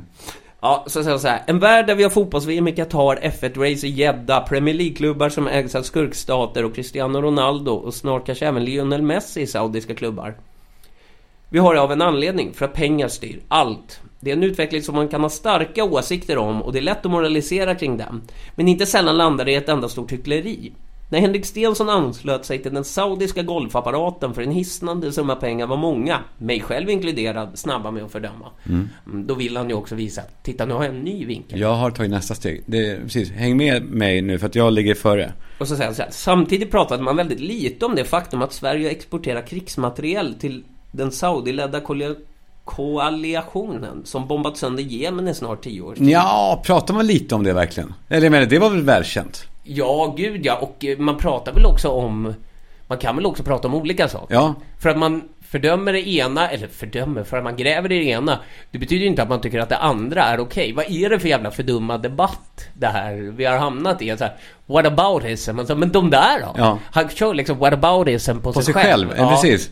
Ja, 0.60 0.84
så 0.86 1.02
säger 1.02 1.10
jag 1.10 1.20
så 1.20 1.28
här. 1.28 1.42
En 1.46 1.58
värld 1.58 1.86
där 1.86 1.94
vi 1.94 2.02
har 2.02 2.10
fotbolls-VM 2.10 2.68
i 2.68 2.72
Qatar, 2.72 3.16
F1-race 3.16 3.86
i 3.86 3.90
Jeddah, 3.90 4.46
Premier 4.46 4.74
League-klubbar 4.74 5.28
som 5.28 5.46
ägs 5.46 5.74
av 5.74 5.82
skurkstater 5.82 6.64
och 6.64 6.74
Cristiano 6.74 7.20
Ronaldo 7.20 7.72
och 7.72 7.94
snart 7.94 8.26
kanske 8.26 8.46
även 8.46 8.64
Lionel 8.64 9.02
Messi 9.02 9.40
i 9.40 9.46
saudiska 9.46 9.94
klubbar. 9.94 10.34
Vi 11.50 11.58
har 11.58 11.74
det 11.74 11.80
av 11.80 11.92
en 11.92 12.02
anledning, 12.02 12.52
för 12.52 12.64
att 12.64 12.72
pengar 12.72 13.08
styr 13.08 13.40
allt. 13.48 14.00
Det 14.20 14.30
är 14.30 14.36
en 14.36 14.42
utveckling 14.42 14.82
som 14.82 14.94
man 14.94 15.08
kan 15.08 15.20
ha 15.20 15.28
starka 15.28 15.84
åsikter 15.84 16.38
om 16.38 16.62
och 16.62 16.72
det 16.72 16.78
är 16.78 16.82
lätt 16.82 17.06
att 17.06 17.12
moralisera 17.12 17.74
kring 17.74 17.96
den. 17.96 18.22
Men 18.54 18.68
inte 18.68 18.86
sällan 18.86 19.16
landar 19.16 19.44
det 19.44 19.52
i 19.52 19.54
ett 19.54 19.68
enda 19.68 19.88
stort 19.88 20.12
hyckleri. 20.12 20.72
När 21.10 21.20
Henrik 21.20 21.44
Stensson 21.44 21.88
anslöt 21.88 22.44
sig 22.44 22.62
till 22.62 22.74
den 22.74 22.84
saudiska 22.84 23.42
golfapparaten 23.42 24.34
för 24.34 24.42
en 24.42 24.50
hisnande 24.50 25.12
summa 25.12 25.34
pengar 25.34 25.66
var 25.66 25.76
många, 25.76 26.18
mig 26.38 26.60
själv 26.60 26.90
inkluderad, 26.90 27.58
snabba 27.58 27.90
med 27.90 28.04
att 28.04 28.12
fördöma. 28.12 28.50
Mm, 28.66 28.88
Då 29.26 29.34
vill 29.34 29.56
han 29.56 29.68
ju 29.68 29.74
också 29.74 29.94
visa 29.94 30.20
att, 30.20 30.42
titta 30.44 30.66
nu 30.66 30.74
har 30.74 30.84
jag 30.84 30.94
en 30.94 31.00
ny 31.00 31.26
vinkel. 31.26 31.60
Jag 31.60 31.74
har 31.74 31.90
tagit 31.90 32.10
nästa 32.10 32.34
steg. 32.34 32.62
Det, 32.66 33.00
precis, 33.02 33.30
häng 33.30 33.56
med 33.56 33.82
mig 33.82 34.22
nu 34.22 34.38
för 34.38 34.46
att 34.46 34.54
jag 34.54 34.72
ligger 34.72 34.94
före. 34.94 35.32
Och 35.58 35.68
så 35.68 35.76
säger 35.76 35.86
han 35.86 35.94
så 35.94 36.02
här, 36.02 36.10
samtidigt 36.10 36.70
pratade 36.70 37.02
man 37.02 37.16
väldigt 37.16 37.40
lite 37.40 37.86
om 37.86 37.94
det 37.94 38.04
faktum 38.04 38.42
att 38.42 38.52
Sverige 38.52 38.90
exporterar 38.90 39.46
krigsmateriel 39.46 40.34
till 40.34 40.64
den 40.90 41.10
Saudi-ledda 41.10 41.80
koali- 41.80 42.16
koalitionen 42.64 44.02
som 44.04 44.26
bombat 44.28 44.56
sönder 44.56 44.82
Jemen 44.82 45.28
i 45.28 45.34
snart 45.34 45.62
tio 45.64 45.80
år. 45.82 45.94
Ja, 45.98 46.62
pratar 46.64 46.94
man 46.94 47.06
lite 47.06 47.34
om 47.34 47.44
det 47.44 47.52
verkligen? 47.52 47.94
Eller 48.08 48.22
jag 48.22 48.30
menar, 48.30 48.46
det 48.46 48.58
var 48.58 48.70
väl 48.70 48.82
välkänt? 48.82 49.44
Ja, 49.64 50.14
gud 50.16 50.46
ja. 50.46 50.56
Och 50.56 50.84
eh, 50.84 50.98
man 50.98 51.16
pratar 51.16 51.52
väl 51.52 51.66
också 51.66 51.88
om... 51.88 52.34
Man 52.86 52.98
kan 52.98 53.16
väl 53.16 53.26
också 53.26 53.42
prata 53.42 53.68
om 53.68 53.74
olika 53.74 54.08
saker. 54.08 54.34
Ja. 54.34 54.54
För 54.80 54.88
att 54.88 54.98
man 54.98 55.22
fördömer 55.48 55.92
det 55.92 56.08
ena, 56.08 56.48
eller 56.50 56.66
fördömer, 56.66 57.24
för 57.24 57.36
att 57.36 57.44
man 57.44 57.56
gräver 57.56 57.92
i 57.92 57.98
det 57.98 58.04
ena. 58.04 58.38
Det 58.70 58.78
betyder 58.78 59.02
ju 59.02 59.06
inte 59.06 59.22
att 59.22 59.28
man 59.28 59.40
tycker 59.40 59.58
att 59.58 59.68
det 59.68 59.76
andra 59.76 60.22
är 60.24 60.40
okej. 60.40 60.72
Vad 60.72 60.90
är 60.90 61.10
det 61.10 61.18
för 61.20 61.28
jävla 61.28 61.50
fördummad 61.50 62.02
debatt 62.02 62.68
det 62.74 62.86
här 62.86 63.14
vi 63.36 63.44
har 63.44 63.58
hamnat 63.58 64.02
i? 64.02 64.16
Så 64.16 64.24
här, 64.24 64.36
what 64.66 64.86
aboutism? 64.86 65.58
Alltså, 65.58 65.74
men 65.74 65.92
de 65.92 66.10
där 66.10 66.40
då? 66.40 66.54
Ja. 66.56 66.78
Han 66.84 67.08
kör 67.08 67.34
liksom 67.34 67.58
what 67.58 67.72
aboutism 67.72 68.38
på, 68.38 68.52
På 68.52 68.62
sig 68.62 68.74
själv, 68.74 69.14
ja. 69.16 69.30
precis. 69.30 69.70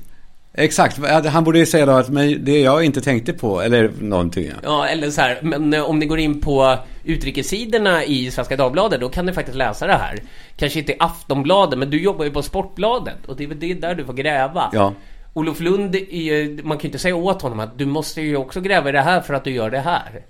Exakt, 0.58 0.98
han 1.26 1.44
borde 1.44 1.58
ju 1.58 1.66
säga 1.66 1.86
då 1.86 1.92
att 1.92 2.08
men 2.08 2.44
det 2.44 2.60
jag 2.60 2.84
inte 2.84 3.00
tänkte 3.00 3.32
på, 3.32 3.60
eller 3.60 3.90
någonting. 4.00 4.46
Ja. 4.46 4.54
Ja, 4.62 4.86
eller 4.86 5.10
så 5.10 5.20
här, 5.20 5.38
men 5.42 5.74
eh, 5.74 5.82
om 5.82 5.98
ni 5.98 6.06
går 6.06 6.18
in 6.18 6.40
på 6.40 6.78
utrikessidorna 7.04 8.04
i 8.04 8.30
Svenska 8.30 8.56
Dagbladet, 8.56 9.00
då 9.00 9.08
kan 9.08 9.26
ni 9.26 9.32
faktiskt 9.32 9.58
läsa 9.58 9.86
det 9.86 9.92
här. 9.92 10.18
Kanske 10.56 10.78
inte 10.78 10.92
i 10.92 10.96
Aftonbladet, 10.98 11.78
men 11.78 11.90
du 11.90 12.02
jobbar 12.02 12.24
ju 12.24 12.30
på 12.30 12.42
Sportbladet 12.42 13.26
och 13.26 13.36
det 13.36 13.44
är 13.44 13.48
väl 13.48 13.60
det 13.60 13.74
där 13.74 13.94
du 13.94 14.04
får 14.04 14.12
gräva. 14.12 14.70
Ja. 14.72 14.92
Olof 15.32 15.60
Lund, 15.60 15.94
är 15.94 16.62
man 16.62 16.78
kan 16.78 16.82
ju 16.82 16.88
inte 16.88 16.98
säga 16.98 17.16
åt 17.16 17.42
honom 17.42 17.60
att 17.60 17.78
du 17.78 17.86
måste 17.86 18.20
ju 18.20 18.36
också 18.36 18.60
gräva 18.60 18.88
i 18.88 18.92
det 18.92 19.00
här 19.00 19.20
för 19.20 19.34
att 19.34 19.44
du 19.44 19.50
gör 19.50 19.70
det 19.70 19.80
här. 19.80 20.22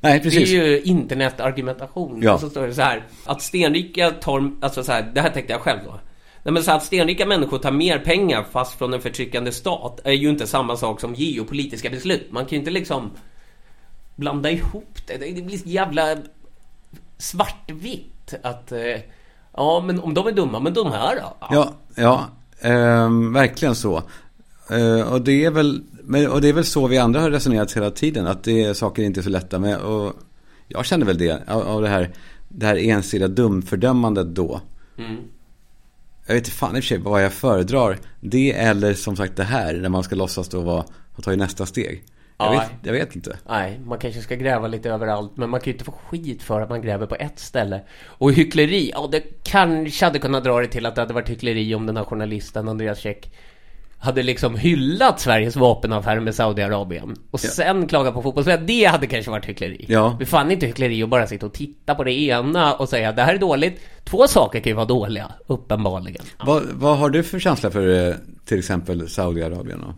Nej, 0.00 0.20
precis. 0.20 0.50
Det 0.50 0.56
är 0.56 0.66
ju 0.66 0.80
internetargumentation. 0.80 2.22
Ja. 2.22 2.34
Och 2.34 2.40
så 2.40 2.50
står 2.50 2.66
det 2.66 2.74
så 2.74 2.82
här. 2.82 3.02
Att 3.24 3.42
stenrika 3.42 4.10
tar, 4.10 4.50
alltså 4.60 4.84
så 4.84 4.92
här, 4.92 5.10
det 5.14 5.20
här 5.20 5.30
tänkte 5.30 5.52
jag 5.52 5.60
själv 5.60 5.78
då. 5.84 6.00
Nej, 6.42 6.52
men 6.52 6.62
så 6.62 6.72
att 6.72 6.84
stenrika 6.84 7.26
människor 7.26 7.58
tar 7.58 7.70
mer 7.70 7.98
pengar 7.98 8.46
fast 8.50 8.78
från 8.78 8.94
en 8.94 9.00
förtryckande 9.00 9.52
stat 9.52 10.00
är 10.04 10.12
ju 10.12 10.30
inte 10.30 10.46
samma 10.46 10.76
sak 10.76 11.00
som 11.00 11.14
geopolitiska 11.14 11.90
beslut. 11.90 12.28
Man 12.30 12.44
kan 12.44 12.50
ju 12.50 12.56
inte 12.56 12.70
liksom 12.70 13.10
blanda 14.16 14.50
ihop 14.50 14.98
det. 15.06 15.34
Det 15.34 15.42
blir 15.42 15.58
så 15.58 15.68
jävla 15.68 16.16
svartvitt 17.18 18.34
att... 18.42 18.72
Eh, 18.72 19.00
ja, 19.56 19.82
men 19.86 20.00
om 20.00 20.14
de 20.14 20.26
är 20.26 20.32
dumma, 20.32 20.60
men 20.60 20.74
de 20.74 20.92
här 20.92 21.16
då? 21.16 21.46
Ja, 21.50 21.74
ja 21.94 22.28
ehm, 22.60 23.32
verkligen 23.32 23.74
så. 23.74 24.02
Eh, 24.70 25.12
och, 25.12 25.20
det 25.20 25.44
är 25.44 25.50
väl, 25.50 25.82
och 26.30 26.40
det 26.40 26.48
är 26.48 26.52
väl 26.52 26.64
så 26.64 26.86
vi 26.86 26.98
andra 26.98 27.20
har 27.20 27.30
resonerat 27.30 27.72
hela 27.72 27.90
tiden. 27.90 28.26
Att 28.26 28.44
det 28.44 28.64
är 28.64 28.74
saker 28.74 29.02
inte 29.02 29.20
är 29.20 29.22
så 29.22 29.30
lätta 29.30 29.58
med. 29.58 29.78
Och 29.78 30.12
jag 30.68 30.86
känner 30.86 31.06
väl 31.06 31.18
det 31.18 31.48
av, 31.48 31.68
av 31.68 31.82
det 31.82 31.88
här, 31.88 32.10
det 32.48 32.66
här 32.66 32.76
ensidiga 32.76 33.28
dumfördömandet 33.28 34.26
då. 34.26 34.60
Mm. 34.98 35.16
Jag 36.30 36.34
vet 36.34 36.46
inte 36.46 36.56
fan 36.56 36.76
i 36.76 36.78
och 36.80 36.84
för 36.84 36.88
sig 36.88 36.98
vad 36.98 37.24
jag 37.24 37.32
föredrar. 37.32 37.98
Det 38.20 38.52
eller 38.52 38.94
som 38.94 39.16
sagt 39.16 39.36
det 39.36 39.44
här. 39.44 39.74
När 39.74 39.88
man 39.88 40.02
ska 40.02 40.14
låtsas 40.16 40.48
då 40.48 40.60
vara, 40.60 40.84
ha 41.12 41.22
tagit 41.22 41.38
nästa 41.38 41.66
steg. 41.66 42.04
Jag, 42.38 42.54
Ja. 42.54 42.60
vet, 42.60 42.70
jag 42.82 42.92
vet 42.92 43.16
inte. 43.16 43.38
Nej, 43.48 43.80
man 43.84 43.98
kanske 43.98 44.20
ska 44.20 44.34
gräva 44.34 44.68
lite 44.68 44.90
överallt 44.90 45.32
Men 45.36 45.50
man 45.50 45.60
kan 45.60 45.66
ju 45.66 45.72
inte 45.72 45.84
få 45.84 45.92
skit 45.92 46.42
för 46.42 46.60
att 46.60 46.68
man 46.70 46.82
gräver 46.82 47.06
på 47.06 47.14
ett 47.14 47.38
ställe 47.38 47.82
Och 48.06 48.32
hyckleri, 48.32 48.90
ja 48.94 49.08
det 49.12 49.22
kanske 49.42 50.04
hade 50.04 50.18
kunnat 50.18 50.44
dra 50.44 50.60
det 50.60 50.66
till 50.66 50.86
att 50.86 50.94
det 50.94 51.00
hade 51.00 51.14
varit 51.14 51.28
hyckleri 51.30 51.74
om 51.74 51.86
den 51.86 51.96
här 51.96 52.04
journalisten 52.04 52.68
Andreas 52.68 52.98
Käck 52.98 53.32
hade 54.00 54.22
liksom 54.22 54.56
hyllat 54.56 55.20
Sveriges 55.20 55.56
vapenaffär 55.56 56.20
med 56.20 56.34
Saudiarabien 56.34 57.16
Och 57.30 57.40
sen 57.40 57.86
klagat 57.86 58.14
på 58.14 58.22
fotbollsspelare, 58.22 58.64
det 58.66 58.84
hade 58.84 59.06
kanske 59.06 59.30
varit 59.30 59.46
hyckleri 59.46 59.84
Ja. 59.88 60.18
Är 60.20 60.24
fan 60.24 60.50
inte 60.50 60.66
hyckleri 60.66 61.02
att 61.02 61.08
bara 61.08 61.26
sitta 61.26 61.46
och 61.46 61.52
titta 61.52 61.94
på 61.94 62.04
det 62.04 62.12
ena 62.12 62.74
och 62.74 62.88
säga 62.88 63.12
det 63.12 63.22
här 63.22 63.34
är 63.34 63.38
dåligt 63.38 63.80
Två 64.04 64.26
saker 64.26 64.60
kan 64.60 64.70
ju 64.70 64.76
vara 64.76 64.86
dåliga, 64.86 65.32
uppenbarligen 65.46 66.24
Vad, 66.44 66.62
vad 66.72 66.98
har 66.98 67.10
du 67.10 67.22
för 67.22 67.38
känsla 67.38 67.70
för 67.70 68.08
eh, 68.08 68.14
till 68.44 68.58
exempel 68.58 69.08
Saudiarabien 69.08 69.80
då? 69.86 69.94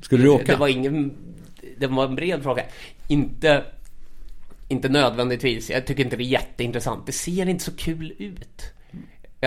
Skulle 0.00 0.22
du 0.22 0.28
åka? 0.28 0.52
Det 0.52 0.56
var 0.56 0.68
ingen... 0.68 1.14
Det 1.78 1.86
var 1.86 2.04
en 2.04 2.14
bred 2.14 2.42
fråga. 2.42 2.62
Inte... 3.08 3.62
Inte 4.68 4.88
nödvändigtvis. 4.88 5.70
Jag 5.70 5.86
tycker 5.86 6.04
inte 6.04 6.16
det 6.16 6.24
är 6.24 6.26
jätteintressant. 6.26 7.06
Det 7.06 7.12
ser 7.12 7.48
inte 7.48 7.64
så 7.64 7.76
kul 7.76 8.14
ut. 8.18 8.62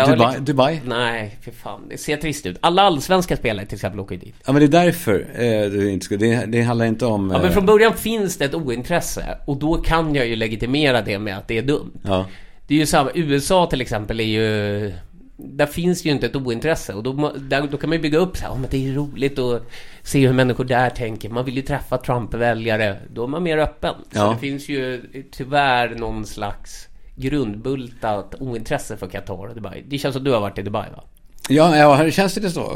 Dubai? 0.05 0.27
liksom- 0.27 0.45
Dubai? 0.45 0.81
Nej, 0.85 1.37
för 1.41 1.51
fan. 1.51 1.81
Det 1.89 1.97
ser 1.97 2.17
trist 2.17 2.45
ut. 2.45 2.57
Alla 2.61 2.81
allsvenska 2.81 3.37
spelare 3.37 3.65
till 3.65 3.75
exempel 3.75 3.99
åker 3.99 4.17
dit. 4.17 4.35
Ja 4.45 4.53
men 4.53 4.59
det 4.59 4.77
är 4.77 4.83
därför 4.85 5.19
eh, 5.33 5.69
du 5.69 5.91
inte 5.91 6.05
skulle, 6.05 6.25
det, 6.27 6.45
det 6.45 6.61
handlar 6.61 6.85
inte 6.85 7.05
om... 7.05 7.31
Ja, 7.31 7.37
men 7.37 7.47
eh, 7.47 7.53
från 7.53 7.65
början 7.65 7.93
finns 7.93 8.37
det 8.37 8.45
ett 8.45 8.55
ointresse. 8.55 9.37
Och 9.45 9.57
då 9.57 9.77
kan 9.77 10.15
jag 10.15 10.27
ju 10.27 10.35
legitimera 10.35 11.01
det 11.01 11.19
med 11.19 11.37
att 11.37 11.47
det 11.47 11.57
är 11.57 11.61
dumt. 11.61 11.91
Ja. 12.03 12.25
Det 12.67 12.73
är 12.75 12.79
ju 12.79 12.85
samma, 12.85 13.11
USA 13.13 13.65
till 13.69 13.81
exempel 13.81 14.19
är 14.19 14.23
ju... 14.23 14.93
Där 15.39 15.65
finns 15.65 16.05
ju 16.05 16.09
inte 16.11 16.25
ett 16.25 16.35
ointresse 16.35 16.93
och 16.93 17.03
då, 17.03 17.33
där, 17.37 17.67
då 17.71 17.77
kan 17.77 17.89
man 17.89 17.97
ju 17.97 18.01
bygga 18.01 18.17
upp 18.17 18.37
så 18.37 18.43
här, 18.43 18.51
oh, 18.51 18.59
men 18.59 18.69
det 18.71 18.87
är 18.89 18.93
roligt 18.93 19.39
att 19.39 19.69
se 20.03 20.27
hur 20.27 20.33
människor 20.33 20.63
där 20.63 20.89
tänker. 20.89 21.29
Man 21.29 21.45
vill 21.45 21.55
ju 21.55 21.61
träffa 21.61 21.97
Trump-väljare. 21.97 22.97
Då 23.13 23.23
är 23.23 23.27
man 23.27 23.43
mer 23.43 23.57
öppen. 23.57 23.93
Så 24.11 24.19
Ja. 24.19 24.29
det 24.33 24.39
finns 24.47 24.69
ju 24.69 25.01
tyvärr 25.31 25.95
någon 25.95 26.25
slags 26.25 26.86
grundbultat 27.17 28.35
ointresse 28.39 28.97
för 28.97 29.07
Qatar 29.07 29.33
och 29.33 29.55
Dubai. 29.55 29.83
Det 29.87 29.97
känns 29.97 30.15
som 30.15 30.23
du 30.23 30.31
har 30.31 30.39
varit 30.39 30.57
i 30.57 30.61
Dubai 30.61 30.89
va? 30.95 31.03
Ja, 31.49 31.77
ja, 31.77 32.03
det 32.03 32.11
känns 32.11 32.35
lite 32.35 32.49
så. 32.49 32.71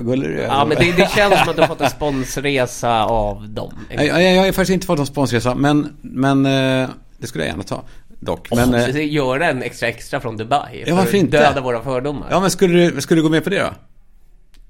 Gullig 0.00 0.30
du. 0.30 0.36
Ja 0.40 0.64
men 0.64 0.76
det, 0.78 0.92
det 0.96 1.10
känns 1.10 1.40
som 1.40 1.48
att 1.48 1.56
du 1.56 1.62
har 1.62 1.68
fått 1.68 1.80
en 1.80 1.90
sponsresa 1.90 3.04
av 3.04 3.48
dem. 3.48 3.72
Jag, 3.90 4.06
jag, 4.06 4.22
jag 4.22 4.42
har 4.42 4.46
faktiskt 4.46 4.70
inte 4.74 4.86
fått 4.86 4.98
någon 4.98 5.06
sponsresa, 5.06 5.54
men, 5.54 5.96
men 6.00 6.46
eh, 6.46 6.88
det 7.18 7.26
skulle 7.26 7.44
jag 7.44 7.50
gärna 7.50 7.62
ta. 7.62 7.82
Dock. 8.20 8.50
Men, 8.50 8.70
Men, 8.70 8.96
eh, 8.96 9.12
göra 9.12 9.50
en 9.50 9.62
extra 9.62 9.88
extra 9.88 10.20
från 10.20 10.36
Dubai. 10.36 10.84
Ja, 10.86 10.94
varför 10.94 11.16
inte? 11.18 11.38
Döda 11.38 11.60
våra 11.60 11.82
fördomar. 11.82 12.26
ja, 12.30 12.40
men 12.40 12.50
skulle 12.50 12.90
du, 12.90 13.00
skulle 13.00 13.18
du 13.18 13.22
gå 13.22 13.28
med 13.28 13.44
på 13.44 13.50
det 13.50 13.58
då? 13.62 13.70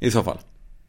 I 0.00 0.10
så 0.10 0.22
fall. 0.22 0.38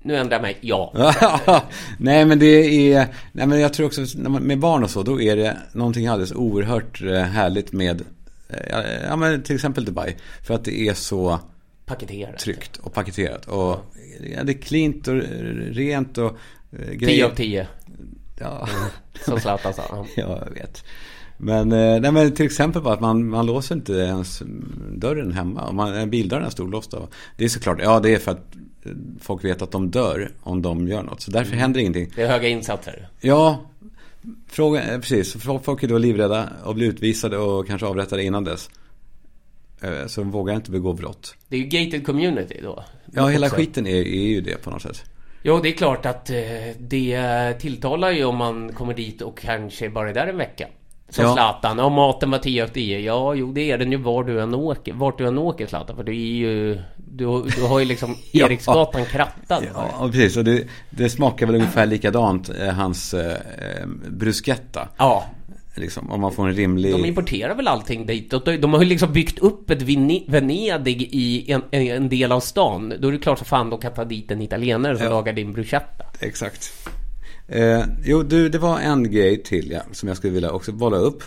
Nu 0.03 0.17
ändrar 0.17 0.35
jag 0.35 0.41
mig. 0.41 0.57
Ja. 0.61 0.93
nej 1.97 2.25
men 2.25 2.39
det 2.39 2.93
är, 2.93 3.07
nej 3.31 3.47
men 3.47 3.59
jag 3.59 3.73
tror 3.73 3.85
också 3.85 4.01
när 4.15 4.29
man- 4.29 4.43
med 4.43 4.59
barn 4.59 4.83
och 4.83 4.89
så, 4.89 5.03
då 5.03 5.21
är 5.21 5.35
det 5.35 5.57
någonting 5.73 6.07
alldeles 6.07 6.31
oerhört 6.31 7.01
eh, 7.01 7.13
härligt 7.21 7.71
med, 7.71 8.01
ja 9.09 9.15
men 9.15 9.43
till 9.43 9.55
exempel 9.55 9.85
Dubai. 9.85 10.15
För 10.43 10.53
att 10.53 10.65
det 10.65 10.87
är 10.87 10.93
så 10.93 11.39
Paketerat. 11.85 12.39
tryggt 12.39 12.77
och 12.77 12.93
paketerat. 12.93 13.45
Och 13.45 13.79
ja, 14.35 14.43
det 14.43 14.51
är 14.51 14.61
klint 14.61 15.07
och 15.07 15.15
rent 15.71 16.17
och 16.17 16.37
eh, 16.71 16.99
10 16.99 17.25
av 17.25 17.35
10. 17.35 17.67
Ja, 18.39 18.67
Som 19.25 19.39
Zlatan 19.39 19.73
sa. 19.73 19.83
Ja. 19.89 20.05
ja, 20.15 20.43
jag 20.45 20.53
vet. 20.53 20.83
Men, 21.37 21.71
eh, 21.71 22.01
nej, 22.01 22.11
men 22.11 22.31
till 22.31 22.45
exempel 22.45 22.81
bara 22.81 22.93
att 22.93 23.01
man, 23.01 23.27
man 23.29 23.45
låser 23.45 23.75
inte 23.75 23.93
ens 23.93 24.43
dörren 24.91 25.33
hemma. 25.33 25.67
Och 25.67 25.75
man, 25.75 26.09
bildörren 26.09 26.45
är 26.45 26.49
storlåst. 26.49 26.93
Det 27.37 27.45
är 27.45 27.49
såklart, 27.49 27.77
ja 27.81 27.99
det 27.99 28.13
är 28.13 28.19
för 28.19 28.31
att 28.31 28.55
eh, 28.85 28.91
folk 29.21 29.43
vet 29.43 29.61
att 29.61 29.71
de 29.71 29.91
dör 29.91 30.31
om 30.41 30.61
de 30.61 30.87
gör 30.87 31.03
något. 31.03 31.21
Så 31.21 31.31
därför 31.31 31.55
händer 31.55 31.79
ingenting. 31.79 32.11
Det 32.15 32.21
är 32.21 32.27
höga 32.27 32.47
insatser. 32.47 33.09
Ja, 33.21 33.65
fråga, 34.47 34.93
eh, 34.93 34.99
precis. 34.99 35.33
Folk 35.33 35.63
folk 35.65 35.83
är 35.83 35.87
då 35.87 35.97
livrädda 35.97 36.49
och 36.63 36.75
blir 36.75 36.87
utvisade 36.87 37.37
och 37.37 37.67
kanske 37.67 37.87
avrättade 37.87 38.23
innan 38.23 38.43
dess. 38.43 38.69
Eh, 39.81 40.05
Så 40.07 40.21
de 40.21 40.31
vågar 40.31 40.55
inte 40.55 40.71
begå 40.71 40.93
brott. 40.93 41.35
Det 41.47 41.55
är 41.55 41.59
ju 41.59 41.65
gated 41.65 42.05
community 42.05 42.59
då. 42.63 42.83
Ja, 43.13 43.27
hela 43.27 43.45
Också. 43.47 43.57
skiten 43.57 43.87
är, 43.87 43.95
är 43.95 44.27
ju 44.27 44.41
det 44.41 44.63
på 44.63 44.69
något 44.69 44.81
sätt. 44.81 45.03
Jo, 45.43 45.59
det 45.63 45.69
är 45.69 45.73
klart 45.73 46.05
att 46.05 46.29
eh, 46.29 46.35
det 46.79 47.53
tilltalar 47.59 48.11
ju 48.11 48.23
om 48.25 48.35
man 48.37 48.73
kommer 48.73 48.93
dit 48.93 49.21
och 49.21 49.37
kanske 49.37 49.89
bara 49.89 50.09
är 50.09 50.13
där 50.13 50.27
en 50.27 50.37
vecka. 50.37 50.67
Som 51.15 51.25
Ja. 51.25 51.33
Zlatan. 51.33 51.77
Ja, 51.77 51.89
maten 51.89 52.31
var 52.31 52.37
10 52.39 52.63
av 52.63 52.67
10. 52.67 52.99
Ja, 52.99 53.33
jo, 53.35 53.51
det 53.53 53.71
är 53.71 53.77
den 53.77 53.91
ju 53.91 53.97
var 53.97 54.23
du 54.23 54.41
än 54.41 54.53
åker. 54.55 54.93
Vart 54.93 55.17
du 55.17 55.27
än 55.27 55.37
åker 55.37 55.67
Zlatan. 55.67 55.95
För 55.95 56.03
det 56.03 56.11
är 56.11 56.35
ju... 56.35 56.79
Du, 56.97 57.25
du 57.55 57.61
har 57.63 57.79
ju 57.79 57.85
liksom 57.85 58.15
Ja. 58.31 58.45
Eriksgatan 58.45 59.05
krattad. 59.05 59.63
Ja, 59.73 59.89
och 59.99 60.11
precis. 60.11 60.37
Och 60.37 60.43
det, 60.43 60.63
det 60.89 61.09
smakar 61.09 61.45
väl 61.45 61.55
ungefär 61.55 61.85
likadant, 61.85 62.49
eh, 62.49 62.67
hans 62.73 63.13
eh, 63.13 63.31
eh, 63.31 63.87
bruschetta. 64.09 64.87
Ja. 64.97 65.25
Liksom, 65.77 66.11
om 66.11 66.21
man 66.21 66.31
får 66.31 66.47
en 66.47 66.53
rimlig... 66.55 66.91
De 66.91 67.05
importerar 67.05 67.55
väl 67.55 67.67
allting 67.67 68.05
dit. 68.05 68.33
Och 68.33 68.41
de- 68.59 68.73
har 68.73 68.79
ju 68.81 68.85
liksom 68.89 69.13
byggt 69.13 69.39
upp 69.39 69.69
ett 69.69 69.81
Vene- 69.81 70.23
Venedig 70.27 71.01
i 71.11 71.51
en, 71.51 71.61
en 71.71 72.09
del 72.09 72.31
av 72.31 72.39
stan. 72.39 72.93
Då 72.99 73.07
är 73.07 73.11
det 73.11 73.17
klart 73.17 73.39
så 73.39 73.45
fan 73.45 73.69
de 73.69 73.79
kan 73.79 73.93
ta 73.93 74.05
dit 74.05 74.31
en 74.31 74.41
italienare 74.41 74.95
som 74.97 75.05
Ja. 75.05 75.09
lagar 75.11 75.33
din 75.33 75.53
bruschetta. 75.53 76.05
Exakt. 76.19 76.71
Eh, 77.47 77.83
jo, 78.03 78.23
du, 78.23 78.49
det 78.49 78.57
var 78.57 78.79
en 78.79 79.11
grej 79.11 79.43
till 79.43 79.71
ja, 79.71 79.81
som 79.91 80.07
jag 80.07 80.17
skulle 80.17 80.33
vilja 80.33 80.51
också 80.51 80.71
bolla 80.71 80.97
upp. 80.97 81.23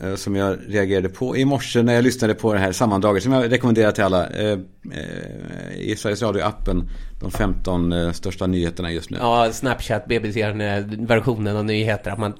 Eh, 0.00 0.14
som 0.14 0.36
jag 0.36 0.58
reagerade 0.68 1.08
på 1.08 1.36
i 1.36 1.44
morse 1.44 1.82
när 1.82 1.94
jag 1.94 2.04
lyssnade 2.04 2.34
på 2.34 2.52
det 2.52 2.58
här 2.58 2.72
sammandraget. 2.72 3.22
Som 3.22 3.32
jag 3.32 3.52
rekommenderar 3.52 3.92
till 3.92 4.04
alla. 4.04 4.26
Eh, 4.30 4.58
eh, 4.92 5.78
I 5.78 5.96
Sveriges 5.98 6.22
Radio-appen. 6.22 6.88
De 7.20 7.30
15 7.30 7.92
eh, 7.92 8.12
största 8.12 8.46
nyheterna 8.46 8.92
just 8.92 9.10
nu. 9.10 9.18
Ja, 9.20 9.52
Snapchat, 9.52 10.06
BBC-versionen 10.06 11.56
av 11.56 11.64
nyheter. 11.64 12.10
Att 12.10 12.18
man... 12.18 12.34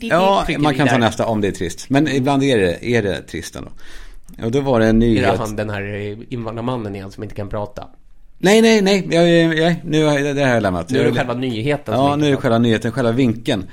Ja, 0.00 0.46
man 0.58 0.74
kan 0.74 0.88
ta 0.88 0.98
nästa 0.98 1.26
om 1.26 1.40
det 1.40 1.48
är 1.48 1.52
trist. 1.52 1.90
Men 1.90 2.08
ibland 2.08 2.42
är 2.42 2.58
det, 2.58 2.86
är 2.86 3.02
det 3.02 3.22
trist 3.22 3.56
ändå. 3.56 3.70
Och 4.42 4.50
då 4.50 4.60
var 4.60 4.80
det 4.80 4.86
en 4.86 5.02
Är 5.02 5.06
det 5.06 5.12
nyhet. 5.12 5.38
han 5.38 5.56
den 5.56 5.70
här 5.70 6.16
invandrarmannen 6.28 6.94
igen 6.96 7.10
som 7.10 7.22
inte 7.22 7.34
kan 7.34 7.48
prata? 7.48 7.88
Nej, 8.38 8.62
nej, 8.62 8.82
nej. 8.82 9.08
Jag, 9.10 9.28
jag, 9.58 9.76
nu 9.84 10.04
har 10.04 10.18
jag, 10.18 10.36
det 10.36 10.44
har 10.44 10.54
jag 10.54 10.62
lämnat. 10.62 10.90
Nu 10.90 11.00
är 11.00 11.04
det 11.04 11.12
själva 11.12 11.34
nyheten 11.34 11.94
Ja, 11.94 12.16
nu 12.16 12.26
är 12.26 12.30
det 12.30 12.36
själva 12.36 12.58
nyheten, 12.58 12.92
själva 12.92 13.12
vinkeln. 13.12 13.66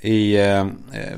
I, 0.00 0.36
eh, 0.36 0.58
eh, 0.58 0.66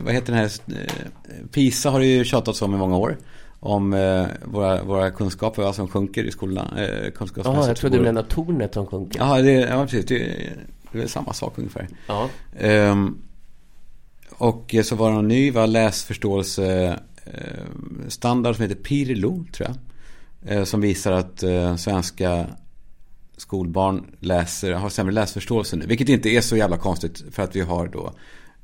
vad 0.05 0.15
heter 0.15 0.33
den 0.33 0.37
här, 0.37 0.51
eh, 0.69 1.47
PISA 1.53 1.91
har 1.91 2.01
det 2.01 2.07
ju 2.07 2.25
tjatats 2.25 2.63
om 2.63 2.75
i 2.75 2.79
många 2.79 2.97
år. 2.97 3.19
Om 3.61 3.93
eh, 3.93 4.27
våra, 4.45 4.83
våra 4.83 5.11
kunskaper, 5.11 5.63
vad 5.63 5.75
som 5.75 5.89
sjunker 5.89 6.25
i 6.25 6.31
skolorna. 6.31 6.71
Eh, 6.79 6.87
prata. 6.87 7.11
kunskapsmässigt. 7.11 7.63
Ja, 7.63 7.69
jag 7.69 7.77
trodde 7.77 7.97
du 7.97 8.03
menade 8.03 8.29
tornet 8.29 8.75
som 8.75 8.87
sjunker. 8.87 9.21
Ja, 9.21 9.43
det, 9.43 9.53
ja, 9.53 9.83
precis. 9.85 10.07
Det, 10.07 10.19
det 10.19 10.99
är 10.99 10.99
väl 10.99 11.09
samma 11.09 11.33
sak 11.33 11.59
ungefär. 11.59 11.89
Ja. 12.07 12.29
Ehm, 12.59 13.19
och 14.31 14.75
så 14.85 14.97
var 14.97 15.13
det 15.13 15.19
en 15.19 15.29
ny 15.29 15.51
va, 15.51 15.67
läsförståelse 15.67 16.99
eh, 17.25 18.09
standard 18.09 18.57
som 18.57 18.63
heter 18.63 18.83
Pirlo, 18.83 19.45
tror 19.53 19.69
jag. 19.69 19.77
Som 20.69 20.81
visar 20.81 21.13
att 21.13 21.45
svenska 21.81 22.47
skolbarn 23.41 24.07
läser, 24.21 24.73
har 24.73 24.89
sämre 24.89 25.15
läsförståelse 25.15 25.77
nu. 25.77 25.87
Vilket 25.87 26.09
inte 26.09 26.29
är 26.29 26.41
så 26.41 26.57
jävla 26.57 26.77
konstigt 26.77 27.25
för 27.31 27.43
att 27.43 27.57
vi 27.57 27.61
har 27.61 27.89
då 27.89 28.13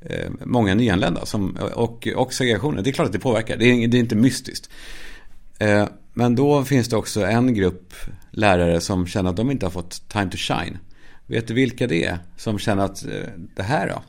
eh, 0.01 0.31
många 0.45 0.75
nyanlända 0.75 1.25
som, 1.25 1.57
och, 1.75 2.07
och 2.15 2.33
segregationen. 2.33 2.83
Det 2.83 2.89
är 2.89 2.91
klart 2.91 3.05
att 3.05 3.13
det 3.13 3.19
påverkar. 3.19 3.57
Det 3.57 3.65
är, 3.65 3.87
det 3.87 3.97
är 3.97 3.99
inte 3.99 4.15
mystiskt. 4.15 4.69
Eh, 5.59 5.87
men 6.13 6.35
då 6.35 6.63
finns 6.63 6.87
det 6.87 6.97
också 6.97 7.25
en 7.25 7.53
grupp 7.53 7.93
lärare 8.31 8.81
som 8.81 9.07
känner 9.07 9.29
att 9.29 9.35
de 9.35 9.51
inte 9.51 9.65
har 9.65 9.71
fått 9.71 10.09
time 10.09 10.31
to 10.31 10.37
shine. 10.37 10.77
Vet 11.25 11.47
du 11.47 11.53
vilka 11.53 11.87
det 11.87 12.05
är 12.05 12.17
som 12.37 12.59
känner 12.59 12.85
att 12.85 13.05
eh, 13.05 13.11
det 13.55 13.63
här 13.63 13.87
då? 13.87 14.01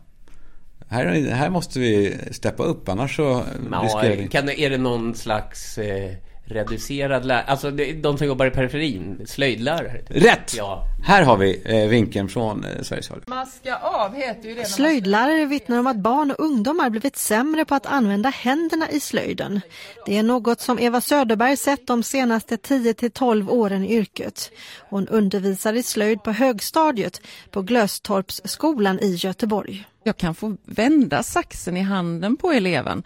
Här, 0.91 1.31
här 1.31 1.51
måste 1.51 1.81
vi 1.81 2.17
steppa 2.31 2.63
upp 2.63 2.89
annars 2.89 3.17
så 3.17 3.45
Ja, 3.71 3.81
riskerar 3.85 4.17
vi... 4.17 4.29
kan, 4.29 4.49
är 4.49 4.71
det 4.71 4.79
någon 4.79 5.15
slags 5.15 5.79
eh, 5.79 6.15
reducerad 6.49 7.25
lärare. 7.25 7.43
Alltså 7.43 7.71
de 7.71 8.19
som 8.19 8.27
jobbar 8.27 8.47
i 8.47 8.51
periferin, 8.51 9.27
slöjdlärare. 9.27 10.03
typ. 10.03 10.25
Rätt! 10.25 10.55
Ja. 10.57 10.85
Här 11.05 11.23
har 11.23 11.37
vi 11.37 11.63
eh, 11.65 11.89
vinkeln 11.89 12.29
från 12.29 12.65
eh, 12.65 12.83
Sveriges 12.83 13.11
Radio. 13.11 13.25
Maska 13.27 13.77
av 13.77 14.15
heter 14.15 14.49
ju 14.49 14.55
det. 14.55 14.65
Slöjdlärare 14.65 15.47
vittnar 15.47 15.79
om 15.79 15.87
att 15.87 15.97
barn 15.97 16.31
och 16.31 16.41
ungdomar 16.45 16.91
blivit 16.91 17.17
sämre 17.17 17.65
på 17.65 17.75
att 17.75 17.87
använda 17.87 18.29
händerna 18.29 18.91
i 18.91 19.01
slöjden. 19.01 19.61
Det 20.07 20.19
är 20.19 20.23
något 20.23 20.61
som 20.61 20.79
Eva 20.79 21.01
Söderberg 21.01 21.57
sett 21.57 21.87
de 21.87 22.03
senaste 22.03 22.57
10 22.57 22.95
till 22.95 23.11
12 23.11 23.51
åren 23.51 23.85
i 23.85 23.95
yrket. 23.95 24.51
Hon 24.91 25.09
undervisar 25.09 25.73
i 25.73 25.83
slöjd 25.83 26.23
på 26.23 26.33
högstadiet 26.33 27.21
på 27.51 27.63
Glöstorpsskolan 27.63 28.99
i 29.01 29.15
Göteborg. 29.15 29.85
Jag 30.05 30.17
kan 30.17 30.35
få 30.35 30.57
vända 30.65 31.23
saxen 31.23 31.77
i 31.77 31.81
handen 31.81 32.37
på 32.37 32.53
eleven 32.53 33.03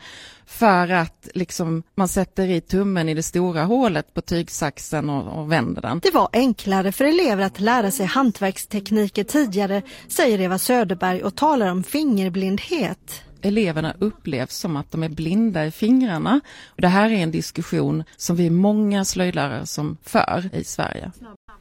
för 0.46 0.88
att 0.88 1.28
liksom 1.34 1.82
man 1.94 2.08
sätter 2.08 2.48
i 2.48 2.60
tummen 2.60 3.08
i 3.08 3.14
det 3.14 3.22
stora 3.22 3.64
hålet 3.64 4.14
på 4.14 4.20
tygsaxen 4.20 5.10
och, 5.10 5.38
och 5.38 5.52
vänder 5.52 5.82
den. 5.82 6.00
Det 6.02 6.10
var 6.10 6.28
enklare 6.32 6.92
för 6.92 7.04
elever 7.04 7.44
att 7.44 7.60
lära 7.60 7.90
sig 7.90 8.06
hantverkstekniker 8.06 9.24
tidigare, 9.24 9.82
säger 10.08 10.40
Eva 10.40 10.58
Söderberg 10.58 11.22
och 11.22 11.36
talar 11.36 11.70
om 11.70 11.82
fingerblindhet. 11.82 13.22
Eleverna 13.42 13.94
upplevs 13.98 14.56
som 14.56 14.76
att 14.76 14.90
de 14.90 15.02
är 15.02 15.08
blinda 15.08 15.66
i 15.66 15.70
fingrarna. 15.70 16.40
Och 16.66 16.80
det 16.80 16.88
här 16.88 17.10
är 17.10 17.16
en 17.16 17.30
diskussion 17.30 18.04
som 18.16 18.36
vi 18.36 18.46
är 18.46 18.50
många 18.50 19.04
slöjdlärare 19.04 19.66
som 19.66 19.96
för 20.02 20.50
i 20.52 20.64
Sverige. 20.64 21.12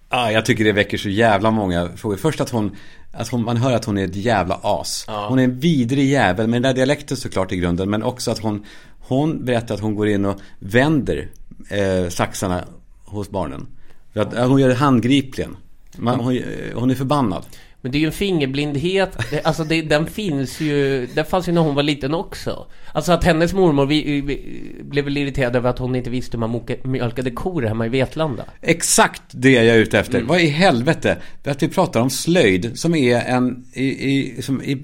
Ja, 0.09 0.32
jag 0.32 0.45
tycker 0.45 0.63
det 0.63 0.71
väcker 0.71 0.97
så 0.97 1.09
jävla 1.09 1.51
många 1.51 1.89
frågor. 1.95 2.17
Först 2.17 2.41
att 2.41 2.49
hon, 2.49 2.75
att 3.12 3.28
hon 3.28 3.43
man 3.43 3.57
hör 3.57 3.74
att 3.74 3.86
hon 3.86 3.97
är 3.97 4.05
ett 4.05 4.16
jävla 4.16 4.59
as. 4.64 5.05
Hon 5.07 5.39
är 5.39 5.43
en 5.43 5.59
vidrig 5.59 6.09
jävel 6.09 6.47
med 6.47 6.62
den 6.62 6.70
där 6.70 6.74
dialekten 6.74 7.18
såklart 7.18 7.51
i 7.51 7.57
grunden. 7.57 7.89
Men 7.89 8.03
också 8.03 8.32
att 8.32 8.39
hon, 8.39 8.66
hon 8.99 9.45
berättar 9.45 9.76
att 9.76 9.82
hon 9.82 9.95
går 9.95 10.07
in 10.07 10.26
och 10.26 10.39
vänder 10.59 11.30
eh, 11.70 12.09
saxarna 12.09 12.64
hos 13.05 13.30
barnen. 13.30 13.68
Att, 14.14 14.34
ja, 14.34 14.45
hon 14.45 14.62
gör 14.62 14.70
det 14.70 14.76
handgripligen. 14.76 15.57
Man, 15.97 16.20
hon, 16.20 16.38
eh, 16.38 16.43
hon 16.76 16.91
är 16.91 16.95
förbannad. 16.95 17.45
Men 17.82 17.91
det 17.91 17.97
är 17.97 17.99
ju 17.99 18.05
en 18.05 18.11
fingerblindhet, 18.11 19.17
det- 19.32 19.45
alltså 19.45 19.63
det, 19.63 19.82
den 19.82 20.07
finns 20.07 20.59
ju, 20.59 21.07
den 21.15 21.25
fanns 21.25 21.47
ju 21.47 21.51
när 21.51 21.61
hon 21.61 21.75
var 21.75 21.84
liten 21.84 22.13
också. 22.13 22.67
Alltså 22.93 23.11
att 23.11 23.23
hennes 23.23 23.53
mormor 23.53 23.86
vi, 23.86 24.21
vi, 24.21 24.61
blev 24.84 25.05
väl 25.05 25.17
irriterad 25.17 25.55
över 25.55 25.69
att 25.69 25.79
hon 25.79 25.95
inte 25.95 26.09
visste 26.09 26.38
hur 26.38 26.47
man 26.47 26.61
mjölkade 26.84 27.32
kor 27.32 27.61
hemma 27.61 27.86
i 27.86 27.89
Vetlanda. 27.89 28.45
Exakt 28.61 29.21
det 29.32 29.51
jag 29.51 29.65
är 29.65 29.77
ute 29.79 29.99
efter. 29.99 30.21
Vad 30.21 30.41
i 30.41 30.47
helvete? 30.47 31.17
Att 31.43 31.63
vi 31.63 31.67
pratar 31.67 31.99
om 32.01 32.09
slöjd 32.09 32.79
som 32.79 32.95
är 32.95 33.21
en, 33.21 33.65
i, 33.73 33.84
i, 33.86 34.41
som 34.41 34.61
i, 34.61 34.77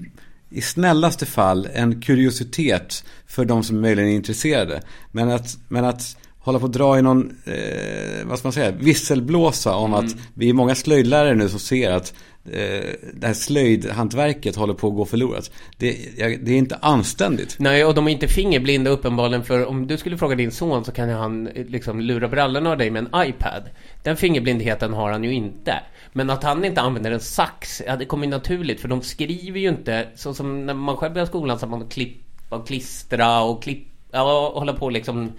i 0.50 0.60
snällaste 0.60 1.26
fall, 1.26 1.68
en 1.74 2.00
kuriositet 2.00 3.04
för 3.26 3.44
de 3.44 3.62
som 3.62 3.80
möjligen 3.80 4.10
är 4.10 4.14
intresserade. 4.14 4.80
Men 5.12 5.30
att, 5.30 5.58
men 5.68 5.84
att 5.84 6.16
hålla 6.38 6.58
på 6.58 6.66
att 6.66 6.72
dra 6.72 6.98
i 6.98 7.02
någon, 7.02 7.30
eh, 7.44 8.26
vad 8.26 8.38
ska 8.38 8.46
man 8.48 8.52
säga, 8.52 8.70
visselblåsa 8.70 9.74
om 9.74 9.94
att 9.94 10.16
vi 10.34 10.48
är 10.48 10.52
många 10.52 10.74
slöjdlärare 10.74 11.34
nu 11.34 11.48
som 11.48 11.58
ser 11.58 11.90
att 11.90 12.14
Eh, 12.52 12.94
det 13.14 13.26
här 13.26 13.34
slöjdhantverket 13.34 14.56
håller 14.56 14.74
på 14.74 14.88
att 14.88 14.94
gå 14.94 15.04
förlorat. 15.04 15.50
Det, 15.76 15.96
det 16.16 16.52
är 16.52 16.58
inte 16.58 16.78
anständigt. 16.80 17.56
Nej, 17.58 17.84
och 17.84 17.94
de 17.94 18.08
är 18.08 18.12
inte 18.12 18.28
fingerblinda 18.28 18.90
uppenbarligen 18.90 19.44
för 19.44 19.66
om 19.66 19.86
du 19.86 19.96
skulle 19.96 20.18
fråga 20.18 20.36
din 20.36 20.50
son 20.50 20.84
så 20.84 20.92
kan 20.92 21.08
han 21.08 21.46
eh, 21.46 21.66
liksom 21.66 22.00
lura 22.00 22.28
brallorna 22.28 22.70
av 22.70 22.78
dig 22.78 22.90
med 22.90 23.06
en 23.12 23.28
iPad. 23.28 23.62
Den 24.02 24.16
fingerblindheten 24.16 24.92
har 24.92 25.12
han 25.12 25.24
ju 25.24 25.32
inte. 25.32 25.74
Men 26.12 26.30
att 26.30 26.42
han 26.42 26.64
inte 26.64 26.80
använder 26.80 27.10
en 27.10 27.20
sax, 27.20 27.82
ja 27.86 27.96
det 27.96 28.04
kommer 28.04 28.24
ju 28.24 28.30
naturligt 28.30 28.80
för 28.80 28.88
de 28.88 29.02
skriver 29.02 29.60
ju 29.60 29.68
inte 29.68 30.08
så 30.14 30.34
som 30.34 30.66
när 30.66 30.74
man 30.74 30.96
själv 30.96 31.12
började 31.12 31.28
skolan 31.28 31.58
så 31.58 31.66
att 31.66 31.70
man 31.70 31.88
klippa 31.88 32.56
och 32.56 32.66
klistra 32.66 33.42
och 33.42 33.62
klippa 33.62 34.22
och 34.22 34.60
hålla 34.60 34.72
på 34.72 34.90
liksom 34.90 35.32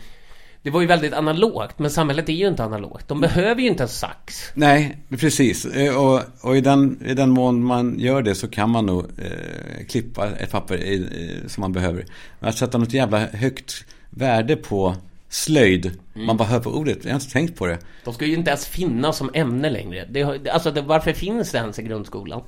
det 0.62 0.70
var 0.70 0.82
ju 0.82 0.88
väldigt 0.88 1.14
analogt, 1.14 1.80
men 1.80 1.90
samhället 1.92 2.30
är 2.30 2.34
ju 2.34 2.48
inte 2.48 2.64
analogt. 2.64 3.08
De 3.08 3.22
behöver 3.22 3.62
ju 3.62 3.68
inte 3.68 3.84
en 3.84 3.90
sax. 3.90 4.52
Nej, 4.54 4.98
precis. 5.10 5.66
Eh, 5.66 5.96
Och, 5.96 6.22
och 6.42 6.58
i, 6.58 6.62
den, 6.62 7.02
i 7.06 7.14
den 7.14 7.30
mån 7.30 7.64
man 7.64 8.00
gör 8.00 8.22
det 8.22 8.36
så 8.36 8.48
kan 8.48 8.70
man 8.70 8.86
nog 8.86 9.06
eh, 9.18 9.86
klippa 9.90 10.28
ett 10.28 10.52
papper 10.52 10.78
i, 10.78 11.08
som 11.48 11.62
man 11.62 11.72
behöver. 11.74 12.06
Men 12.40 12.50
att 12.50 12.58
sätta 12.58 12.78
något 12.78 12.94
jävla 12.94 13.20
högt 13.20 13.86
värde 14.10 14.56
på 14.56 14.96
slöjd, 15.30 15.92
man 16.14 16.38
bara 16.38 16.48
hör 16.48 16.60
på 16.60 16.70
ordet, 16.70 16.98
jag 17.04 17.12
har 17.12 17.16
inte 17.16 17.32
tänkt 17.32 17.56
på 17.58 17.66
det. 17.68 17.78
De 18.04 18.14
ska 18.14 18.26
ju 18.26 18.34
inte 18.34 18.50
ens 18.50 18.66
finnas 18.66 19.18
som 19.18 19.30
ämne 19.34 19.70
längre. 19.70 20.08
Det, 20.10 20.50
alltså, 20.50 20.72
det, 20.72 20.82
varför 20.82 21.14
finns 21.14 21.52
det 21.52 21.58
ens 21.58 21.80
i 21.80 21.84
grundskolan? 21.84 22.42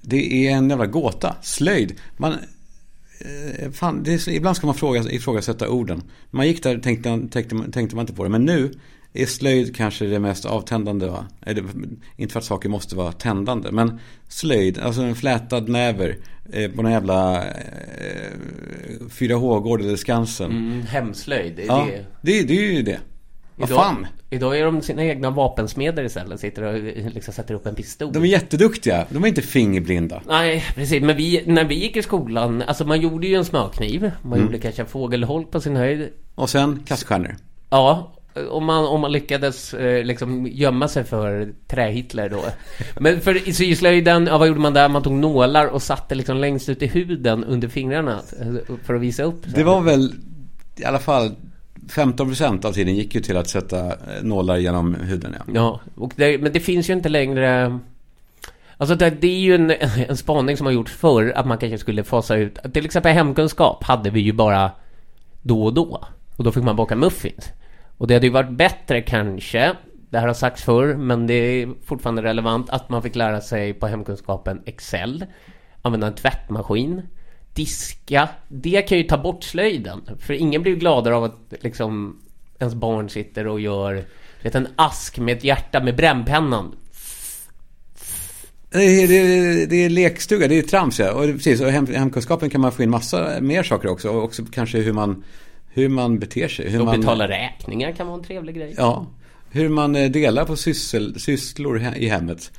Det 0.00 0.46
är 0.46 0.50
en 0.50 0.70
jävla 0.70 0.86
gåta. 0.86 1.36
Slöjd. 1.42 1.94
Man, 2.16 2.34
fan, 3.72 4.02
det 4.02 4.12
är, 4.14 4.28
ibland 4.28 4.56
ska 4.56 4.66
man 4.66 4.74
fråga, 4.76 5.02
ifrågasätta 5.10 5.68
orden. 5.68 5.96
När 6.30 6.36
man 6.36 6.46
gick 6.46 6.62
där 6.62 6.78
tänkte, 6.78 7.20
tänkte, 7.30 7.54
man- 7.54 7.70
tänkte 7.70 7.96
man 7.96 8.02
inte 8.02 8.12
på 8.12 8.24
det. 8.24 8.30
Men 8.30 8.44
nu 8.44 8.72
är 9.12 9.26
slöjd 9.26 9.76
kanske 9.76 10.04
det 10.06 10.18
mest 10.18 10.44
avtändande. 10.44 11.06
Va? 11.06 11.26
Inte 12.16 12.32
för 12.32 12.38
att 12.40 12.44
saker 12.44 12.68
måste 12.68 12.96
vara 12.96 13.12
tändande. 13.12 13.70
Men 13.72 13.98
slöjd, 14.28 14.78
alltså 14.78 15.02
en 15.02 15.14
flätad 15.14 15.68
näver 15.68 16.16
eh, 16.52 16.70
på 16.70 16.82
någon 16.82 16.92
jävla 16.92 17.44
eh, 17.44 17.50
4H-gård 19.10 19.80
eller 19.80 19.96
Skansen. 19.96 20.50
Mm, 20.50 20.82
hemslöjd, 20.82 21.58
är 21.58 21.64
Ja, 21.66 21.86
det. 21.90 22.04
det, 22.22 22.42
det 22.42 22.58
är 22.58 22.72
ju 22.72 22.82
det. 22.82 22.98
Vad 23.56 23.68
Idag, 23.70 23.78
fan. 23.84 24.06
idag 24.30 24.58
är 24.58 24.64
de 24.64 24.82
sina 24.82 25.04
egna 25.04 25.30
vapensmeder 25.30 26.04
istället. 26.04 26.40
Sitter 26.40 26.62
och 26.62 26.74
liksom 27.14 27.34
sätter 27.34 27.54
upp 27.54 27.66
en 27.66 27.74
pistol. 27.74 28.12
De 28.12 28.22
är 28.22 28.26
jätteduktiga. 28.26 29.06
De 29.10 29.24
är 29.24 29.28
inte 29.28 29.42
fingerblinda. 29.42 30.22
Nej, 30.28 30.64
precis. 30.74 31.02
Men 31.02 31.16
vi, 31.16 31.42
när 31.46 31.64
vi 31.64 31.74
gick 31.74 31.96
i 31.96 32.02
skolan, 32.02 32.62
alltså 32.66 32.84
man 32.84 33.00
gjorde 33.00 33.26
ju 33.26 33.34
en 33.34 33.44
smörkniv. 33.44 34.10
Man 34.22 34.32
Mm. 34.32 34.46
gjorde 34.46 34.58
kanske 34.58 34.82
en 34.82 34.88
fågelholk 34.88 35.50
på 35.50 35.60
sin 35.60 35.76
höjd. 35.76 36.08
Och 36.34 36.50
sen 36.50 36.82
kaststjärnor. 36.86 37.36
Ja, 37.70 38.12
om 38.50 38.64
man, 38.64 38.84
om 38.86 39.00
man 39.00 39.12
lyckades 39.12 39.74
eh, 39.74 40.04
liksom 40.04 40.46
gömma 40.46 40.88
sig 40.88 41.04
för 41.04 41.52
trä-Hitler 41.68 42.28
då. 42.28 42.44
Men 43.00 43.20
för 43.20 43.48
i 43.48 43.52
syslöjden, 43.52 44.26
ja 44.26 44.38
vad 44.38 44.48
gjorde 44.48 44.60
man 44.60 44.74
där? 44.74 44.88
Man 44.88 45.02
tog 45.02 45.12
nålar 45.12 45.66
och 45.66 45.82
satte 45.82 46.14
liksom 46.14 46.36
längst 46.36 46.68
ut 46.68 46.82
i 46.82 46.86
huden 46.86 47.44
under 47.44 47.68
fingrarna 47.68 48.20
eh, 48.40 48.76
för 48.84 48.94
att 48.94 49.00
visa 49.00 49.22
upp. 49.22 49.44
så 49.44 49.56
Det 49.56 49.64
var 49.64 49.80
väl 49.80 50.12
i 50.76 50.84
alla 50.84 50.98
fall 50.98 51.34
15% 51.88 52.66
av 52.66 52.72
tiden 52.72 52.94
gick 52.94 53.14
ju 53.14 53.20
till 53.20 53.36
att 53.36 53.48
sätta 53.48 53.86
eh, 53.86 54.22
nålar 54.22 54.56
genom 54.56 54.94
huden. 54.94 55.34
Ja. 55.38 55.52
Ja, 55.54 55.80
och 55.94 56.12
det, 56.16 56.38
men 56.38 56.52
det 56.52 56.60
finns 56.60 56.90
ju 56.90 56.92
inte 56.92 57.08
längre... 57.08 57.78
Alltså 58.76 58.94
det, 58.94 59.10
det 59.10 59.26
är 59.26 59.40
ju 59.40 59.54
en, 59.54 59.70
en 60.08 60.16
spaning 60.16 60.56
som 60.56 60.66
har 60.66 60.72
gjorts 60.72 60.92
förr 60.92 61.32
att 61.36 61.46
man 61.46 61.58
kanske 61.58 61.78
skulle 61.78 62.04
fasa 62.04 62.36
ut... 62.36 62.58
Till 62.72 62.84
exempel 62.84 63.12
hemkunskap 63.12 63.84
hade 63.84 64.10
vi 64.10 64.20
ju 64.20 64.32
bara 64.32 64.70
då 65.42 65.64
och 65.64 65.74
då. 65.74 66.04
Och 66.36 66.44
då 66.44 66.52
fick 66.52 66.64
man 66.64 66.76
baka 66.76 66.96
muffins. 66.96 67.52
Och 67.98 68.06
det 68.06 68.14
hade 68.14 68.26
ju 68.26 68.32
varit 68.32 68.50
bättre 68.50 69.02
kanske, 69.02 69.76
det 70.10 70.18
här 70.18 70.26
har 70.26 70.34
sagts 70.34 70.62
förr, 70.62 70.94
men 70.94 71.26
det 71.26 71.34
är 71.34 71.68
fortfarande 71.84 72.22
relevant, 72.22 72.70
att 72.70 72.88
man 72.88 73.02
fick 73.02 73.14
lära 73.14 73.40
sig 73.40 73.74
på 73.74 73.86
hemkunskapen 73.86 74.62
Excel, 74.66 75.26
använda 75.82 76.06
en 76.06 76.14
tvättmaskin, 76.14 77.02
diska. 77.54 78.28
Det 78.48 78.82
kan 78.82 78.98
ju 78.98 79.04
ta 79.04 79.18
bort 79.18 79.44
slöjden. 79.44 80.00
För 80.18 80.34
ingen 80.34 80.62
blir 80.62 80.72
ju 80.72 80.78
gladare 80.78 81.14
av 81.14 81.24
att 81.24 81.54
liksom 81.60 82.20
ens 82.58 82.74
barn 82.74 83.08
sitter 83.08 83.46
och 83.46 83.60
gör 83.60 84.04
vet, 84.42 84.54
en 84.54 84.68
ask 84.76 85.18
med 85.18 85.36
ett 85.36 85.44
hjärta 85.44 85.80
med 85.80 85.96
brännpennan. 85.96 86.76
Det, 88.70 89.02
är, 89.02 89.08
det, 89.08 89.14
är, 89.16 89.66
det 89.66 89.76
är 89.76 89.88
lekstuga, 89.88 90.48
det 90.48 90.58
är 90.58 90.62
trams 90.62 91.00
ja. 91.00 91.12
Och 91.12 91.24
precis, 91.24 91.60
och 91.60 91.70
hem, 91.70 91.86
hemkunskapen 91.86 92.50
kan 92.50 92.60
man 92.60 92.72
få 92.72 92.82
in 92.82 92.90
massa 92.90 93.40
mer 93.40 93.62
saker 93.62 93.88
också. 93.88 94.08
Och 94.08 94.24
också 94.24 94.42
kanske 94.52 94.78
hur 94.78 94.92
man, 94.92 95.24
hur 95.68 95.88
man 95.88 96.18
beter 96.18 96.48
sig. 96.48 96.70
Hur 96.70 96.80
Och 96.80 96.86
man, 96.86 97.00
betala 97.00 97.28
räkningar 97.28 97.92
kan 97.92 98.06
vara 98.06 98.18
en 98.18 98.24
trevlig 98.24 98.54
grej. 98.54 98.74
Ja, 98.76 99.06
hur 99.50 99.68
man 99.68 99.96
eh, 99.96 100.10
delar 100.10 100.44
på 100.44 100.56
syssel, 100.56 101.20
sysslor 101.20 101.82
i 101.96 102.08
hemmet. 102.08 102.52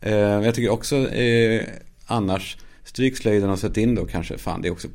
Eh, 0.00 0.12
jag 0.12 0.54
tycker 0.54 0.70
också 0.70 0.96
eh, 1.08 1.62
annars, 2.06 2.56
stryk 2.84 3.16
slöjden 3.16 3.50
och 3.50 3.58
sätt 3.58 3.76
in 3.76 3.94
då 3.94 4.04
kanske. 4.04 4.38
Fan, 4.38 4.62
det 4.62 4.68
är 4.68 4.72
också 4.72 4.88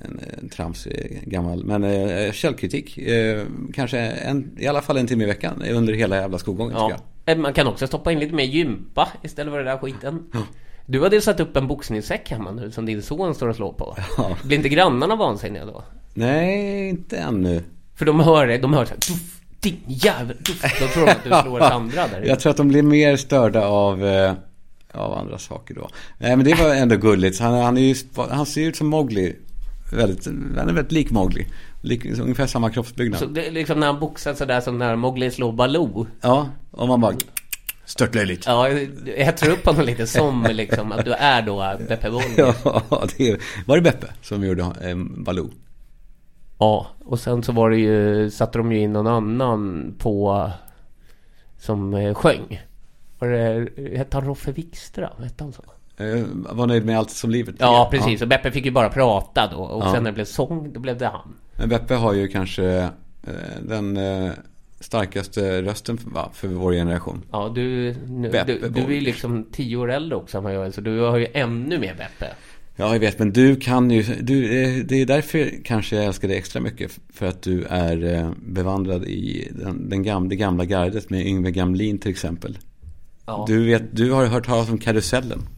en, 0.00 0.20
en 0.42 0.48
tramsig 0.48 1.22
gammal. 1.26 1.64
Men 1.64 1.84
eh, 1.84 2.32
källkritik. 2.32 2.98
Eh, 2.98 3.42
kanske 3.74 3.98
en, 3.98 4.50
i 4.58 4.66
alla 4.66 4.82
fall 4.82 4.96
en 4.96 5.06
timme 5.06 5.24
i 5.24 5.26
veckan 5.26 5.62
under 5.70 5.92
hela 5.92 6.16
jävla 6.16 6.38
skolgången. 6.38 6.74
Ja. 6.76 6.92
Eh, 7.26 7.38
Man 7.38 7.52
kan 7.52 7.66
också 7.66 7.86
stoppa 7.86 8.12
in 8.12 8.18
lite 8.18 8.34
mer 8.34 8.44
gympa 8.44 9.08
istället 9.22 9.52
för 9.52 9.58
den 9.58 9.66
där 9.66 9.78
skiten. 9.78 10.22
Du 10.86 11.02
hade 11.02 11.16
ju 11.16 11.20
satt 11.22 11.40
upp 11.40 11.56
en 11.56 11.66
boxningssäck 11.66 12.30
hemma 12.30 12.50
nu 12.50 12.70
som 12.70 12.86
din 12.86 13.02
son 13.02 13.34
står 13.34 13.48
och 13.48 13.56
slår 13.56 13.72
på. 13.72 13.96
Ja. 14.16 14.36
Blir 14.44 14.56
inte 14.56 14.68
grannarna 14.68 15.16
vansinniga 15.16 15.64
då? 15.64 15.82
Nej, 16.14 16.88
inte 16.88 17.16
ännu. 17.18 17.62
För 17.94 18.04
de 18.06 18.20
hör 18.20 18.46
det, 18.46 18.58
de 18.58 18.72
hör 18.74 18.84
Tuff, 18.84 19.40
din 19.60 19.76
jävel. 19.86 20.36
Då 20.80 20.86
tror 20.86 21.06
de 21.06 21.10
att 21.12 21.24
du 21.24 21.30
slår 21.42 21.60
Sandra 21.60 22.06
där 22.08 22.22
Jag 22.26 22.40
tror 22.40 22.50
att 22.50 22.56
de 22.56 22.68
blir 22.68 22.82
mer 22.82 23.16
störda 23.16 23.66
av, 23.66 24.06
eh, 24.06 24.32
av 24.98 25.18
andra 25.18 25.38
saker 25.38 25.74
då. 25.74 25.88
Nej 26.18 26.36
men 26.36 26.44
det 26.44 26.54
var 26.54 26.74
ändå 26.74 26.96
gulligt. 26.96 27.40
Han, 27.40 27.54
han, 27.54 27.76
ju, 27.76 27.94
han 28.30 28.46
ser 28.46 28.68
ut 28.68 28.76
som 28.76 28.86
Mowgli. 28.86 29.36
Väldigt, 29.92 30.26
han 30.26 30.68
är 30.68 30.72
väldigt 30.72 30.92
lik 30.92 31.10
Mowgli. 31.10 31.46
Lik, 31.82 32.04
ungefär 32.04 32.46
samma 32.46 32.70
kroppsbyggnad. 32.70 33.20
Så 33.20 33.26
det 33.26 33.46
är 33.46 33.50
liksom 33.50 33.80
när 33.80 33.86
han 33.86 34.00
boxar 34.00 34.34
sådär 34.34 34.60
som 34.60 34.78
när 34.78 34.96
Mowgli 34.96 35.30
slår 35.30 35.52
Baloo 35.52 36.06
Ja, 36.20 36.48
och 36.70 36.88
man 36.88 37.00
bara 37.00 37.14
störtlöjligt. 37.84 38.46
Ja, 38.46 38.68
jag 39.18 39.36
tror 39.36 39.52
upp 39.52 39.66
honom 39.66 39.84
lite 39.84 40.06
som 40.06 40.46
liksom 40.52 40.92
att 40.92 41.04
du 41.04 41.12
är 41.12 41.42
då 41.42 41.76
Beppe 41.88 42.10
Wolf 42.10 42.34
Ja, 42.36 43.06
det 43.16 43.28
är, 43.28 43.38
var 43.66 43.76
det 43.76 43.82
Beppe 43.82 44.06
som 44.22 44.44
gjorde 44.44 44.62
eh, 44.62 44.96
Baloo? 44.96 45.50
Ja, 46.58 46.86
och 47.04 47.20
sen 47.20 47.42
så 47.42 47.52
var 47.52 47.70
det 47.70 47.76
ju, 47.76 48.30
satte 48.30 48.58
de 48.58 48.72
ju 48.72 48.78
in 48.78 48.92
någon 48.92 49.06
annan 49.06 49.94
på 49.98 50.50
som 51.58 51.94
eh, 51.94 52.14
sjöng. 52.14 52.60
Var 53.18 53.28
det, 53.28 53.68
hette 53.98 54.16
han 54.16 54.26
Roffe 54.26 54.52
Wikström? 54.52 55.22
Hette 55.22 55.44
han 55.44 55.52
så? 55.52 55.62
Eh, 56.04 56.24
var 56.32 56.66
nöjd 56.66 56.86
med 56.86 56.98
allt 56.98 57.10
som 57.10 57.30
livet 57.30 57.54
Ja, 57.58 57.88
precis. 57.90 58.22
Och 58.22 58.28
Beppe 58.28 58.50
fick 58.50 58.64
ju 58.64 58.70
bara 58.70 58.88
prata 58.88 59.48
då. 59.52 59.56
Och 59.58 59.82
Ja. 59.84 59.92
sen 59.92 60.02
när 60.02 60.10
det 60.10 60.14
blev 60.14 60.24
sång, 60.24 60.72
då 60.72 60.80
blev 60.80 60.98
det 60.98 61.06
han. 61.06 61.34
Men 61.56 61.68
Beppe 61.68 61.94
har 61.94 62.12
ju 62.12 62.28
kanske 62.28 62.64
eh, 63.26 63.32
den 63.62 63.96
eh, 63.96 64.30
starkaste 64.80 65.62
rösten 65.62 65.98
för, 65.98 66.28
för 66.32 66.48
vår 66.48 66.72
generation. 66.72 67.22
Ja, 67.32 67.52
du, 67.54 67.94
nu, 68.08 68.30
Beppe 68.30 68.52
du, 68.52 68.68
du 68.68 68.80
är 68.80 68.88
ju 68.90 69.00
liksom 69.00 69.46
tio 69.52 69.76
år 69.76 69.90
äldre 69.92 70.16
också 70.16 70.38
än 70.38 70.44
vad 70.44 70.54
jag 70.54 70.66
är. 70.66 70.70
Så 70.70 70.80
du 70.80 71.00
har 71.00 71.16
ju 71.18 71.26
ännu 71.34 71.78
mer 71.78 71.94
Beppe. 71.94 72.32
Ja, 72.76 72.92
jag 72.92 73.00
vet, 73.00 73.18
men 73.18 73.32
du 73.32 73.56
kan 73.56 73.90
ju, 73.90 74.02
du, 74.02 74.42
det 74.82 74.94
är 75.02 75.06
därför 75.06 75.50
kanske 75.64 75.96
jag 75.96 76.04
älskar 76.04 76.28
dig 76.28 76.36
extra 76.36 76.60
mycket. 76.60 76.98
För 77.12 77.26
att 77.26 77.42
du 77.42 77.64
är 77.64 78.28
bevandrad 78.46 79.04
i 79.04 79.48
den, 79.54 79.88
den 79.88 80.02
gamla, 80.02 80.28
det 80.28 80.36
gamla 80.36 80.64
gardet 80.64 81.10
med 81.10 81.26
Yngve 81.26 81.50
Gamlin 81.50 81.98
till 81.98 82.10
exempel. 82.10 82.58
Ja. 83.28 83.44
Du, 83.46 83.66
vet, 83.66 83.96
du 83.96 84.12
har 84.12 84.26
hört 84.26 84.46
talas 84.46 84.70
om 84.70 84.78
Karusellen. 84.78 85.48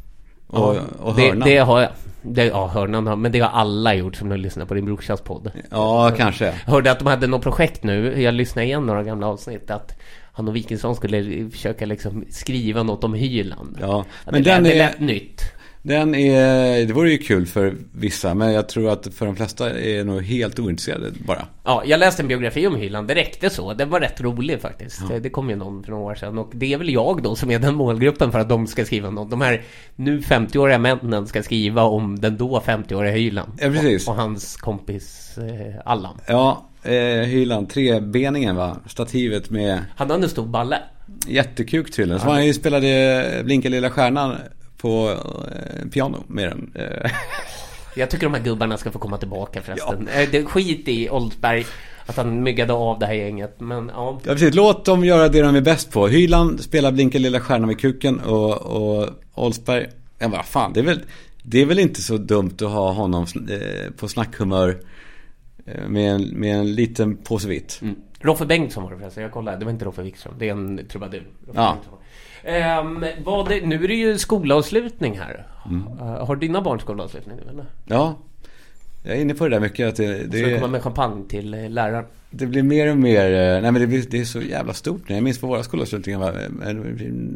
Och, 0.46 0.76
och 0.98 1.14
det, 1.14 1.22
Hörnan. 1.22 1.48
det 1.48 1.58
har 1.58 1.80
jag. 1.80 1.90
Det, 2.22 2.44
ja, 2.44 2.66
hörnan 2.66 3.20
men 3.20 3.32
det 3.32 3.40
har 3.40 3.48
alla 3.48 3.94
gjort 3.94 4.16
som 4.16 4.30
har 4.30 4.38
lyssnat 4.38 4.68
på 4.68 4.74
din 4.74 4.84
brorsas 4.84 5.20
podd. 5.20 5.50
Ja, 5.70 6.12
kanske. 6.16 6.44
Jag 6.44 6.72
hörde 6.72 6.90
att 6.90 6.98
de 6.98 7.06
hade 7.06 7.26
något 7.26 7.42
projekt 7.42 7.84
nu, 7.84 8.22
jag 8.22 8.34
lyssnade 8.34 8.66
igen 8.66 8.86
några 8.86 9.02
gamla 9.02 9.26
avsnitt, 9.26 9.70
att 9.70 9.98
han 10.32 10.48
och 10.48 10.56
Wikingsson 10.56 10.96
skulle 10.96 11.50
försöka 11.50 11.86
liksom 11.86 12.24
skriva 12.30 12.82
något 12.82 13.04
om 13.04 13.14
Hyland. 13.14 13.78
Ja, 13.80 14.04
men 14.24 14.42
det, 14.42 14.50
den 14.50 14.62
det 14.62 14.72
är, 14.72 14.78
lät 14.78 15.00
nytt. 15.00 15.42
Den 15.82 16.14
är, 16.14 16.86
det 16.86 16.92
vore 16.92 17.10
ju 17.10 17.18
kul 17.18 17.46
för 17.46 17.74
vissa, 17.92 18.34
men 18.34 18.52
jag 18.52 18.68
tror 18.68 18.90
att 18.92 19.14
för 19.14 19.26
de 19.26 19.36
flesta 19.36 19.70
är 19.80 20.04
nog 20.04 20.22
helt 20.22 20.58
ointresserade 20.58 21.10
bara. 21.26 21.46
Ja, 21.64 21.82
jag 21.86 22.00
läste 22.00 22.22
en 22.22 22.28
biografi 22.28 22.66
om 22.66 22.76
Hyland, 22.76 23.08
det 23.08 23.14
räckte 23.14 23.50
så. 23.50 23.74
Den 23.74 23.90
var 23.90 24.00
rätt 24.00 24.20
rolig 24.20 24.60
faktiskt. 24.60 25.08
Det, 25.08 25.18
det 25.18 25.30
kom 25.30 25.50
ju 25.50 25.56
någon 25.56 25.82
för 25.82 25.90
några 25.90 26.04
år 26.04 26.14
sedan. 26.14 26.38
Och 26.38 26.50
det 26.54 26.72
är 26.72 26.78
väl 26.78 26.90
jag 26.90 27.22
då 27.22 27.36
som 27.36 27.50
är 27.50 27.58
den 27.58 27.74
målgruppen 27.74 28.32
för 28.32 28.38
att 28.38 28.48
de 28.48 28.66
ska 28.66 28.84
skriva 28.84 29.10
något. 29.10 29.30
De 29.30 29.40
här 29.40 29.62
nu 29.96 30.18
50-åriga 30.20 30.78
männen 30.78 31.26
ska 31.26 31.42
skriva 31.42 31.82
om 31.82 32.20
den 32.20 32.36
då 32.36 32.60
50-åriga 32.60 33.12
Hyland. 33.12 33.52
Ja, 33.60 33.68
precis. 33.70 34.08
Och, 34.08 34.14
och 34.14 34.20
hans 34.20 34.56
kompis 34.56 35.38
eh, 35.38 35.74
Allan. 35.84 36.18
Ja, 36.26 36.66
eh, 36.82 36.92
Hyland, 37.26 37.70
trebeningen 37.70 38.56
va? 38.56 38.76
Stativet 38.86 39.50
med 39.50 39.78
Han 39.96 40.10
hade 40.10 40.24
en 40.24 40.30
stor 40.30 40.46
balle. 40.46 40.78
jättekuk 41.26 41.92
tydligen. 41.92 42.20
Så 42.20 42.28
han 42.30 42.46
ju 42.46 42.54
spelade 42.54 43.42
Blinka 43.44 43.68
lilla 43.68 43.90
stjärnan 43.90 44.36
på 44.80 45.10
eh, 45.54 45.88
piano 45.88 46.24
med 46.26 46.48
den. 46.48 46.72
Eh, 46.74 47.10
Jag 47.96 48.10
tycker 48.10 48.26
de 48.26 48.34
här 48.34 48.42
gubbarna 48.42 48.76
ska 48.76 48.90
få 48.90 48.98
komma 48.98 49.18
tillbaka 49.18 49.62
förresten. 49.62 50.08
Ja. 50.14 50.26
Det 50.32 50.44
skit 50.44 50.88
i 50.88 51.10
Oldsberg 51.10 51.66
att 52.06 52.16
han 52.16 52.42
myggade 52.42 52.72
av 52.72 52.98
det 52.98 53.06
här 53.06 53.14
gänget. 53.14 53.60
Men 53.60 53.90
ja. 53.94 54.20
Ja 54.24 54.32
precis, 54.32 54.54
låt 54.54 54.84
dem 54.84 55.04
göra 55.04 55.28
det 55.28 55.42
de 55.42 55.56
är 55.56 55.60
bäst 55.60 55.90
på. 55.90 56.08
Hyland 56.08 56.60
spelar 56.60 56.92
Blinka 56.92 57.18
lilla 57.18 57.40
stjärnan 57.40 57.66
med 57.68 57.80
kuken 57.80 58.20
och, 58.20 58.56
och 58.56 59.08
Oldsberg, 59.34 59.86
ja 60.18 60.28
vad 60.28 60.44
fan, 60.44 60.72
det 60.72 60.80
är 60.80 60.84
väl, 60.84 61.00
det 61.42 61.62
är 61.62 61.66
väl 61.66 61.78
inte 61.78 62.02
så 62.02 62.16
dumt 62.16 62.54
att 62.54 62.70
ha 62.70 62.92
honom 62.92 63.26
eh, 63.50 63.90
på 63.96 64.08
snackhumör 64.08 64.80
eh, 65.66 65.88
med 65.88 66.14
en, 66.14 66.22
med 66.22 66.56
en 66.56 66.74
liten 66.74 67.16
påse 67.16 67.48
vitt. 67.48 67.78
Mm. 67.82 67.96
Roffe 68.20 68.46
Bengtsson 68.46 68.82
var 68.82 68.90
det 68.90 68.98
förresten, 68.98 69.22
jag 69.22 69.32
kollade. 69.32 69.56
Det 69.56 69.64
var 69.64 69.72
inte 69.72 69.84
Roffe 69.84 70.02
Wikström, 70.02 70.34
det 70.38 70.48
är 70.48 70.52
en 70.52 70.80
trubadur. 70.88 71.26
Roffe 71.46 71.60
Ja. 71.60 71.76
Vad 73.24 73.48
det, 73.48 73.66
nu 73.66 73.84
är 73.84 73.88
det 73.88 73.94
ju 73.94 74.18
skolavslutning 74.18 75.18
här. 75.18 75.46
Mm. 75.66 75.86
Eh, 76.00 76.26
har 76.26 76.36
dina 76.36 76.62
barn 76.62 76.80
skolavslutning 76.80 77.36
nu 77.36 77.50
eller? 77.50 77.64
Ja, 77.84 78.16
jag 79.02 79.16
är 79.16 79.20
inne 79.20 79.34
på 79.34 79.44
det 79.44 79.50
där 79.56 79.60
mycket. 79.60 79.88
Att 79.88 79.96
det, 79.96 80.06
Det... 80.06 80.38
Ska 80.38 80.46
du 80.46 80.54
komma 80.54 80.66
med 80.66 80.82
champagne 80.82 81.28
till 81.28 81.54
eh, 81.54 81.70
läraren? 81.70 82.04
det 82.30 82.46
blir 82.46 82.62
mer 82.62 82.90
och 82.90 82.96
mer, 82.96 83.24
eh, 83.24 83.62
nej 83.62 83.72
men 83.72 83.74
det, 83.74 83.86
blir, 83.86 84.04
det 84.10 84.20
är 84.20 84.24
så 84.24 84.40
jävla 84.40 84.74
stort 84.74 85.08
nu. 85.08 85.14
Jag 85.14 85.24
minns 85.24 85.38
på 85.38 85.46
våra 85.46 85.62
skolavslutningar, 85.62 86.48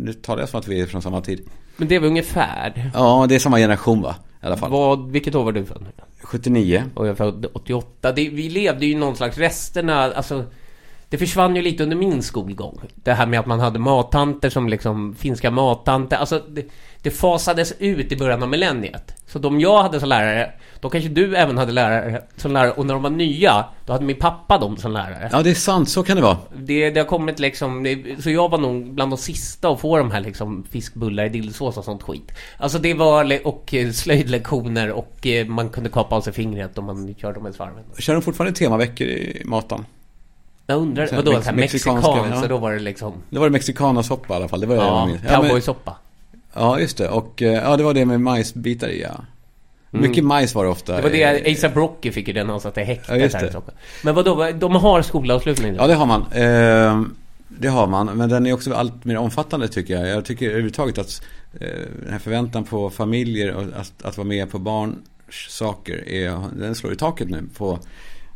nu 0.04 0.12
talar 0.12 0.42
jag 0.42 0.48
som 0.48 0.60
att 0.60 0.68
vi 0.68 0.80
är 0.80 0.86
från 0.86 1.02
samma 1.02 1.20
tid. 1.20 1.40
Men 1.76 1.88
det 1.88 1.94
är 1.94 2.00
väl 2.00 2.08
ungefär? 2.08 2.90
Ja, 2.94 3.26
det 3.28 3.34
är 3.34 3.38
samma 3.38 3.58
generation 3.58 4.02
va? 4.02 4.16
I 4.42 4.46
alla 4.46 4.56
fall. 4.56 4.70
Vad, 4.70 5.10
vilket 5.10 5.34
år 5.34 5.44
var 5.44 5.52
du 5.52 5.64
född? 5.64 5.84
79. 6.22 6.84
Och 6.94 7.06
jag 7.06 7.16
född 7.16 7.46
88. 7.52 8.12
Det, 8.12 8.28
vi 8.28 8.48
levde 8.48 8.86
ju 8.86 8.98
någon 8.98 9.16
slags 9.16 9.38
resterna, 9.38 10.12
alltså 10.12 10.44
det 11.14 11.18
försvann 11.18 11.56
ju 11.56 11.62
lite 11.62 11.82
under 11.82 11.96
min 11.96 12.22
skolgång. 12.22 12.80
Det 12.94 13.12
här 13.12 13.26
med 13.26 13.40
att 13.40 13.46
man 13.46 13.60
hade 13.60 13.78
mattanter 13.78 14.50
som 14.50 14.68
liksom, 14.68 15.14
finska 15.14 15.50
mattanter. 15.50 16.16
Alltså 16.16 16.42
det, 16.48 16.64
det 17.02 17.10
fasades 17.10 17.74
ut 17.78 18.12
i 18.12 18.16
början 18.16 18.42
av 18.42 18.48
millenniet. 18.48 19.14
Så 19.26 19.38
de 19.38 19.60
jag 19.60 19.82
hade 19.82 20.00
som 20.00 20.08
lärare, 20.08 20.52
då 20.80 20.90
kanske 20.90 21.08
du 21.08 21.36
även 21.36 21.58
hade 21.58 21.72
lärare 21.72 22.22
som 22.36 22.52
lärare. 22.52 22.70
Och 22.70 22.86
när 22.86 22.94
de 22.94 23.02
var 23.02 23.10
nya, 23.10 23.64
då 23.86 23.92
hade 23.92 24.04
min 24.04 24.16
pappa 24.16 24.58
dem 24.58 24.76
som 24.76 24.92
lärare. 24.92 25.28
Ja, 25.32 25.42
det 25.42 25.50
är 25.50 25.54
sant. 25.54 25.88
Så 25.88 26.02
kan 26.02 26.16
det 26.16 26.22
vara. 26.22 26.38
Det, 26.56 26.90
det 26.90 27.00
har 27.00 27.06
kommit 27.06 27.38
liksom, 27.38 27.82
det, 27.82 28.22
så 28.22 28.30
jag 28.30 28.48
var 28.48 28.58
nog 28.58 28.94
bland 28.94 29.12
de 29.12 29.18
sista 29.18 29.68
att 29.68 29.80
få 29.80 29.98
de 29.98 30.10
här 30.10 30.20
liksom 30.20 30.64
fiskbullar 30.70 31.24
i 31.24 31.28
dillsås 31.28 31.76
och 31.76 31.84
sånt 31.84 32.02
skit. 32.02 32.32
Alltså 32.58 32.78
det 32.78 32.94
var, 32.94 33.46
och 33.46 33.74
eh, 33.74 33.90
slöjdlektioner 33.90 34.90
och 34.90 35.26
eh, 35.26 35.46
man 35.46 35.68
kunde 35.68 35.90
kapa 35.90 36.16
av 36.16 36.20
sig 36.20 36.32
fingret 36.32 36.78
om 36.78 36.84
man 36.84 37.14
körde 37.14 37.40
med 37.40 37.54
svarven. 37.54 37.84
Kör 37.98 38.14
de 38.14 38.22
fortfarande 38.22 38.58
temaveckor 38.58 39.06
i 39.06 39.42
Matan? 39.44 39.84
Jag 40.66 40.78
undrar, 40.78 41.06
Så 41.06 41.16
vadå, 41.16 41.32
mex- 41.32 41.44
så 41.44 41.50
här, 41.50 41.56
mexikanska, 41.56 42.10
mexikan, 42.10 42.30
ja. 42.36 42.42
så 42.42 42.48
då 42.48 42.58
var 42.58 42.72
det 42.72 42.78
liksom 42.78 43.12
Det 43.30 43.38
var 43.38 43.46
det 43.46 43.52
mexikanosoppa 43.52 44.34
i 44.34 44.36
alla 44.36 44.48
fall. 44.48 44.60
Det 44.60 44.66
var 44.66 44.74
det 44.74 44.80
jag 44.82 44.90
Ja, 44.90 45.06
minns. 45.06 45.20
Ja, 45.28 45.40
cowboysoppa 45.42 45.96
Ja, 46.54 46.80
just 46.80 46.98
det. 46.98 47.08
Och 47.08 47.42
eh, 47.42 47.52
ja, 47.52 47.76
det 47.76 47.82
var 47.84 47.94
det 47.94 48.04
med 48.04 48.20
majsbitar 48.20 48.88
i, 48.88 49.02
ja. 49.02 49.10
Mycket 49.90 50.24
majs 50.24 50.54
var 50.54 50.64
det 50.64 50.70
ofta. 50.70 50.92
Mm. 50.98 51.10
Det 51.12 51.24
var 51.24 51.32
det, 51.34 51.52
ASAP 51.52 51.76
Rocky 51.76 52.12
fick 52.12 52.28
ju 52.28 52.34
den 52.34 52.48
han 52.48 52.60
satt 52.60 52.78
i 52.78 52.80
häktet 52.80 53.08
Ja, 53.08 53.14
här 53.14 53.20
i 53.20 53.28
det. 53.28 53.50
Stockholm. 53.50 53.76
Men 54.04 54.14
vadå, 54.14 54.50
de 54.54 54.74
har 54.74 55.02
skolavslutning? 55.02 55.74
Ja, 55.74 55.86
det 55.86 55.94
har 55.94 56.06
man. 56.06 56.20
Eh, 56.32 57.02
det 57.48 57.68
har 57.68 57.86
man. 57.86 58.06
Men 58.06 58.28
den 58.28 58.46
är 58.46 58.52
också 58.52 58.74
allt 58.74 59.04
mer 59.04 59.16
omfattande 59.16 59.68
tycker 59.68 59.94
jag. 59.94 60.08
Jag 60.08 60.24
tycker 60.24 60.46
överhuvudtaget 60.46 60.98
att 60.98 61.22
eh, 61.60 61.68
den 62.02 62.12
här 62.12 62.18
förväntan 62.18 62.64
på 62.64 62.90
familjer 62.90 63.54
och 63.54 63.62
att, 63.62 63.92
att 64.02 64.16
vara 64.16 64.28
med 64.28 64.50
på 64.50 64.58
barns 64.58 64.96
saker, 65.48 66.08
är, 66.08 66.40
den 66.56 66.74
slår 66.74 66.92
i 66.92 66.96
taket 66.96 67.28
nu. 67.30 67.42
På, 67.56 67.78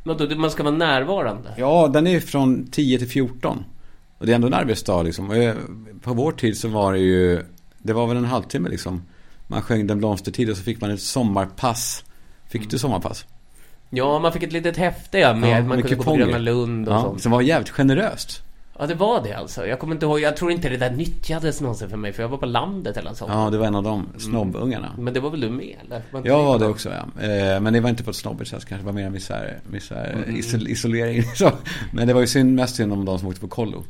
Vadå, 0.02 0.36
man 0.36 0.50
ska 0.50 0.62
vara 0.62 0.74
närvarande? 0.74 1.54
ja, 1.56 1.88
den 1.88 2.06
är 2.06 2.20
från 2.20 2.66
10 2.70 2.98
till 2.98 3.08
14. 3.08 3.64
Och 4.18 4.26
det 4.26 4.32
är 4.32 4.34
ändå 4.34 4.46
en 4.46 4.54
arbetsdag 4.54 5.02
liksom. 5.02 5.30
Eh, 5.32 5.54
på 6.02 6.14
vår 6.14 6.32
tid 6.32 6.58
så 6.58 6.68
var 6.68 6.92
det 6.92 6.98
ju, 6.98 7.42
det 7.78 7.92
var 7.92 8.06
väl 8.06 8.16
en 8.16 8.24
halvtimme 8.24 8.68
liksom. 8.68 9.02
Man 9.46 9.62
sjöng 9.62 9.86
Den 9.86 9.98
blomstertid 9.98 10.50
och 10.50 10.56
så 10.56 10.62
fick 10.62 10.80
man 10.80 10.90
ett 10.90 11.00
sommarpass. 11.00 12.04
Fick 12.48 12.70
du 12.70 12.78
sommarpass? 12.78 13.26
Ja, 13.90 14.18
man 14.18 14.32
fick 14.32 14.42
ett 14.42 14.52
litet 14.52 14.76
häfte 14.76 15.18
ja, 15.18 15.34
med, 15.34 15.58
Ja, 15.58 15.64
man 15.64 15.82
kunde 15.82 15.96
gå 15.96 16.02
på. 16.02 16.14
Gröna 16.16 16.38
Lund 16.38 16.88
och 16.88 16.94
Ja, 16.94 17.02
sånt. 17.02 17.22
som 17.22 17.32
var 17.32 17.40
jävligt 17.40 17.70
generöst. 17.70 18.42
Ja, 18.80 18.86
det 18.86 18.94
var 18.94 19.22
det 19.22 19.32
alltså. 19.32 19.66
Jag 19.66 19.78
kommer 19.78 19.94
inte 19.94 20.06
ihåg, 20.06 20.20
jag 20.20 20.36
tror 20.36 20.52
inte 20.52 20.68
det 20.68 20.76
där 20.76 20.90
nyttjades 20.90 21.60
någonsin 21.60 21.90
för 21.90 21.96
mig, 21.96 22.12
för 22.12 22.22
jag 22.22 22.28
var 22.28 22.38
på 22.38 22.46
landet 22.46 22.96
hela 22.96 23.14
sommaren. 23.14 23.40
Ja, 23.40 23.50
det 23.50 23.58
var 23.58 23.66
en 23.66 23.74
av 23.74 23.82
de 23.82 24.06
snobbungarna. 24.18 24.92
Men 24.98 25.14
det 25.14 25.20
var 25.20 25.30
väl 25.30 25.40
du 25.40 25.50
med 25.50 25.76
eller? 25.84 26.02
Var 26.10 26.26
Jag 26.26 26.42
var 26.42 26.58
det 26.58 26.66
också 26.66 26.90
ja. 26.90 27.22
Eh, 27.22 27.60
Men 27.60 27.72
det 27.72 27.80
var 27.80 27.90
inte 27.90 28.04
på 28.04 28.10
ett 28.10 28.16
snobbigt 28.16 28.50
sätt 28.50 28.64
kanske. 28.64 28.82
Det 28.82 28.86
var 28.86 28.92
mer 28.92 29.06
en 29.06 29.12
misär, 29.12 29.58
misär 29.70 30.24
isol, 30.28 30.68
isolering. 30.68 31.22
Så. 31.34 31.50
Men 31.92 32.08
det 32.08 32.14
var 32.14 32.20
ju 32.20 32.26
synd, 32.26 32.54
mest 32.54 32.76
synd 32.76 32.92
om 32.92 33.04
de 33.04 33.18
som 33.18 33.28
åkte 33.28 33.40
på 33.40 33.48
kollo. 33.48 33.84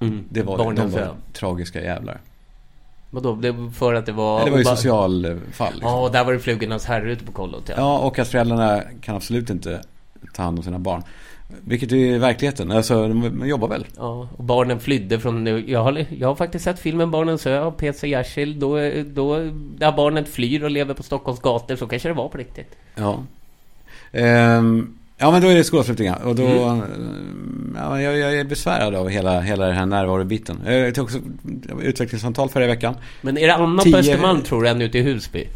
Mm. 0.00 0.24
Det 0.28 0.42
var, 0.42 0.58
de 0.58 0.64
Barnens 0.64 0.94
var 0.94 1.14
tragiska 1.32 1.82
jävlar. 1.82 2.20
Vadå? 3.10 3.34
Det 3.34 3.52
var 3.52 3.70
för 3.70 3.94
att 3.94 4.06
det 4.06 4.12
var... 4.12 4.38
Ja, 4.38 4.44
det 4.44 4.50
var 4.50 4.58
ju 4.58 4.64
socialfall. 4.64 5.72
Liksom. 5.72 5.90
Ja, 5.90 6.00
och 6.00 6.12
där 6.12 6.24
var 6.24 6.32
det 6.32 6.38
flugornas 6.38 6.84
herre 6.84 7.12
ute 7.12 7.24
på 7.24 7.32
kollot 7.32 7.62
ja. 7.68 7.74
Ja, 7.76 7.98
och 7.98 8.18
att 8.18 8.28
föräldrarna 8.28 8.82
kan 9.00 9.16
absolut 9.16 9.50
inte 9.50 9.82
ta 10.34 10.42
hand 10.42 10.58
om 10.58 10.64
sina 10.64 10.78
barn. 10.78 11.02
Vilket 11.60 11.92
är 11.92 12.18
verkligheten. 12.18 12.70
Alltså, 12.72 13.08
de 13.08 13.42
jobbar 13.48 13.68
väl. 13.68 13.86
Ja, 13.96 14.28
och 14.36 14.44
barnen 14.44 14.80
flydde 14.80 15.20
från... 15.20 15.64
Jag 15.66 15.82
har, 15.82 16.04
jag 16.18 16.28
har 16.28 16.34
faktiskt 16.34 16.64
sett 16.64 16.78
filmen 16.78 17.10
Barnens 17.10 17.46
ö 17.46 17.60
av 17.60 17.70
P.C. 17.70 18.08
Jersild. 18.08 18.56
Då, 18.60 18.78
då, 19.06 19.38
där 19.78 19.92
barnet 19.92 20.28
flyr 20.28 20.62
och 20.64 20.70
lever 20.70 20.94
på 20.94 21.02
Stockholms 21.02 21.40
gator. 21.40 21.76
Så 21.76 21.86
kanske 21.86 22.08
det 22.08 22.14
var 22.14 22.28
på 22.28 22.38
riktigt. 22.38 22.76
Ja. 22.94 23.22
Ehm, 24.12 24.98
ja, 25.18 25.30
men 25.30 25.42
då 25.42 25.48
är 25.48 25.54
det 25.54 25.64
skolavslutningar. 25.64 26.22
Och 26.24 26.34
då... 26.34 26.46
Mm. 26.46 26.80
ehm, 26.82 27.58
Ja, 27.76 28.00
jag, 28.00 28.18
jag 28.18 28.38
är 28.38 28.44
besvärad 28.44 28.94
av 28.94 29.08
hela, 29.08 29.40
hela 29.40 29.66
den 29.66 29.76
här 29.76 29.86
närvarobiten. 29.86 30.60
Jag 30.66 30.94
tog 30.94 31.04
också 31.04 31.18
utvecklingssamtal 31.82 32.48
förra 32.48 32.66
veckan. 32.66 32.94
Men 33.20 33.38
är 33.38 33.46
det 33.46 33.54
annat 33.54 33.84
Tio- 33.84 33.92
på 33.92 33.98
Östermalm 33.98 34.42
tror 34.42 34.62
du 34.62 34.68
än 34.68 34.82
ute 34.82 34.98
i 34.98 35.02
Husby? 35.02 35.46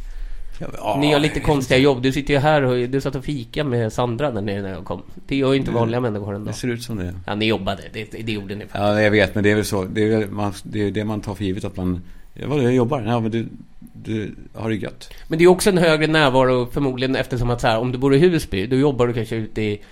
Ja, 0.59 0.97
Ni 1.01 1.13
har 1.13 1.21
lite 1.21 1.41
konstiga 1.41 1.79
jobb. 1.79 2.03
Du 2.03 2.13
sitter 2.13 2.35
ju 2.35 2.41
här 2.41 2.63
och 2.63 2.89
du 2.89 3.01
satt 3.01 3.15
och 3.15 3.25
fika 3.25 3.65
med 3.65 3.93
Sandra 3.93 4.31
där 4.31 4.41
nere 4.41 4.63
när 4.63 4.71
jag 4.71 4.85
kom. 4.85 5.03
Det 5.27 5.37
gör 5.37 5.53
ju 5.53 5.59
inte 5.59 5.71
vanliga 5.71 6.01
människor 6.01 6.35
ändå. 6.35 6.47
Det 6.47 6.57
ser 6.57 6.69
ut 6.69 6.83
som 6.83 6.97
det. 6.97 7.15
Ja, 7.27 7.35
ni 7.35 7.47
jobbade. 7.47 7.83
Det, 7.93 8.05
det 8.05 8.33
gjorde 8.33 8.55
ni. 8.55 8.65
Ja, 8.73 9.01
jag 9.01 9.11
vet, 9.11 9.35
men 9.35 9.45
det 9.45 9.51
är 9.51 9.55
väl 9.55 9.65
så. 9.65 9.85
Det 9.85 10.13
är 10.13 10.27
man, 10.27 10.53
det, 10.63 10.83
är 10.83 10.91
det 10.91 11.05
man 11.05 11.21
tar 11.21 11.35
för 11.35 11.45
givet 11.45 11.65
att 11.65 11.77
man... 11.77 12.03
Ja, 12.35 12.49
vadå, 12.49 12.63
jag 12.63 12.75
jobbar? 12.75 13.03
Ja, 13.07 13.21
men 13.21 13.31
du, 13.31 13.49
du 13.93 14.35
har 14.55 14.71
det 14.71 14.77
gött. 14.77 15.15
Men 15.29 15.39
det 15.39 15.45
är 15.45 15.49
också 15.49 15.71
en 15.71 15.79
högre 15.79 16.07
närvaro 16.07 16.67
förmodligen 16.67 17.17
eftersom 17.17 17.51
att 17.51 17.61
så 17.61 17.67
här, 17.67 17.79
om 17.79 17.93
du 17.93 17.99
bor 17.99 18.15
i 18.15 18.19
Husby, 18.19 18.67
då 18.67 18.77
jobbar 18.77 19.07
du 19.07 19.13
kanske 19.13 19.37
ute 19.37 19.63
i 19.63 19.83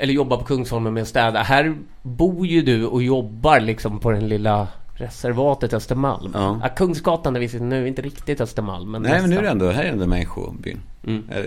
eller 0.00 0.12
jobbar 0.12 0.36
på 0.36 0.44
Kungsholmen 0.44 0.94
med 0.94 1.02
att 1.02 1.08
städa. 1.08 1.42
Här 1.42 1.74
bor 2.02 2.46
ju 2.46 2.62
du 2.62 2.86
och 2.86 3.02
jobbar 3.02 3.60
liksom 3.60 4.00
på 4.00 4.10
den 4.10 4.28
lilla 4.28 4.68
Reservatet 5.00 5.72
Östermalm. 5.74 6.30
Ja. 6.34 6.58
Ja. 6.62 6.68
Kungsgatan 6.68 7.36
är 7.36 7.40
visst 7.40 7.54
nu 7.60 7.88
inte 7.88 8.02
riktigt 8.02 8.40
Östermalm. 8.40 8.90
Men 8.90 9.02
Nej 9.02 9.20
men 9.20 9.30
nu 9.30 9.36
är 9.36 9.42
nästan. 9.42 9.58
det 9.58 9.64
ändå, 9.66 9.70
här 9.76 9.84
är 9.84 9.88
ändå 9.92 10.06
människobyn. 10.06 10.80
Mm. 11.06 11.24
Eh, 11.30 11.44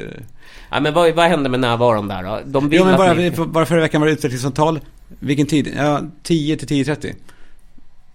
Ja, 0.72 0.80
men 0.80 0.94
vad, 0.94 1.14
vad 1.16 1.26
hände 1.26 1.50
med 1.50 1.60
närvaron 1.60 2.08
där 2.08 2.24
då? 2.24 2.40
De 2.46 2.70
vill 2.70 2.80
Jo 2.80 2.86
men 2.86 2.98
bara, 2.98 3.14
ni- 3.14 3.30
vi- 3.30 3.46
bara 3.46 3.66
förra 3.66 3.82
veckan 3.82 4.02
var 4.02 4.08
det 4.08 4.14
utvecklingssamtal. 4.14 4.80
Vilken 5.20 5.46
tid? 5.48 5.74
Ja, 5.78 6.02
10 6.24 6.58
till 6.58 6.68
10.30. 6.86 7.14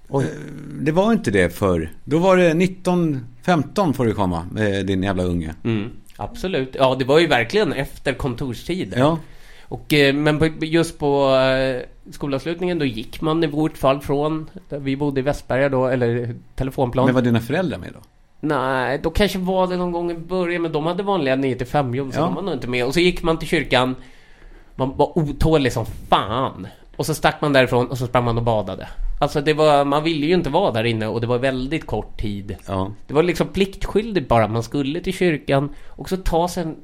Oj. 0.09 0.25
Eh, 0.25 0.31
Det 0.81 0.93
var 0.93 1.13
inte 1.13 1.31
det 1.31 1.55
förr. 1.55 1.93
Då 2.05 2.19
var 2.19 2.37
det 2.37 2.55
19, 2.55 3.27
15 3.43 3.95
får 3.95 4.07
du 4.07 4.15
komma 4.15 4.47
med 4.53 4.87
din 4.87 5.03
jävla 5.03 5.23
unge. 5.23 5.55
Mm, 5.65 5.91
absolut. 6.17 6.71
Ja, 6.79 6.97
det 6.99 7.05
var 7.05 7.19
ju 7.19 7.27
verkligen 7.27 7.73
efter 7.73 8.13
kontorstider. 8.13 8.99
Ja. 8.99 9.19
Och, 9.69 9.93
eh, 9.93 10.15
men 10.15 10.39
på, 10.39 10.47
just 10.65 10.99
på 10.99 11.35
eh, 11.35 11.83
skolavslutningen 12.13 12.79
då 12.79 12.85
gick 12.85 13.21
man 13.21 13.45
i 13.45 13.47
vårt 13.47 13.77
fall 13.77 14.01
från, 14.01 14.51
där 14.69 14.79
vi 14.79 14.97
bodde 14.97 15.21
i 15.21 15.23
Västberga 15.23 15.69
då, 15.69 15.87
eller 15.87 16.35
telefonplan. 16.55 17.07
Men 17.07 17.15
var 17.15 17.23
dina 17.23 17.41
föräldrar 17.41 17.79
med 17.79 17.91
då? 17.93 17.99
Nej, 18.41 19.01
då 19.03 19.11
kanske 19.11 19.39
var 19.39 19.67
det 19.67 19.77
någon 19.77 19.93
gång 19.93 20.11
i 20.11 20.15
början, 20.15 20.63
men 20.63 20.73
de 20.73 20.87
hade 20.87 21.03
vanliga 21.03 21.37
9 21.37 21.55
till 21.57 21.67
5 21.67 21.95
jobb, 21.95 22.13
så 22.13 22.21
Ja. 22.21 22.25
de 22.25 22.35
var 22.35 22.43
nog 22.43 22.55
inte 22.55 22.69
med. 22.69 22.85
Och 22.87 22.95
så 22.95 23.01
gick 23.01 23.23
man 23.23 23.39
till 23.39 23.49
kyrkan, 23.49 23.95
man 24.77 24.97
var 24.97 25.19
otålig 25.19 25.73
som 25.73 25.87
fan. 26.09 26.67
Och 26.97 27.07
så 27.07 27.15
stack 27.15 27.41
man 27.41 27.53
därifrån 27.53 27.87
och 27.87 27.99
så 27.99 28.07
sprang 28.07 28.25
man 28.25 28.37
och 28.39 28.43
badade. 28.45 28.89
Alltså 29.21 29.41
det 29.41 29.55
var, 29.55 29.85
man 29.85 30.05
ville 30.05 30.27
ju 30.27 30.35
inte 30.35 30.51
vara 30.51 30.73
där 30.73 30.85
inne 30.85 31.07
och 31.07 31.21
det 31.21 31.27
var 31.27 31.39
väldigt 31.39 31.87
kort 31.87 32.21
tid. 32.21 32.57
Ja. 32.67 32.91
Det 33.07 33.15
var 33.15 33.23
liksom 33.23 33.49
pliktskyldigt 33.49 34.29
bara. 34.29 34.49
Man 34.49 34.63
skulle 34.63 35.01
till 35.01 35.13
kyrkan 35.15 35.69
och 35.87 36.09
så 36.09 36.17
ta 36.17 36.49
sig 36.49 36.63
en, 36.63 36.77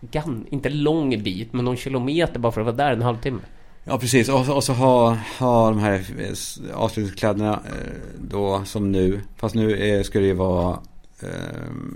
gan, 0.00 0.46
inte 0.50 0.68
lång 0.68 1.22
bit, 1.22 1.52
men 1.52 1.64
någon 1.64 1.76
kilometer 1.76 2.38
bara 2.40 2.52
för 2.52 2.60
att 2.60 2.64
vara 2.66 2.76
där 2.76 2.92
en 2.92 3.02
halvtimme. 3.02 3.40
Ja 3.84 3.98
precis, 3.98 4.28
och, 4.28 4.46
så- 4.46 4.54
och 4.54 4.64
så 4.64 4.72
ha, 4.72 5.16
ha 5.38 5.70
de 5.70 5.78
här 5.78 5.94
eh, 6.18 6.76
avslutningskläderna 6.76 7.52
eh, 7.52 7.92
då 8.20 8.62
som 8.64 8.92
nu. 8.92 9.20
Fast 9.36 9.54
nu 9.54 9.88
är, 9.88 10.02
ska 10.02 10.20
det 10.20 10.26
ju 10.26 10.32
vara 10.34 10.78
eh, 11.22 11.28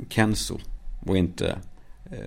Kenzo 0.09 0.59
och 1.07 1.17
inte 1.17 1.57
eh, 2.11 2.19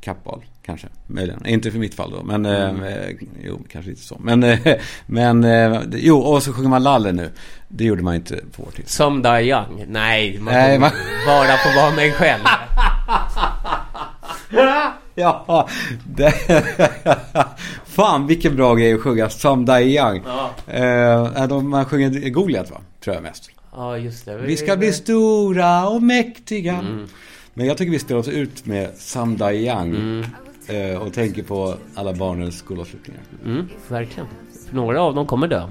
Kappahl 0.00 0.44
kanske. 0.62 0.86
Möjligen, 1.06 1.46
inte 1.46 1.70
för 1.70 1.78
mitt 1.78 1.94
fall 1.94 2.10
då. 2.10 2.22
Men 2.22 2.46
Mm. 2.46 2.82
eh, 2.82 2.92
eh, 2.92 3.16
jo, 3.44 3.60
kanske 3.72 3.90
inte 3.90 4.02
så. 4.02 4.16
Men, 4.20 4.42
eh, 4.42 4.58
men 5.06 5.44
eh, 5.44 5.80
jo, 5.92 6.18
och 6.18 6.42
så 6.42 6.52
sjunger 6.52 6.68
man 6.68 6.82
Lalle 6.82 7.12
nu. 7.12 7.30
Det 7.68 7.84
gjorde 7.84 8.02
man 8.02 8.14
inte 8.14 8.36
på 8.36 8.62
vår 8.64 8.70
tid. 8.70 8.88
Som 8.88 9.22
Die 9.22 9.28
Young. 9.50 9.84
Nej, 9.88 10.38
man 10.40 10.54
Nej, 10.54 10.78
man- 10.78 10.90
bara 11.26 11.56
få 11.56 11.80
vara 11.80 11.94
mig 11.96 12.12
själv. 12.12 12.42
Ja, 15.46 15.68
det, 16.04 16.32
fan 17.84 18.26
vilken 18.26 18.56
bra 18.56 18.74
grej 18.74 18.92
att 18.94 19.00
sjunga 19.00 19.28
Some 19.28 19.66
Die 19.78 19.96
Young. 19.96 20.22
Ja. 20.26 20.72
Eh, 20.74 21.46
de, 21.48 21.68
man 21.70 21.84
sjunger 21.84 22.28
Goliat 22.28 22.70
va? 22.70 22.80
Tror 23.04 23.14
jag 23.14 23.22
mest. 23.22 23.50
Ja, 23.72 23.98
just 23.98 24.24
det. 24.24 24.36
Vi 24.36 24.56
ska 24.56 24.76
bli 24.76 24.92
stora 24.92 25.88
och 25.88 26.02
mäktiga. 26.02 26.72
Mm. 26.74 27.06
Men 27.54 27.66
jag 27.66 27.78
tycker 27.78 27.92
vi 27.92 27.98
spelar 27.98 28.20
oss 28.20 28.28
ut 28.28 28.66
med 28.66 28.90
Some 28.96 29.36
Die 29.36 29.66
Young. 29.66 30.24
eh, 30.66 31.02
Och 31.02 31.12
tänker 31.12 31.42
på 31.42 31.74
alla 31.94 32.12
barnens 32.12 32.58
skolavslutningar. 32.58 33.22
Mm, 33.44 33.68
verkligen. 33.88 34.26
Några 34.72 35.02
av 35.02 35.14
dem 35.14 35.26
kommer 35.26 35.48
dö. 35.48 35.68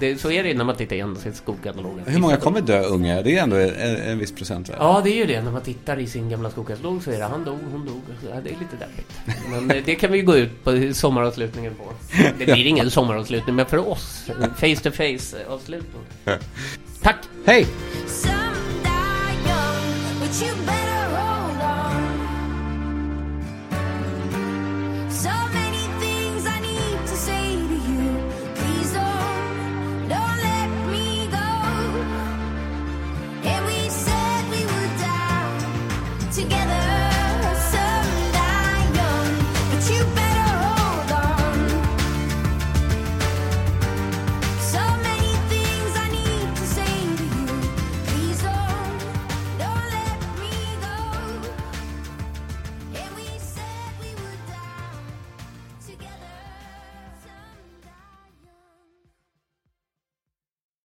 Det, 0.00 0.20
så 0.20 0.30
är 0.30 0.44
det 0.44 0.54
när 0.54 0.64
man 0.64 0.76
tittar 0.76 0.96
igenom 0.96 1.16
sin 1.16 1.34
skokkatalog. 1.34 2.00
Hur 2.06 2.18
många 2.20 2.36
kommer 2.36 2.60
dö 2.60 2.82
unga? 2.82 3.22
Det 3.22 3.36
är 3.36 3.42
ändå 3.42 3.56
en, 3.56 3.96
en 3.96 4.18
viss 4.18 4.32
procent. 4.32 4.68
va? 4.68 4.74
Ja, 4.78 5.00
det 5.04 5.10
är 5.10 5.16
ju 5.16 5.26
det. 5.26 5.42
När 5.42 5.50
man 5.52 5.62
tittar 5.62 5.98
i 5.98 6.06
sin 6.06 6.28
gamla 6.30 6.50
skokkatalog 6.50 7.02
så 7.02 7.10
är 7.10 7.18
det 7.18 7.24
han 7.24 7.44
dog, 7.44 7.58
hon 7.72 7.86
dog. 7.86 8.02
Ja, 8.30 8.40
det 8.44 8.50
är 8.50 8.56
lite 8.60 8.76
deppigt. 8.78 9.12
Men 9.50 9.70
eh, 9.70 9.82
det 9.84 9.94
kan 9.94 10.12
vi 10.12 10.22
gå 10.22 10.36
ut 10.36 10.64
på 10.64 10.90
sommaravslutningen 10.94 11.74
på. 11.74 11.84
Det 12.38 12.44
blir 12.44 12.66
ingen 12.66 12.90
sommaravslutning, 12.90 13.56
men 13.56 13.66
för 13.66 13.88
oss, 13.88 14.26
face 14.56 14.76
to 14.82 14.90
face 14.90 15.36
avslutning. 15.48 16.02
Tack! 17.02 17.16
Hej! 17.46 17.66